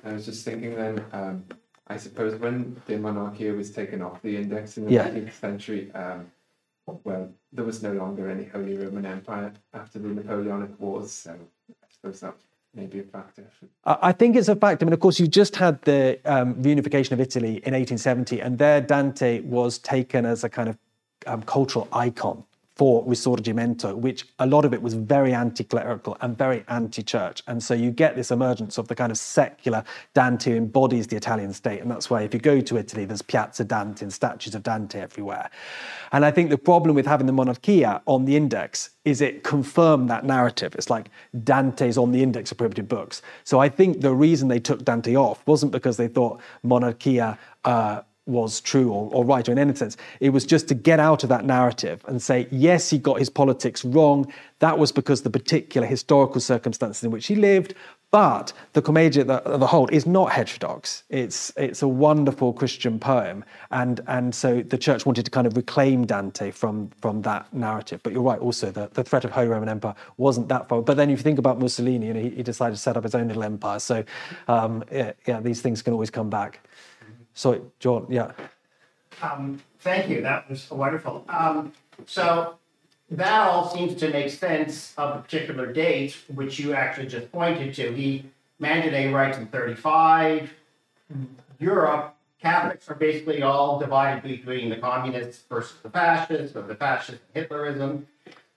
I 0.03 0.13
was 0.13 0.25
just 0.25 0.43
thinking 0.43 0.73
then, 0.73 1.05
um, 1.11 1.43
I 1.89 1.97
suppose 1.97 2.39
when 2.39 2.81
the 2.85 2.97
monarchy 2.97 3.49
was 3.51 3.71
taken 3.71 4.01
off 4.01 4.21
the 4.21 4.35
index 4.35 4.77
in 4.77 4.85
the 4.85 4.91
yeah. 4.91 5.09
19th 5.09 5.33
century, 5.33 5.91
um, 5.93 6.31
well, 7.03 7.29
there 7.51 7.65
was 7.65 7.83
no 7.83 7.93
longer 7.93 8.29
any 8.29 8.45
Holy 8.45 8.77
Roman 8.77 9.05
Empire 9.05 9.53
after 9.73 9.99
the 9.99 10.09
Napoleonic 10.09 10.79
Wars, 10.79 11.11
so 11.11 11.31
I 11.31 11.87
suppose 11.89 12.19
that 12.21 12.35
may 12.73 12.85
be 12.85 12.99
a 12.99 13.03
factor. 13.03 13.45
I 13.85 14.11
think 14.11 14.35
it's 14.35 14.47
a 14.47 14.55
factor. 14.55 14.83
I 14.83 14.87
mean, 14.87 14.93
of 14.93 14.99
course, 14.99 15.19
you 15.19 15.27
just 15.27 15.55
had 15.55 15.81
the 15.83 16.19
um, 16.25 16.55
reunification 16.55 17.11
of 17.11 17.19
Italy 17.19 17.55
in 17.65 17.73
1870, 17.73 18.41
and 18.41 18.57
there 18.57 18.81
Dante 18.81 19.41
was 19.41 19.79
taken 19.79 20.25
as 20.25 20.43
a 20.43 20.49
kind 20.49 20.69
of 20.69 20.77
um, 21.25 21.41
cultural 21.43 21.87
icon 21.91 22.43
for 22.77 23.03
Risorgimento, 23.05 23.95
which 23.95 24.27
a 24.37 24.45
lot 24.45 24.63
of 24.63 24.73
it 24.73 24.81
was 24.81 24.93
very 24.93 25.33
anti 25.33 25.63
clerical 25.63 26.15
and 26.21 26.37
very 26.37 26.63
anti 26.67 27.01
church. 27.01 27.41
And 27.47 27.61
so 27.61 27.73
you 27.73 27.89
get 27.89 28.15
this 28.15 28.29
emergence 28.29 28.77
of 28.77 28.87
the 28.87 28.93
kind 28.93 29.11
of 29.11 29.17
secular 29.17 29.83
Dante 30.13 30.55
embodies 30.55 31.07
the 31.07 31.15
Italian 31.15 31.53
state. 31.53 31.81
And 31.81 31.89
that's 31.89 32.11
why 32.11 32.21
if 32.21 32.35
you 32.35 32.39
go 32.39 32.61
to 32.61 32.77
Italy, 32.77 33.05
there's 33.05 33.23
Piazza 33.23 33.63
Dante 33.63 34.03
and 34.03 34.13
statues 34.13 34.53
of 34.53 34.61
Dante 34.61 34.99
everywhere. 34.99 35.49
And 36.11 36.23
I 36.23 36.29
think 36.29 36.51
the 36.51 36.57
problem 36.57 36.95
with 36.95 37.07
having 37.07 37.25
the 37.25 37.33
Monarchia 37.33 38.01
on 38.05 38.25
the 38.25 38.35
index 38.35 38.91
is 39.05 39.21
it 39.21 39.43
confirmed 39.43 40.09
that 40.09 40.23
narrative. 40.23 40.75
It's 40.75 40.91
like 40.91 41.09
Dante's 41.43 41.97
on 41.97 42.11
the 42.11 42.21
index 42.21 42.51
of 42.51 42.59
prohibited 42.59 42.87
books. 42.87 43.23
So 43.43 43.59
I 43.59 43.69
think 43.69 44.01
the 44.01 44.13
reason 44.13 44.49
they 44.49 44.59
took 44.59 44.85
Dante 44.85 45.15
off 45.15 45.41
wasn't 45.47 45.71
because 45.71 45.97
they 45.97 46.07
thought 46.07 46.39
Monarchia. 46.61 47.39
Uh, 47.65 48.01
was 48.27 48.61
true 48.61 48.91
or, 48.91 49.09
or 49.11 49.25
right 49.25 49.47
or 49.47 49.51
in 49.51 49.57
any 49.57 49.73
sense. 49.75 49.97
It 50.19 50.29
was 50.29 50.45
just 50.45 50.67
to 50.67 50.75
get 50.75 50.99
out 50.99 51.23
of 51.23 51.29
that 51.29 51.45
narrative 51.45 52.03
and 52.07 52.21
say, 52.21 52.47
yes, 52.51 52.89
he 52.89 52.97
got 52.97 53.19
his 53.19 53.29
politics 53.29 53.85
wrong. 53.85 54.31
That 54.59 54.77
was 54.77 54.91
because 54.91 55.21
the 55.21 55.29
particular 55.29 55.87
historical 55.87 56.41
circumstances 56.41 57.03
in 57.03 57.11
which 57.11 57.27
he 57.27 57.35
lived. 57.35 57.73
But 58.09 58.53
the 58.71 58.81
Commedia 58.81 59.25
of 59.25 59.59
the 59.59 59.67
Whole 59.67 59.89
is 59.89 60.05
not 60.05 60.31
heterodox. 60.31 61.03
It's, 61.09 61.51
it's 61.57 61.81
a 61.81 61.87
wonderful 61.89 62.53
Christian 62.53 62.99
poem. 62.99 63.43
And, 63.71 63.99
and 64.07 64.33
so 64.33 64.61
the 64.61 64.77
church 64.77 65.05
wanted 65.05 65.25
to 65.25 65.31
kind 65.31 65.45
of 65.45 65.57
reclaim 65.57 66.05
Dante 66.05 66.51
from, 66.51 66.89
from 67.01 67.21
that 67.23 67.53
narrative. 67.53 67.99
But 68.03 68.13
you're 68.13 68.21
right, 68.21 68.39
also, 68.39 68.71
the, 68.71 68.89
the 68.93 69.03
threat 69.03 69.25
of 69.25 69.31
Holy 69.31 69.49
Roman 69.49 69.67
Empire 69.67 69.93
wasn't 70.15 70.47
that 70.47 70.69
far. 70.69 70.81
But 70.81 70.95
then 70.95 71.09
if 71.09 71.19
you 71.19 71.23
think 71.23 71.37
about 71.37 71.59
Mussolini, 71.59 72.07
you 72.07 72.13
know, 72.13 72.21
he, 72.21 72.29
he 72.29 72.43
decided 72.43 72.75
to 72.75 72.81
set 72.81 72.95
up 72.95 73.03
his 73.03 73.13
own 73.13 73.27
little 73.27 73.43
empire. 73.43 73.79
So 73.79 74.05
um, 74.47 74.85
yeah, 74.89 75.11
yeah, 75.25 75.41
these 75.41 75.61
things 75.61 75.81
can 75.81 75.91
always 75.91 76.09
come 76.09 76.29
back. 76.29 76.65
So, 77.37 77.71
John, 77.77 78.07
yeah. 78.09 78.31
Um, 79.21 79.61
thank 79.81 80.09
you. 80.09 80.21
That 80.21 80.49
was 80.49 80.71
wonderful. 80.71 81.23
Um, 81.29 81.71
so 82.07 82.55
that 83.11 83.47
all 83.47 83.69
seems 83.69 83.93
to 83.99 84.09
make 84.09 84.31
sense 84.31 84.95
of 84.97 85.13
the 85.13 85.21
particular 85.21 85.71
date, 85.71 86.17
which 86.33 86.57
you 86.57 86.73
actually 86.73 87.05
just 87.05 87.31
pointed 87.31 87.75
to. 87.75 87.93
He 87.93 88.25
Mandonnet 88.59 89.13
writes 89.13 89.37
in 89.37 89.45
35. 89.45 90.51
Europe, 91.59 92.15
Catholics 92.41 92.89
are 92.89 92.95
basically 92.95 93.43
all 93.43 93.77
divided 93.77 94.23
between 94.23 94.69
the 94.69 94.77
communists 94.77 95.43
versus 95.47 95.77
the 95.83 95.91
fascists, 95.91 96.57
or 96.57 96.63
the 96.63 96.73
fascist 96.73 97.21
Hitlerism. 97.35 98.05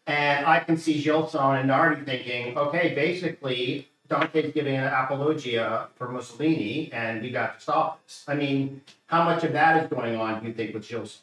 And 0.06 0.46
I 0.46 0.60
can 0.60 0.78
see 0.78 1.02
Gilson 1.02 1.38
and 1.38 1.68
Nardi 1.68 2.02
thinking, 2.02 2.56
okay, 2.56 2.94
basically, 2.94 3.89
Dante's 4.10 4.52
giving 4.52 4.76
an 4.76 4.92
apologia 5.02 5.66
for 5.96 6.06
Mussolini, 6.10 6.90
and 6.92 7.22
we 7.22 7.30
got 7.30 7.54
to 7.54 7.60
stop 7.60 7.88
this. 8.04 8.24
I 8.26 8.34
mean, 8.34 8.82
how 9.06 9.22
much 9.24 9.44
of 9.44 9.52
that 9.52 9.72
is 9.82 9.88
going 9.88 10.16
on, 10.16 10.42
do 10.42 10.48
you 10.48 10.54
think, 10.58 10.74
with 10.74 10.86
Gilson? 10.88 11.20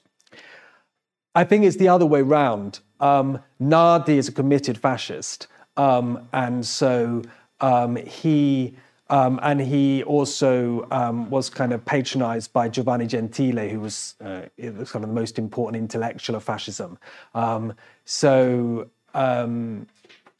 I 1.36 1.44
think 1.44 1.66
it's 1.66 1.78
the 1.78 1.90
other 1.90 2.06
way 2.06 2.22
round. 2.24 2.80
Um, 3.00 3.28
Nardi 3.60 4.18
is 4.18 4.28
a 4.30 4.32
committed 4.32 4.78
fascist, 4.78 5.48
um, 5.76 6.28
and 6.34 6.66
so 6.66 7.22
um, 7.60 7.98
he 7.98 8.74
Um, 9.10 9.40
and 9.42 9.62
he 9.62 10.04
also 10.04 10.86
um, 10.92 11.30
was 11.30 11.50
kind 11.50 11.72
of 11.72 11.80
patronized 11.86 12.52
by 12.52 12.68
Giovanni 12.68 13.08
Gentile, 13.08 13.70
who 13.70 13.80
was 13.80 14.16
uh, 14.20 14.42
kind 14.60 15.04
of 15.06 15.10
the 15.14 15.20
most 15.22 15.40
important 15.40 15.82
intellectual 15.82 16.36
of 16.36 16.44
fascism. 16.44 16.98
Um, 17.34 17.74
so, 18.04 18.90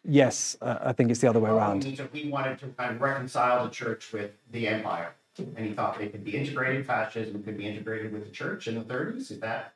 yes, 0.08 0.58
uh, 0.62 0.78
I 0.82 0.94
think 0.94 1.12
it's 1.12 1.20
the 1.20 1.30
other 1.30 1.40
way 1.40 1.50
around. 1.50 1.84
He 1.84 2.30
wanted 2.30 2.60
to 2.60 2.68
kind 2.68 2.96
of 2.96 3.02
reconcile 3.02 3.64
the 3.66 3.70
church 3.70 4.12
with 4.14 4.32
the 4.52 4.68
empire, 4.68 5.14
and 5.38 5.68
he 5.68 5.74
thought 5.74 6.00
they 6.00 6.08
could 6.08 6.24
be 6.24 6.36
integrated, 6.36 6.86
fascism 6.86 7.44
could 7.44 7.58
be 7.58 7.68
integrated 7.68 8.12
with 8.12 8.26
the 8.26 8.32
church 8.32 8.68
in 8.68 8.76
the 8.76 8.82
30s. 8.82 9.32
Is 9.32 9.40
that 9.40 9.74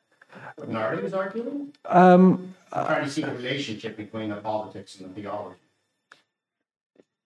what 0.56 0.68
Nardi 0.68 1.02
was 1.02 1.14
arguing? 1.14 1.72
Um, 1.86 2.54
I'm 2.72 2.86
trying 2.86 3.04
to 3.04 3.10
see 3.10 3.22
the 3.22 3.32
relationship 3.32 3.96
between 3.96 4.30
the 4.30 4.36
politics 4.36 4.98
and 4.98 5.10
the 5.10 5.20
theology. 5.20 5.58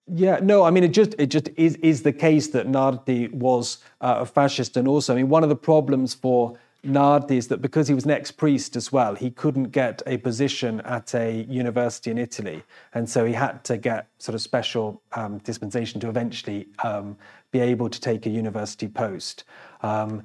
Yeah, 0.09 0.39
no, 0.41 0.63
I 0.63 0.71
mean 0.71 0.85
it 0.85 0.93
just 0.93 1.15
it 1.19 1.27
just 1.27 1.49
is 1.57 1.75
is 1.77 2.03
the 2.03 2.13
case 2.13 2.49
that 2.49 2.69
Nardi 2.69 3.27
was 3.29 3.79
uh, 4.01 4.19
a 4.21 4.27
fascist, 4.27 4.77
and 4.77 4.87
also 4.87 5.13
I 5.13 5.17
mean 5.17 5.29
one 5.29 5.43
of 5.43 5.49
the 5.49 5.57
problems 5.57 6.15
for 6.15 6.57
Nardi 6.87 7.37
is 7.37 7.49
that 7.49 7.61
because 7.61 7.89
he 7.89 7.95
was 7.95 8.05
an 8.05 8.11
ex-priest 8.11 8.77
as 8.77 8.93
well, 8.93 9.15
he 9.15 9.31
couldn't 9.31 9.71
get 9.71 10.03
a 10.07 10.17
position 10.19 10.81
at 10.83 11.15
a 11.15 11.45
university 11.49 12.11
in 12.11 12.19
Italy, 12.19 12.63
and 12.95 13.09
so 13.09 13.25
he 13.25 13.33
had 13.33 13.65
to 13.65 13.77
get 13.77 14.09
sort 14.19 14.35
of 14.35 14.41
special 14.41 15.03
um, 15.13 15.39
dispensation 15.39 16.01
to 16.01 16.09
eventually 16.09 16.69
um, 16.83 17.17
be 17.51 17.61
able 17.61 17.89
to 17.89 18.01
take 18.01 18.27
a 18.27 18.31
university 18.31 18.89
post. 18.89 19.45
Um, 19.83 20.23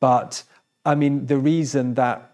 but 0.00 0.42
I 0.84 0.94
mean 0.94 1.26
the 1.26 1.38
reason 1.38 1.94
that 1.94 2.32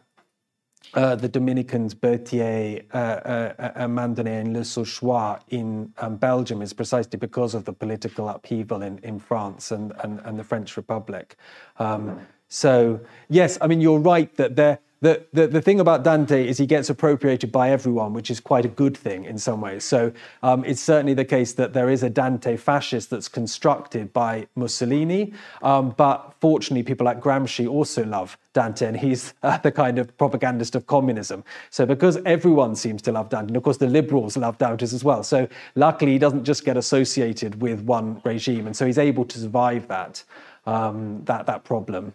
uh, 0.94 1.14
the 1.14 1.28
Dominicans 1.28 1.92
Berthier, 1.92 2.82
uh, 2.94 2.96
uh, 2.96 3.52
uh 3.58 3.86
Mandonnet, 3.86 4.40
and 4.40 4.54
Le 4.54 4.60
Saulchoir 4.60 5.40
in 5.48 5.92
um, 5.98 6.16
Belgium 6.16 6.62
is 6.62 6.72
precisely 6.72 7.18
because 7.18 7.54
of 7.54 7.64
the 7.66 7.72
political 7.72 8.28
upheaval 8.28 8.82
in, 8.82 8.98
in 8.98 9.18
France 9.18 9.70
and, 9.70 9.92
and, 10.02 10.20
and 10.24 10.38
the 10.38 10.44
French 10.44 10.76
Republic. 10.78 11.36
Um, 11.78 12.26
so, 12.48 13.00
yes, 13.28 13.58
I 13.60 13.66
mean, 13.66 13.80
you're 13.80 13.98
right 13.98 14.34
that 14.36 14.56
there 14.56 14.78
the, 15.00 15.24
the, 15.32 15.46
the 15.46 15.62
thing 15.62 15.78
about 15.78 16.02
Dante 16.02 16.46
is 16.46 16.58
he 16.58 16.66
gets 16.66 16.90
appropriated 16.90 17.52
by 17.52 17.70
everyone, 17.70 18.12
which 18.12 18.30
is 18.30 18.40
quite 18.40 18.64
a 18.64 18.68
good 18.68 18.96
thing 18.96 19.24
in 19.24 19.38
some 19.38 19.60
ways. 19.60 19.84
So 19.84 20.12
um, 20.42 20.64
it's 20.64 20.80
certainly 20.80 21.14
the 21.14 21.24
case 21.24 21.52
that 21.52 21.72
there 21.72 21.88
is 21.88 22.02
a 22.02 22.10
Dante 22.10 22.56
fascist 22.56 23.10
that's 23.10 23.28
constructed 23.28 24.12
by 24.12 24.48
Mussolini. 24.56 25.32
Um, 25.62 25.90
but 25.90 26.34
fortunately, 26.40 26.82
people 26.82 27.04
like 27.04 27.20
Gramsci 27.20 27.68
also 27.68 28.04
love 28.04 28.36
Dante, 28.54 28.86
and 28.86 28.96
he's 28.96 29.34
uh, 29.44 29.58
the 29.58 29.70
kind 29.70 30.00
of 30.00 30.16
propagandist 30.18 30.74
of 30.74 30.88
communism. 30.88 31.44
So 31.70 31.86
because 31.86 32.18
everyone 32.26 32.74
seems 32.74 33.00
to 33.02 33.12
love 33.12 33.28
Dante, 33.28 33.48
and 33.48 33.56
of 33.56 33.62
course 33.62 33.76
the 33.76 33.86
liberals 33.86 34.36
love 34.36 34.58
Dante 34.58 34.82
as 34.82 35.04
well. 35.04 35.22
So 35.22 35.46
luckily, 35.76 36.12
he 36.12 36.18
doesn't 36.18 36.42
just 36.42 36.64
get 36.64 36.76
associated 36.76 37.62
with 37.62 37.82
one 37.82 38.20
regime, 38.24 38.66
and 38.66 38.76
so 38.76 38.84
he's 38.84 38.98
able 38.98 39.24
to 39.26 39.38
survive 39.38 39.86
that 39.88 40.24
um, 40.66 41.22
that 41.24 41.46
that 41.46 41.62
problem. 41.62 42.14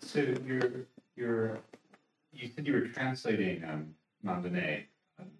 So 0.00 0.20
you're 0.46 0.86
you're 1.16 1.58
you 2.32 2.48
said 2.54 2.66
you 2.66 2.72
were 2.74 2.88
translating 2.88 3.64
um, 3.64 3.94
Mandonnet, 4.24 4.84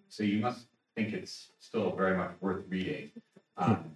so 0.07 0.23
you 0.23 0.39
must 0.39 0.67
think 0.95 1.13
it's 1.13 1.51
still 1.59 1.95
very 1.95 2.17
much 2.17 2.31
worth 2.41 2.63
reading. 2.69 3.11
Um, 3.57 3.91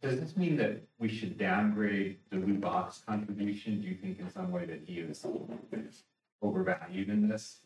does 0.00 0.20
this 0.20 0.36
mean 0.36 0.56
that 0.56 0.82
we 0.98 1.08
should 1.08 1.38
downgrade 1.38 2.18
de 2.30 2.38
Lubac's 2.38 3.02
contribution? 3.06 3.80
Do 3.80 3.88
you 3.88 3.96
think 3.96 4.20
in 4.20 4.30
some 4.30 4.52
way 4.52 4.64
that 4.66 4.82
he 4.86 5.00
is 5.00 5.24
overvalued 6.40 7.08
in 7.08 7.28
this? 7.28 7.60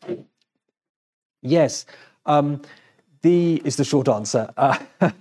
Yes. 1.41 1.85
Um, 2.25 2.61
the 3.21 3.61
is 3.63 3.75
the 3.75 3.83
short 3.83 4.09
answer. 4.09 4.49
Uh, 4.57 4.77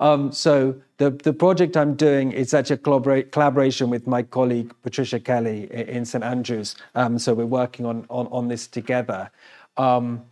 Um, 0.00 0.32
so 0.32 0.80
the, 0.98 1.10
the 1.10 1.32
project 1.32 1.76
I'm 1.76 1.94
doing 1.94 2.32
is 2.32 2.54
actually 2.54 2.74
a 2.74 2.78
collabora- 2.78 3.30
collaboration 3.30 3.90
with 3.90 4.06
my 4.06 4.22
colleague 4.22 4.72
Patricia 4.82 5.18
Kelly 5.18 5.68
in 5.72 6.04
St 6.04 6.22
Andrews. 6.22 6.76
Um, 6.94 7.18
so 7.18 7.34
we're 7.34 7.46
working 7.46 7.86
on, 7.86 8.06
on, 8.08 8.26
on 8.28 8.48
this 8.48 8.66
together. 8.66 9.30
Um, 9.76 10.24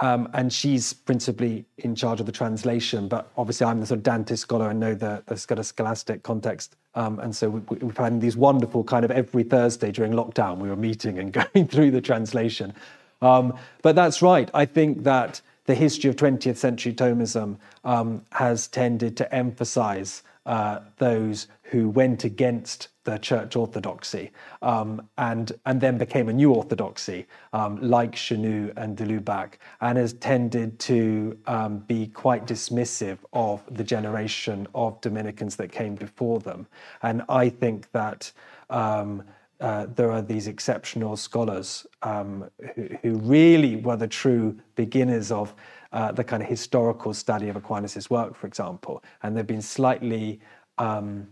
um, 0.00 0.30
and 0.32 0.50
she's 0.50 0.94
principally 0.94 1.66
in 1.78 1.94
charge 1.94 2.20
of 2.20 2.26
the 2.26 2.32
translation, 2.32 3.06
but 3.06 3.30
obviously 3.36 3.66
I'm 3.66 3.80
the 3.80 3.86
sort 3.86 3.98
of 3.98 4.02
Dante 4.02 4.34
scholar 4.34 4.70
and 4.70 4.80
know 4.80 4.94
the, 4.94 5.22
the 5.26 5.36
sort 5.36 5.58
of 5.58 5.66
scholastic 5.66 6.22
context. 6.22 6.76
Um, 6.94 7.18
and 7.20 7.36
so 7.36 7.50
we, 7.50 7.76
we've 7.76 7.96
had 7.96 8.18
these 8.18 8.36
wonderful 8.36 8.82
kind 8.82 9.04
of 9.04 9.10
every 9.10 9.42
Thursday 9.42 9.92
during 9.92 10.12
lockdown, 10.12 10.56
we 10.56 10.70
were 10.70 10.76
meeting 10.76 11.18
and 11.18 11.32
going 11.54 11.68
through 11.68 11.90
the 11.90 12.00
translation. 12.00 12.72
Um, 13.20 13.58
but 13.82 13.94
that's 13.94 14.22
right. 14.22 14.50
I 14.54 14.64
think 14.64 15.04
that 15.04 15.42
the 15.70 15.76
history 15.76 16.10
of 16.10 16.16
20th 16.16 16.56
century 16.56 16.92
Thomism 16.92 17.56
um, 17.84 18.24
has 18.32 18.66
tended 18.66 19.16
to 19.18 19.32
emphasize 19.32 20.24
uh, 20.44 20.80
those 20.98 21.46
who 21.62 21.88
went 21.88 22.24
against 22.24 22.88
the 23.04 23.18
church 23.18 23.54
orthodoxy 23.54 24.32
um, 24.62 25.08
and, 25.16 25.52
and 25.66 25.80
then 25.80 25.96
became 25.96 26.28
a 26.28 26.32
new 26.32 26.52
orthodoxy, 26.52 27.24
um, 27.52 27.80
like 27.80 28.16
Chenu 28.16 28.72
and 28.76 28.96
de 28.96 29.06
Lubac, 29.06 29.58
and 29.80 29.96
has 29.96 30.14
tended 30.14 30.76
to 30.80 31.38
um, 31.46 31.78
be 31.78 32.08
quite 32.08 32.48
dismissive 32.48 33.18
of 33.32 33.62
the 33.70 33.84
generation 33.84 34.66
of 34.74 35.00
Dominicans 35.00 35.54
that 35.54 35.70
came 35.70 35.94
before 35.94 36.40
them. 36.40 36.66
And 37.02 37.22
I 37.28 37.48
think 37.48 37.88
that 37.92 38.32
um, 38.70 39.22
uh, 39.60 39.86
there 39.94 40.10
are 40.10 40.22
these 40.22 40.46
exceptional 40.46 41.16
scholars 41.16 41.86
um, 42.02 42.50
who, 42.74 42.88
who, 43.02 43.16
really 43.18 43.76
were 43.76 43.96
the 43.96 44.08
true 44.08 44.58
beginners 44.74 45.30
of 45.30 45.54
uh, 45.92 46.10
the 46.12 46.24
kind 46.24 46.42
of 46.42 46.48
historical 46.48 47.12
study 47.12 47.48
of 47.48 47.56
Aquinas' 47.56 48.08
work, 48.08 48.34
for 48.34 48.46
example, 48.46 49.02
and 49.22 49.36
they've 49.36 49.46
been 49.46 49.60
slightly 49.62 50.40
um, 50.78 51.28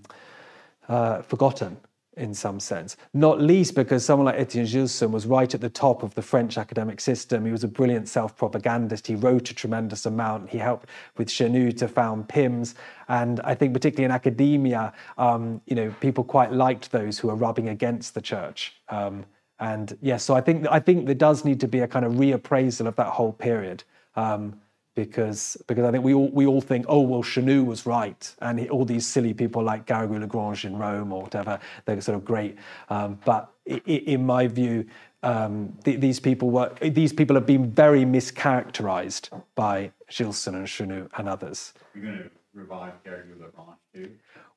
uh, 0.89 1.23
forgotten 1.23 1.77
in 2.19 2.35
some 2.35 2.61
sense, 2.61 2.97
not 3.15 3.41
least 3.41 3.75
because 3.75 4.05
someone 4.05 4.27
like 4.27 4.39
Etienne 4.39 4.67
Gilson 4.67 5.13
was 5.13 5.27
right 5.27 5.53
at 5.55 5.61
the 5.61 5.71
top 5.71 6.03
of 6.03 6.15
the 6.15 6.23
French 6.23 6.59
academic 6.59 7.01
system. 7.01 7.45
He 7.45 7.53
was 7.53 7.65
a 7.65 7.69
brilliant 7.69 8.09
self 8.09 8.37
propagandist. 8.37 9.07
He 9.07 9.15
wrote 9.15 9.51
a 9.51 9.55
tremendous 9.55 10.07
amount. 10.07 10.51
He 10.51 10.59
helped 10.59 10.89
with 11.17 11.29
Chenu 11.29 11.77
to 11.79 11.89
found 11.89 12.29
PIMS. 12.29 12.75
And 13.09 13.41
I 13.41 13.55
think, 13.55 13.73
particularly 13.73 14.05
in 14.05 14.11
academia, 14.11 14.93
um, 15.17 15.61
you 15.67 15.77
know, 15.77 15.95
people 16.01 16.25
quite 16.25 16.53
liked 16.53 16.93
those 16.93 17.19
who 17.19 17.29
were 17.29 17.37
rubbing 17.37 17.69
against 17.69 18.15
the 18.15 18.21
church. 18.21 18.75
Um, 18.89 19.25
and 19.61 19.91
yes, 19.91 19.99
yeah, 20.03 20.17
so 20.19 20.35
I 20.35 20.41
think 20.41 20.67
I 20.71 20.79
think 20.79 21.07
there 21.07 21.15
does 21.15 21.45
need 21.45 21.61
to 21.61 21.69
be 21.69 21.81
a 21.81 21.89
kind 21.89 22.05
of 22.05 22.13
reappraisal 22.13 22.87
of 22.87 22.97
that 22.97 23.09
whole 23.09 23.33
period. 23.33 23.85
Um, 24.15 24.61
because 24.99 25.57
because 25.69 25.85
I 25.85 25.93
think 25.93 26.03
we 26.03 26.13
all 26.13 26.29
we 26.31 26.45
all 26.45 26.61
think 26.61 26.85
oh 26.89 27.03
well 27.03 27.23
Chenu 27.23 27.65
was 27.65 27.87
right 27.87 28.35
and 28.41 28.59
he, 28.59 28.69
all 28.69 28.85
these 28.85 29.07
silly 29.07 29.33
people 29.33 29.63
like 29.63 29.87
Garrigou 29.87 30.19
Lagrange 30.19 30.65
in 30.65 30.77
Rome 30.77 31.13
or 31.13 31.23
whatever 31.23 31.61
they're 31.85 32.01
sort 32.01 32.17
of 32.17 32.25
great 32.25 32.57
um, 32.89 33.17
but 33.25 33.53
in 33.87 34.27
my 34.27 34.49
view 34.49 34.85
um, 35.23 35.73
th- 35.85 36.01
these 36.01 36.19
people 36.19 36.51
were 36.51 36.73
these 36.83 37.13
people 37.13 37.37
have 37.37 37.47
been 37.47 37.71
very 37.71 38.05
mischaracterized 38.05 39.31
by 39.55 39.93
Gilson 40.11 40.57
and 40.57 40.67
Chenu 40.67 41.09
and 41.17 41.29
others. 41.29 41.75
You're 41.95 42.05
going 42.05 42.19
to 42.19 42.31
revive 42.53 42.95
Garrigou 43.05 43.41
Lagrange 43.41 43.79
too. 43.95 44.11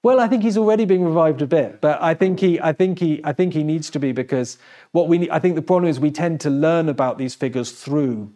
Well, 0.04 0.20
I 0.20 0.28
think 0.28 0.42
he's 0.42 0.58
already 0.58 0.86
being 0.86 1.04
revived 1.04 1.44
a 1.44 1.46
bit, 1.46 1.82
but 1.82 2.02
I 2.02 2.16
think 2.16 2.40
he, 2.40 2.60
I 2.60 2.74
think 2.74 2.98
he, 2.98 3.22
I 3.24 3.34
think 3.34 3.54
he 3.54 3.62
needs 3.62 3.92
to 3.92 4.00
be 4.00 4.12
because 4.12 4.58
what 4.94 5.08
we, 5.08 5.30
I 5.30 5.38
think 5.38 5.54
the 5.54 5.62
problem 5.62 5.88
is 5.88 6.00
we 6.00 6.10
tend 6.10 6.40
to 6.42 6.50
learn 6.50 6.90
about 6.90 7.20
these 7.20 7.36
figures 7.36 7.72
through 7.72 8.34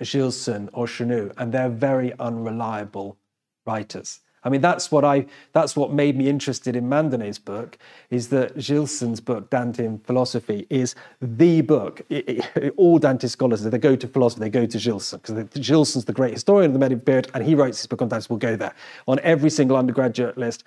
Gilson 0.00 0.68
or 0.72 0.86
Chenu, 0.86 1.32
and 1.36 1.52
they're 1.52 1.68
very 1.68 2.12
unreliable 2.18 3.16
writers. 3.66 4.20
I 4.44 4.50
mean, 4.50 4.60
that's 4.60 4.92
what 4.92 5.04
I 5.04 5.26
that's 5.52 5.76
what 5.76 5.92
made 5.92 6.16
me 6.16 6.28
interested 6.28 6.76
in 6.76 6.88
Mandonnet's 6.88 7.38
book, 7.38 7.76
is 8.08 8.28
that 8.28 8.56
Gilson's 8.56 9.20
book, 9.20 9.50
Dante 9.50 9.84
in 9.84 9.98
Philosophy, 9.98 10.66
is 10.70 10.94
the 11.20 11.60
book. 11.60 12.02
It, 12.08 12.46
it, 12.54 12.74
all 12.76 12.98
Dante 12.98 13.26
scholars, 13.26 13.62
they 13.62 13.78
go 13.78 13.96
to 13.96 14.06
philosophy, 14.06 14.40
they 14.40 14.50
go 14.50 14.64
to 14.64 14.78
Gilson, 14.78 15.20
because 15.20 15.66
Gilson's 15.66 16.04
the 16.04 16.12
great 16.12 16.34
historian 16.34 16.70
of 16.70 16.72
the 16.74 16.78
medieval 16.78 17.04
period, 17.04 17.30
and 17.34 17.44
he 17.44 17.54
writes 17.54 17.78
his 17.78 17.86
book 17.88 18.00
on 18.00 18.08
Dante, 18.08 18.26
we'll 18.30 18.38
go 18.38 18.56
there. 18.56 18.74
On 19.06 19.18
every 19.22 19.50
single 19.50 19.76
undergraduate 19.76 20.38
list, 20.38 20.64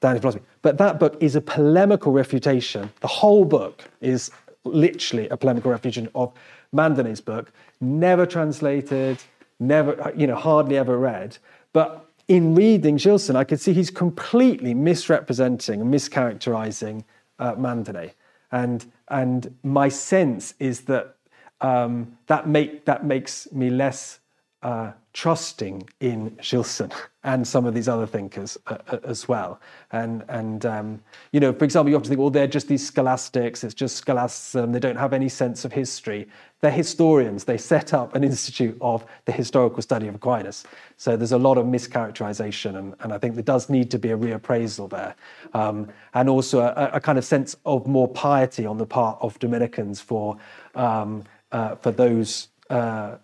Dante 0.00 0.20
philosophy. 0.20 0.44
But 0.62 0.78
that 0.78 1.00
book 1.00 1.16
is 1.20 1.34
a 1.34 1.40
polemical 1.40 2.12
refutation. 2.12 2.90
The 3.00 3.08
whole 3.08 3.44
book 3.44 3.84
is 4.00 4.30
literally 4.64 5.28
a 5.28 5.36
polemical 5.36 5.70
refutation 5.70 6.08
of 6.14 6.32
Mandonnet's 6.72 7.22
book, 7.22 7.50
never 7.80 8.26
translated, 8.26 9.18
never, 9.58 10.12
you 10.16 10.26
know, 10.26 10.36
hardly 10.36 10.76
ever 10.76 10.98
read. 10.98 11.38
But 11.72 12.08
in 12.28 12.54
reading 12.54 12.96
Gilson, 12.96 13.36
I 13.36 13.44
could 13.44 13.60
see 13.60 13.72
he's 13.72 13.90
completely 13.90 14.74
misrepresenting 14.74 15.80
and 15.80 15.92
mischaracterizing 15.92 17.04
uh, 17.38 17.54
Mandonnet. 17.54 18.12
And, 18.52 18.90
and 19.08 19.54
my 19.62 19.88
sense 19.88 20.54
is 20.58 20.82
that 20.82 21.16
um, 21.60 22.16
that, 22.26 22.48
make, 22.48 22.84
that 22.84 23.04
makes 23.04 23.50
me 23.52 23.70
less 23.70 24.20
uh, 24.62 24.92
trusting 25.18 25.82
in 25.98 26.38
Gilson 26.40 26.92
and 27.24 27.46
some 27.46 27.66
of 27.66 27.74
these 27.74 27.88
other 27.88 28.06
thinkers 28.06 28.56
uh, 28.68 28.78
uh, 28.86 28.98
as 29.02 29.26
well. 29.26 29.60
And, 29.90 30.24
and 30.28 30.64
um, 30.64 31.00
you 31.32 31.40
know, 31.40 31.52
for 31.52 31.64
example, 31.64 31.90
you 31.90 31.96
often 31.96 32.10
think, 32.10 32.20
well, 32.20 32.30
they're 32.30 32.46
just 32.46 32.68
these 32.68 32.86
scholastics, 32.86 33.64
it's 33.64 33.74
just 33.74 33.96
scholasticism, 33.96 34.70
they 34.70 34.78
don't 34.78 34.96
have 34.96 35.12
any 35.12 35.28
sense 35.28 35.64
of 35.64 35.72
history. 35.72 36.28
They're 36.60 36.70
historians. 36.70 37.42
They 37.42 37.58
set 37.58 37.92
up 37.92 38.14
an 38.14 38.22
institute 38.22 38.78
of 38.80 39.04
the 39.24 39.32
historical 39.32 39.82
study 39.82 40.06
of 40.06 40.14
Aquinas. 40.14 40.62
So 40.98 41.16
there's 41.16 41.32
a 41.32 41.38
lot 41.38 41.58
of 41.58 41.66
mischaracterization, 41.66 42.76
and, 42.76 42.94
and 43.00 43.12
I 43.12 43.18
think 43.18 43.34
there 43.34 43.42
does 43.42 43.68
need 43.68 43.90
to 43.90 43.98
be 43.98 44.12
a 44.12 44.16
reappraisal 44.16 44.88
there. 44.88 45.16
Um, 45.52 45.88
and 46.14 46.28
also 46.28 46.60
a, 46.60 46.90
a, 46.92 47.00
kind 47.00 47.18
of 47.18 47.24
sense 47.24 47.56
of 47.66 47.88
more 47.88 48.06
piety 48.06 48.66
on 48.66 48.78
the 48.78 48.86
part 48.86 49.18
of 49.20 49.36
Dominicans 49.40 50.00
for, 50.00 50.36
um, 50.76 51.24
uh, 51.50 51.74
for 51.74 51.90
those 51.90 52.48
uh, 52.70 53.16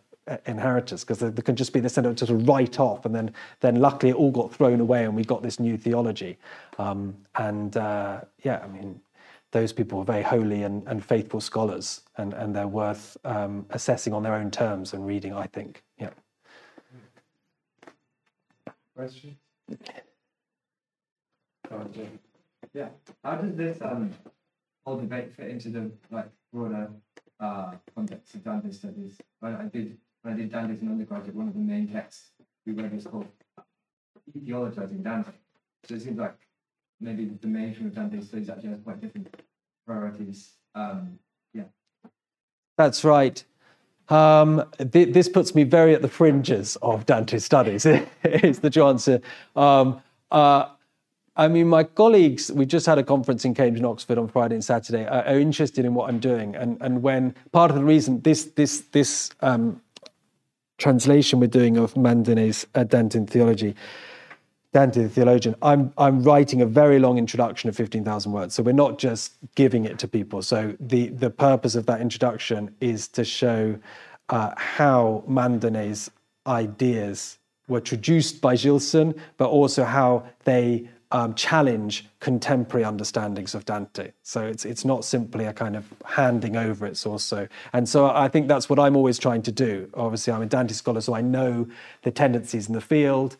inheritors 0.47 1.03
because 1.05 1.19
there, 1.19 1.31
can 1.31 1.55
just 1.55 1.73
be 1.73 1.81
this 1.81 1.99
of, 1.99 2.19
sort 2.19 2.31
write 2.49 2.81
off 2.81 3.05
and 3.05 3.15
then 3.15 3.33
then 3.61 3.77
luckily 3.77 4.11
it 4.11 4.17
all 4.17 4.31
got 4.31 4.55
thrown 4.55 4.81
away 4.81 5.05
and 5.05 5.15
we 5.15 5.25
got 5.25 5.43
this 5.43 5.61
new 5.61 5.77
theology. 5.77 6.39
Um, 6.79 7.15
and 7.37 7.77
uh, 7.77 8.23
yeah 8.43 8.61
i 8.65 8.67
mean 8.67 9.01
those 9.53 9.73
people 9.73 10.01
are 10.01 10.05
very 10.05 10.23
holy 10.23 10.63
and, 10.65 10.83
and 10.89 11.05
faithful 11.05 11.41
scholars 11.41 12.01
and, 12.17 12.33
and 12.35 12.57
they're 12.57 12.67
worth 12.67 13.17
um, 13.25 13.65
assessing 13.71 14.13
on 14.13 14.23
their 14.23 14.35
own 14.35 14.51
terms 14.51 14.95
and 14.95 15.07
reading 15.07 15.35
i 15.35 15.47
think. 15.47 15.83
Yeah. 15.99 16.11
Question 18.97 19.37
yeah. 22.73 22.89
How 23.23 23.37
does 23.37 23.57
this 23.57 23.81
um, 23.81 24.13
whole 24.85 24.99
debate 24.99 25.33
fit 25.35 25.49
into 25.49 25.71
the 25.71 25.91
like 26.11 26.29
broader 26.53 26.91
uh, 27.41 27.73
context 27.95 28.35
of 28.35 28.45
Dante 28.45 28.71
studies? 28.73 29.17
I 29.43 29.65
did 29.73 29.97
I 30.25 30.33
did 30.33 30.51
Dante's 30.51 30.81
in 30.81 30.89
undergraduate, 30.89 31.35
one 31.35 31.49
of 31.49 31.55
the 31.55 31.61
main 31.61 31.89
texts 31.89 32.31
we 32.67 32.73
read 32.73 32.95
was 32.95 33.07
called 33.07 33.27
Theologizing 34.37 35.03
Dante. 35.03 35.33
So 35.87 35.95
it 35.95 36.03
seems 36.03 36.19
like 36.19 36.37
maybe 37.01 37.27
the 37.27 37.37
theme 37.37 37.87
of 37.87 37.95
Dante's 37.95 38.29
studies 38.29 38.49
actually 38.49 38.71
has 38.71 38.81
quite 38.83 39.01
different 39.01 39.35
priorities. 39.87 40.55
Um, 40.75 41.19
yeah. 41.53 41.65
That's 42.79 43.05
right. 43.05 43.45
Um, 44.09 44.65
th- 44.93 45.13
this 45.13 45.29
puts 45.29 45.55
me 45.55 45.65
very 45.65 45.95
at 45.95 46.03
the 46.03 46.09
fringes 46.09 46.77
of 46.77 47.07
Dante's 47.07 47.45
studies, 47.45 47.87
is 48.25 48.61
the 48.61 48.83
answer. 48.83 49.21
Um, 49.57 50.03
uh, 50.31 50.69
I 51.37 51.49
mean, 51.49 51.69
my 51.69 51.85
colleagues, 51.85 52.51
we 52.53 52.65
just 52.65 52.87
had 52.87 52.99
a 52.99 53.03
conference 53.03 53.45
in 53.45 53.55
Cambridge 53.55 53.81
and 53.81 53.87
Oxford 53.87 54.19
on 54.19 54.29
Friday 54.29 54.55
and 54.55 54.65
Saturday, 54.65 55.05
are, 55.05 55.25
are 55.25 55.39
interested 55.39 55.85
in 55.85 55.95
what 55.95 56.09
I'm 56.09 56.21
doing. 56.21 56.55
And, 56.55 56.79
and 56.81 57.03
when 57.03 57.35
part 57.53 57.71
of 57.71 57.77
the 57.77 57.85
reason 57.85 58.21
this, 58.21 58.45
this, 58.45 58.83
this 58.93 59.31
um, 59.41 59.81
translation 60.79 61.41
we're 61.41 61.47
doing 61.47 61.77
of 61.77 61.95
Mandonnet's 61.95 62.67
uh, 62.75 62.85
Dantean 62.85 63.29
theology, 63.29 63.75
Dante 64.75 65.05
the 65.05 65.09
theologian, 65.09 65.55
I'm, 65.63 65.93
I'm 65.97 66.25
writing 66.25 66.61
a 66.61 66.67
very 66.67 66.99
long 66.99 67.17
introduction 67.17 67.69
of 67.69 67.77
15,000 67.77 68.33
words. 68.33 68.55
So 68.57 68.63
we're 68.65 68.73
not 68.73 68.99
just 68.99 69.35
giving 69.55 69.85
it 69.85 70.01
to 70.01 70.09
people. 70.09 70.43
So 70.43 70.77
the, 70.81 71.09
the 71.11 71.31
purpose 71.31 71.77
of 71.77 71.87
that 71.87 72.01
introduction 72.01 72.75
is 72.81 73.07
to 73.09 73.25
show 73.25 73.79
uh, 74.31 74.51
how 74.57 75.23
Mandonnet's 75.29 76.11
ideas 76.49 77.39
were 77.69 77.81
traduced 77.81 78.41
by 78.41 78.57
Gilson, 78.57 79.15
but 79.37 79.49
also 79.49 79.85
how 79.85 80.25
they 80.43 80.89
um, 81.11 81.35
challenge 81.35 82.07
contemporary 82.21 82.85
understandings 82.85 83.55
of 83.55 83.65
Dante. 83.65 84.13
So 84.23 84.45
it's 84.45 84.65
it's 84.65 84.85
not 84.85 85.05
simply 85.05 85.45
a 85.45 85.53
kind 85.53 85.77
of 85.77 85.93
handing 86.05 86.57
over. 86.57 86.87
It's 86.87 87.07
also, 87.07 87.49
and 87.73 87.89
so 87.89 88.07
I 88.07 88.29
think 88.29 88.49
that's 88.49 88.69
what 88.69 88.79
I'm 88.79 88.97
always 88.97 89.19
trying 89.19 89.43
to 89.43 89.53
do. 89.53 89.89
Obviously, 89.95 90.33
I'm 90.33 90.43
a 90.43 90.47
Dante 90.47 90.75
scholar, 90.75 91.01
so 91.01 91.15
I 91.15 91.21
know 91.21 91.69
the 92.03 92.11
tendencies 92.11 92.69
in 92.69 92.75
the 92.75 92.81
field, 92.81 93.37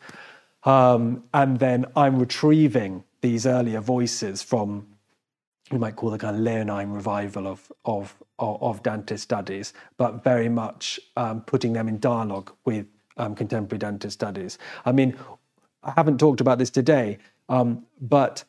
um, 0.63 1.23
and 1.33 1.59
then 1.59 1.85
I'm 1.95 2.19
retrieving 2.19 3.03
these 3.21 3.45
earlier 3.45 3.81
voices 3.81 4.41
from 4.41 4.87
you 5.71 5.79
might 5.79 5.95
call 5.95 6.11
the 6.11 6.17
kind 6.17 6.35
of 6.35 6.41
Leonine 6.41 6.91
revival 6.91 7.47
of 7.47 7.71
of 7.85 8.15
of, 8.37 8.83
Dante 8.83 9.15
studies, 9.15 9.73
but 9.97 10.23
very 10.23 10.49
much 10.49 10.99
um, 11.15 11.41
putting 11.41 11.73
them 11.73 11.87
in 11.87 11.99
dialogue 11.99 12.51
with 12.65 12.85
um, 13.17 13.33
contemporary 13.33 13.79
Dante 13.79 14.09
studies. 14.09 14.57
I 14.85 14.91
mean, 14.91 15.15
I 15.83 15.93
haven't 15.95 16.19
talked 16.19 16.41
about 16.41 16.57
this 16.57 16.69
today, 16.69 17.17
um, 17.49 17.85
but 18.01 18.43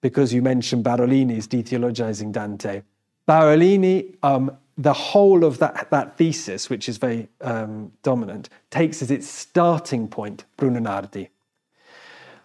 because 0.00 0.32
you 0.34 0.42
mentioned 0.42 0.84
Barolini's 0.84 1.46
detheologizing 1.46 2.32
Dante, 2.32 2.82
Barolini, 3.26 4.14
um, 4.22 4.56
the 4.76 4.92
whole 4.92 5.44
of 5.44 5.58
that, 5.58 5.88
that 5.90 6.16
thesis, 6.16 6.68
which 6.68 6.88
is 6.88 6.98
very 6.98 7.28
um, 7.40 7.92
dominant, 8.02 8.48
takes 8.70 9.02
as 9.02 9.10
its 9.10 9.28
starting 9.28 10.08
point 10.08 10.44
Bruno 10.56 10.80
Nardi. 10.80 11.28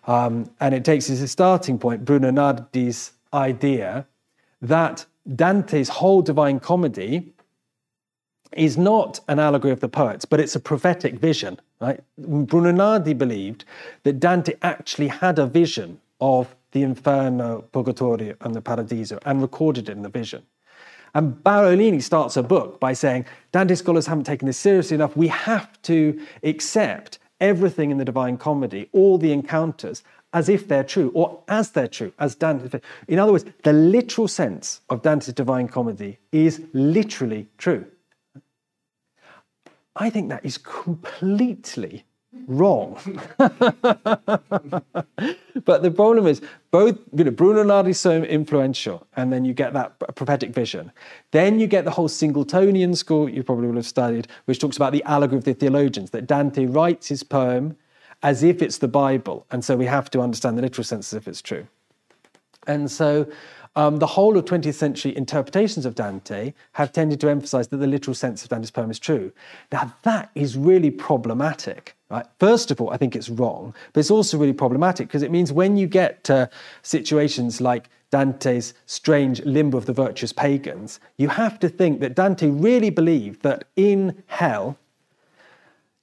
Um, 0.05 0.49
and 0.59 0.73
it 0.73 0.85
takes 0.85 1.09
as 1.09 1.21
its 1.21 1.31
starting 1.31 1.79
point 1.79 2.05
Bruno 2.05 2.31
Nardi's 2.31 3.13
idea 3.33 4.07
that 4.61 5.05
Dante's 5.35 5.89
whole 5.89 6.21
Divine 6.21 6.59
Comedy 6.59 7.33
is 8.53 8.77
not 8.77 9.19
an 9.27 9.39
allegory 9.39 9.73
of 9.73 9.81
the 9.81 9.89
poets, 9.89 10.25
but 10.25 10.39
it's 10.39 10.55
a 10.55 10.59
prophetic 10.59 11.15
vision. 11.15 11.59
Right? 11.79 12.01
Believed 12.19 13.65
that 14.03 14.19
Dante 14.19 14.55
actually 14.61 15.09
had 15.09 15.37
a 15.37 15.45
vision 15.45 15.99
of 16.19 16.55
the 16.71 16.83
Inferno, 16.83 17.61
Purgatorio, 17.71 18.35
and 18.41 18.55
the 18.55 18.61
Paradiso 18.61 19.19
and 19.25 19.41
recorded 19.41 19.89
it 19.89 19.91
in 19.91 20.01
the 20.01 20.09
vision. 20.09 20.43
And 21.13 21.41
Barolini 21.43 22.01
starts 22.01 22.35
a 22.35 22.43
book 22.43 22.79
by 22.79 22.93
saying 22.93 23.25
Dante 23.51 23.75
scholars 23.75 24.07
haven't 24.07 24.25
taken 24.25 24.45
this 24.45 24.57
seriously 24.57 24.95
enough. 24.95 25.15
We 25.15 25.27
have 25.29 25.81
to 25.83 26.19
accept 26.43 27.19
everything 27.39 27.91
in 27.91 27.97
the 27.97 28.05
Divine 28.05 28.37
Comedy, 28.37 28.89
all 28.91 29.17
the 29.17 29.31
encounters, 29.31 30.03
as 30.33 30.49
if 30.49 30.67
they're 30.67 30.83
true 30.83 31.11
or 31.15 31.41
as 31.47 31.71
they're 31.71 31.87
true, 31.87 32.11
as 32.19 32.35
Dante. 32.35 32.79
In 33.07 33.17
other 33.19 33.31
words, 33.31 33.45
the 33.63 33.73
literal 33.73 34.27
sense 34.27 34.81
of 34.89 35.01
Dante's 35.01 35.33
Divine 35.33 35.67
Comedy 35.67 36.19
is 36.31 36.61
literally 36.73 37.47
true. 37.57 37.85
I 39.99 40.09
think 40.09 40.29
that 40.29 40.45
is 40.45 40.57
completely 40.57 42.05
wrong. 42.45 42.99
but 43.37 43.51
the 45.81 45.91
problem 45.93 46.27
is 46.27 46.41
both 46.71 46.97
you 47.15 47.23
know, 47.23 47.31
Bruno 47.31 47.63
Nardi 47.63 47.93
so 47.93 48.23
influential, 48.23 49.07
and 49.15 49.33
then 49.33 49.43
you 49.43 49.53
get 49.53 49.73
that 49.73 49.99
prophetic 50.15 50.51
vision. 50.51 50.91
Then 51.31 51.59
you 51.59 51.67
get 51.67 51.85
the 51.85 51.91
whole 51.91 52.07
Singletonian 52.07 52.95
school 52.95 53.27
you 53.29 53.43
probably 53.43 53.67
will 53.67 53.75
have 53.75 53.87
studied, 53.87 54.27
which 54.45 54.59
talks 54.59 54.77
about 54.77 54.93
the 54.93 55.03
allegory 55.03 55.39
of 55.39 55.43
the 55.45 55.53
theologians, 55.53 56.11
that 56.11 56.27
Dante 56.27 56.65
writes 56.65 57.07
his 57.07 57.23
poem 57.23 57.75
as 58.23 58.43
if 58.43 58.61
it's 58.61 58.77
the 58.79 58.87
Bible, 58.87 59.45
and 59.51 59.63
so 59.63 59.75
we 59.75 59.85
have 59.85 60.09
to 60.11 60.21
understand 60.21 60.57
the 60.57 60.61
literal 60.61 60.83
sense 60.83 61.13
as 61.13 61.17
if 61.17 61.27
it's 61.27 61.41
true. 61.41 61.67
And 62.65 62.91
so 62.91 63.27
um, 63.77 63.97
the 63.97 64.07
whole 64.07 64.35
of 64.35 64.45
20th 64.45 64.73
century 64.73 65.15
interpretations 65.15 65.85
of 65.85 65.93
Dante 65.93 66.55
have 66.73 66.91
tended 66.91 67.21
to 67.21 67.29
emphasize 67.29 67.67
that 67.67 67.77
the 67.77 67.85
literal 67.85 68.15
sense 68.15 68.41
of 68.43 68.49
Dante's 68.49 68.71
poem 68.71 68.89
is 68.89 68.97
true. 68.97 69.31
Now, 69.71 69.95
that 70.01 70.31
is 70.33 70.57
really 70.57 70.89
problematic. 70.89 71.95
Right? 72.09 72.25
First 72.39 72.71
of 72.71 72.81
all, 72.81 72.89
I 72.89 72.97
think 72.97 73.15
it's 73.15 73.29
wrong, 73.29 73.75
but 73.93 73.99
it's 73.99 74.09
also 74.09 74.39
really 74.39 74.53
problematic 74.53 75.07
because 75.09 75.21
it 75.21 75.29
means 75.29 75.53
when 75.53 75.77
you 75.77 75.85
get 75.85 76.23
to 76.23 76.49
situations 76.81 77.61
like 77.61 77.89
Dante's 78.09 78.73
strange 78.87 79.43
limbo 79.45 79.77
of 79.77 79.85
the 79.85 79.93
virtuous 79.93 80.33
pagans, 80.33 80.99
you 81.17 81.29
have 81.29 81.59
to 81.59 81.69
think 81.69 81.99
that 81.99 82.15
Dante 82.15 82.49
really 82.49 82.89
believed 82.89 83.43
that 83.43 83.65
in 83.75 84.23
hell, 84.25 84.77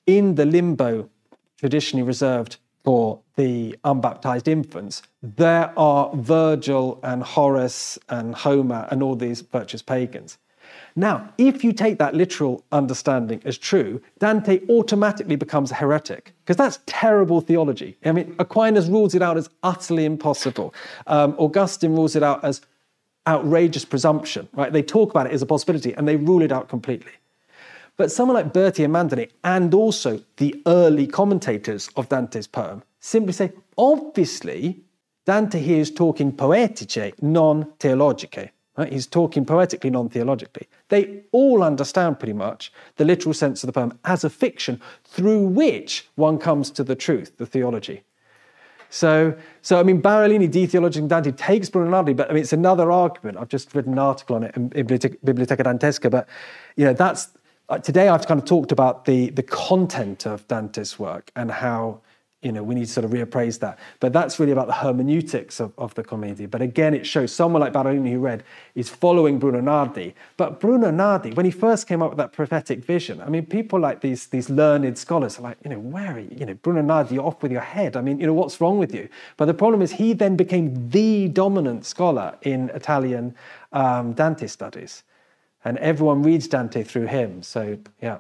in 0.07 0.37
the 0.37 0.47
limbo 0.47 1.11
traditionally 1.57 2.05
reserved 2.05 2.59
for 2.85 3.21
the 3.37 3.77
unbaptized 3.85 4.47
infants, 4.47 5.03
there 5.23 5.73
are 5.77 6.15
Virgil 6.15 7.01
and 7.03 7.23
Horace 7.23 7.99
and 8.09 8.35
Homer 8.35 8.87
and 8.91 9.03
all 9.03 9.17
these 9.17 9.41
virtuous 9.41 9.83
pagans. 9.83 10.39
Now, 10.97 11.33
if 11.39 11.65
you 11.65 11.73
take 11.73 11.99
that 11.99 12.15
literal 12.15 12.65
understanding 12.71 13.41
as 13.45 13.59
true, 13.59 14.01
Dante 14.19 14.61
automatically 14.69 15.35
becomes 15.35 15.73
a 15.73 15.75
heretic, 15.75 16.33
because 16.45 16.57
that's 16.57 16.79
terrible 16.87 17.41
theology. 17.41 17.97
I 18.05 18.13
mean, 18.13 18.37
Aquinas 18.39 18.89
rules 18.89 19.15
it 19.15 19.23
out 19.23 19.37
as 19.37 19.49
utterly 19.63 20.05
impossible. 20.05 20.73
Um, 21.07 21.35
Augustine 21.39 21.93
rules 21.97 22.15
it 22.15 22.23
out 22.23 22.45
as 22.45 22.61
outrageous 23.27 23.85
presumption, 23.85 24.49
right? 24.53 24.73
They 24.73 24.83
talk 24.83 25.11
about 25.11 25.27
it 25.27 25.33
as 25.33 25.43
a 25.43 25.47
possibility 25.47 25.95
and 25.95 26.07
they 26.07 26.17
rule 26.17 26.43
it 26.43 26.53
out 26.53 26.69
completely. 26.69 27.13
But 27.97 28.11
someone 28.11 28.35
like 28.35 28.53
Berthier 28.53 28.87
and 28.95 29.29
and 29.45 29.75
also 29.75 30.21
the 30.37 30.61
early 30.67 31.07
commentators 31.07 31.89
of 31.97 32.09
Dante's 32.09 32.47
poem, 32.47 32.83
simply 33.01 33.33
say, 33.33 33.53
obviously, 33.79 34.83
Dante 35.25 35.61
here 35.61 35.81
is 35.81 35.91
talking 35.91 36.33
poetice, 36.33 37.13
non 37.23 37.73
theologice. 37.79 38.51
Right? 38.77 38.93
He's 38.93 39.07
talking 39.07 39.45
poetically, 39.45 39.91
non 39.91 40.09
theologically. 40.09 40.67
They 40.89 41.23
all 41.31 41.63
understand 41.63 42.19
pretty 42.19 42.33
much 42.33 42.73
the 42.97 43.05
literal 43.05 43.33
sense 43.33 43.63
of 43.63 43.69
the 43.69 43.73
poem 43.73 43.99
as 44.05 44.25
a 44.25 44.31
fiction 44.31 44.81
through 45.05 45.47
which 45.47 46.09
one 46.17 46.39
comes 46.39 46.71
to 46.73 46.83
the 46.83 46.97
truth, 46.97 47.37
the 47.39 47.47
theology. 47.47 48.03
So, 48.91 49.37
so 49.63 49.79
I 49.79 49.83
mean, 49.83 50.01
Barolini 50.01 50.49
detheologizing 50.49 51.09
Dante 51.09 51.33
takes 51.33 51.69
Bruno 51.69 51.91
Nardi, 51.91 52.15
but 52.15 52.31
I 52.31 52.35
mean, 52.35 52.43
it's 52.43 52.53
another 52.53 52.93
argument. 52.93 53.39
I've 53.39 53.49
just 53.49 53.75
written 53.75 53.93
an 53.93 53.99
article 53.99 54.37
on 54.37 54.45
it 54.45 54.57
in 54.57 54.71
Bibliotheca 54.71 55.65
Dantesca, 55.65 56.11
but 56.11 56.29
you 56.77 56.85
know, 56.85 56.93
that's 56.93 57.29
uh, 57.69 57.79
today 57.79 58.09
I've 58.09 58.27
kind 58.27 58.41
of 58.41 58.47
talked 58.47 58.73
about 58.73 59.05
the, 59.05 59.31
the 59.31 59.43
content 59.43 60.27
of 60.27 60.47
Dante's 60.49 60.99
work 60.99 61.31
and 61.35 61.51
how 61.51 62.01
you 62.45 62.53
know, 62.53 62.63
we 62.63 62.75
need 62.75 62.85
to 62.85 62.93
sort 62.93 63.07
of 63.07 63.11
reappraise 63.11 63.59
that. 63.61 63.79
But 64.01 64.13
that's 64.13 64.39
really 64.39 64.53
about 64.53 64.67
the 64.67 64.75
hermeneutics 64.75 65.61
of, 65.61 65.73
of 65.79 65.95
the 65.95 66.05
Commedia. 66.05 66.47
But 66.47 66.61
again, 66.61 66.93
it 66.93 67.07
shows 67.07 67.33
someone 67.33 67.61
like 67.61 67.73
Barolini 67.73 68.13
who 68.13 68.19
read 68.19 68.45
is 68.75 68.91
following 68.91 69.39
Bruno 69.39 69.61
Nardi. 69.61 70.15
But 70.37 70.61
Bruno 70.61 70.91
Nardi, 70.91 71.33
when 71.33 71.47
he 71.47 71.51
first 71.51 71.89
came 71.89 72.03
up 72.03 72.11
with 72.11 72.19
that 72.19 72.33
prophetic 72.33 72.85
vision, 72.85 73.23
I 73.23 73.31
mean, 73.31 73.47
people 73.47 73.81
like 73.81 74.03
these, 74.03 74.27
these 74.27 74.51
learned 74.51 74.99
scholars 74.99 75.39
are 75.39 75.43
like, 75.43 75.57
you 75.65 75.71
know, 75.71 75.79
where 75.79 76.17
are 76.17 76.21
you? 76.21 76.37
You 76.39 76.45
know, 76.45 76.55
Bruno 76.55 76.83
Nardi, 76.83 77.15
you're 77.15 77.25
off 77.25 77.43
with 77.43 77.51
your 77.51 77.63
head. 77.63 77.97
I 77.97 78.03
mean, 78.03 78.21
you 78.21 78.27
know, 78.27 78.35
what's 78.35 78.61
wrong 78.61 78.79
with 78.79 78.95
you? 78.95 79.09
But 79.39 79.47
the 79.47 79.55
problem 79.55 79.81
is 79.81 79.93
he 79.93 80.13
then 80.13 80.37
became 80.37 80.91
the 80.91 81.29
dominant 81.29 81.87
scholar 81.87 82.37
in 82.43 82.69
Italian 82.75 83.35
um, 83.73 84.13
Dante 84.13 84.49
studies. 84.49 85.03
And 85.65 85.79
everyone 85.79 86.23
reads 86.23 86.47
Dante 86.47 86.83
through 86.83 87.07
him. 87.07 87.43
So, 87.43 87.79
yeah. 88.03 88.19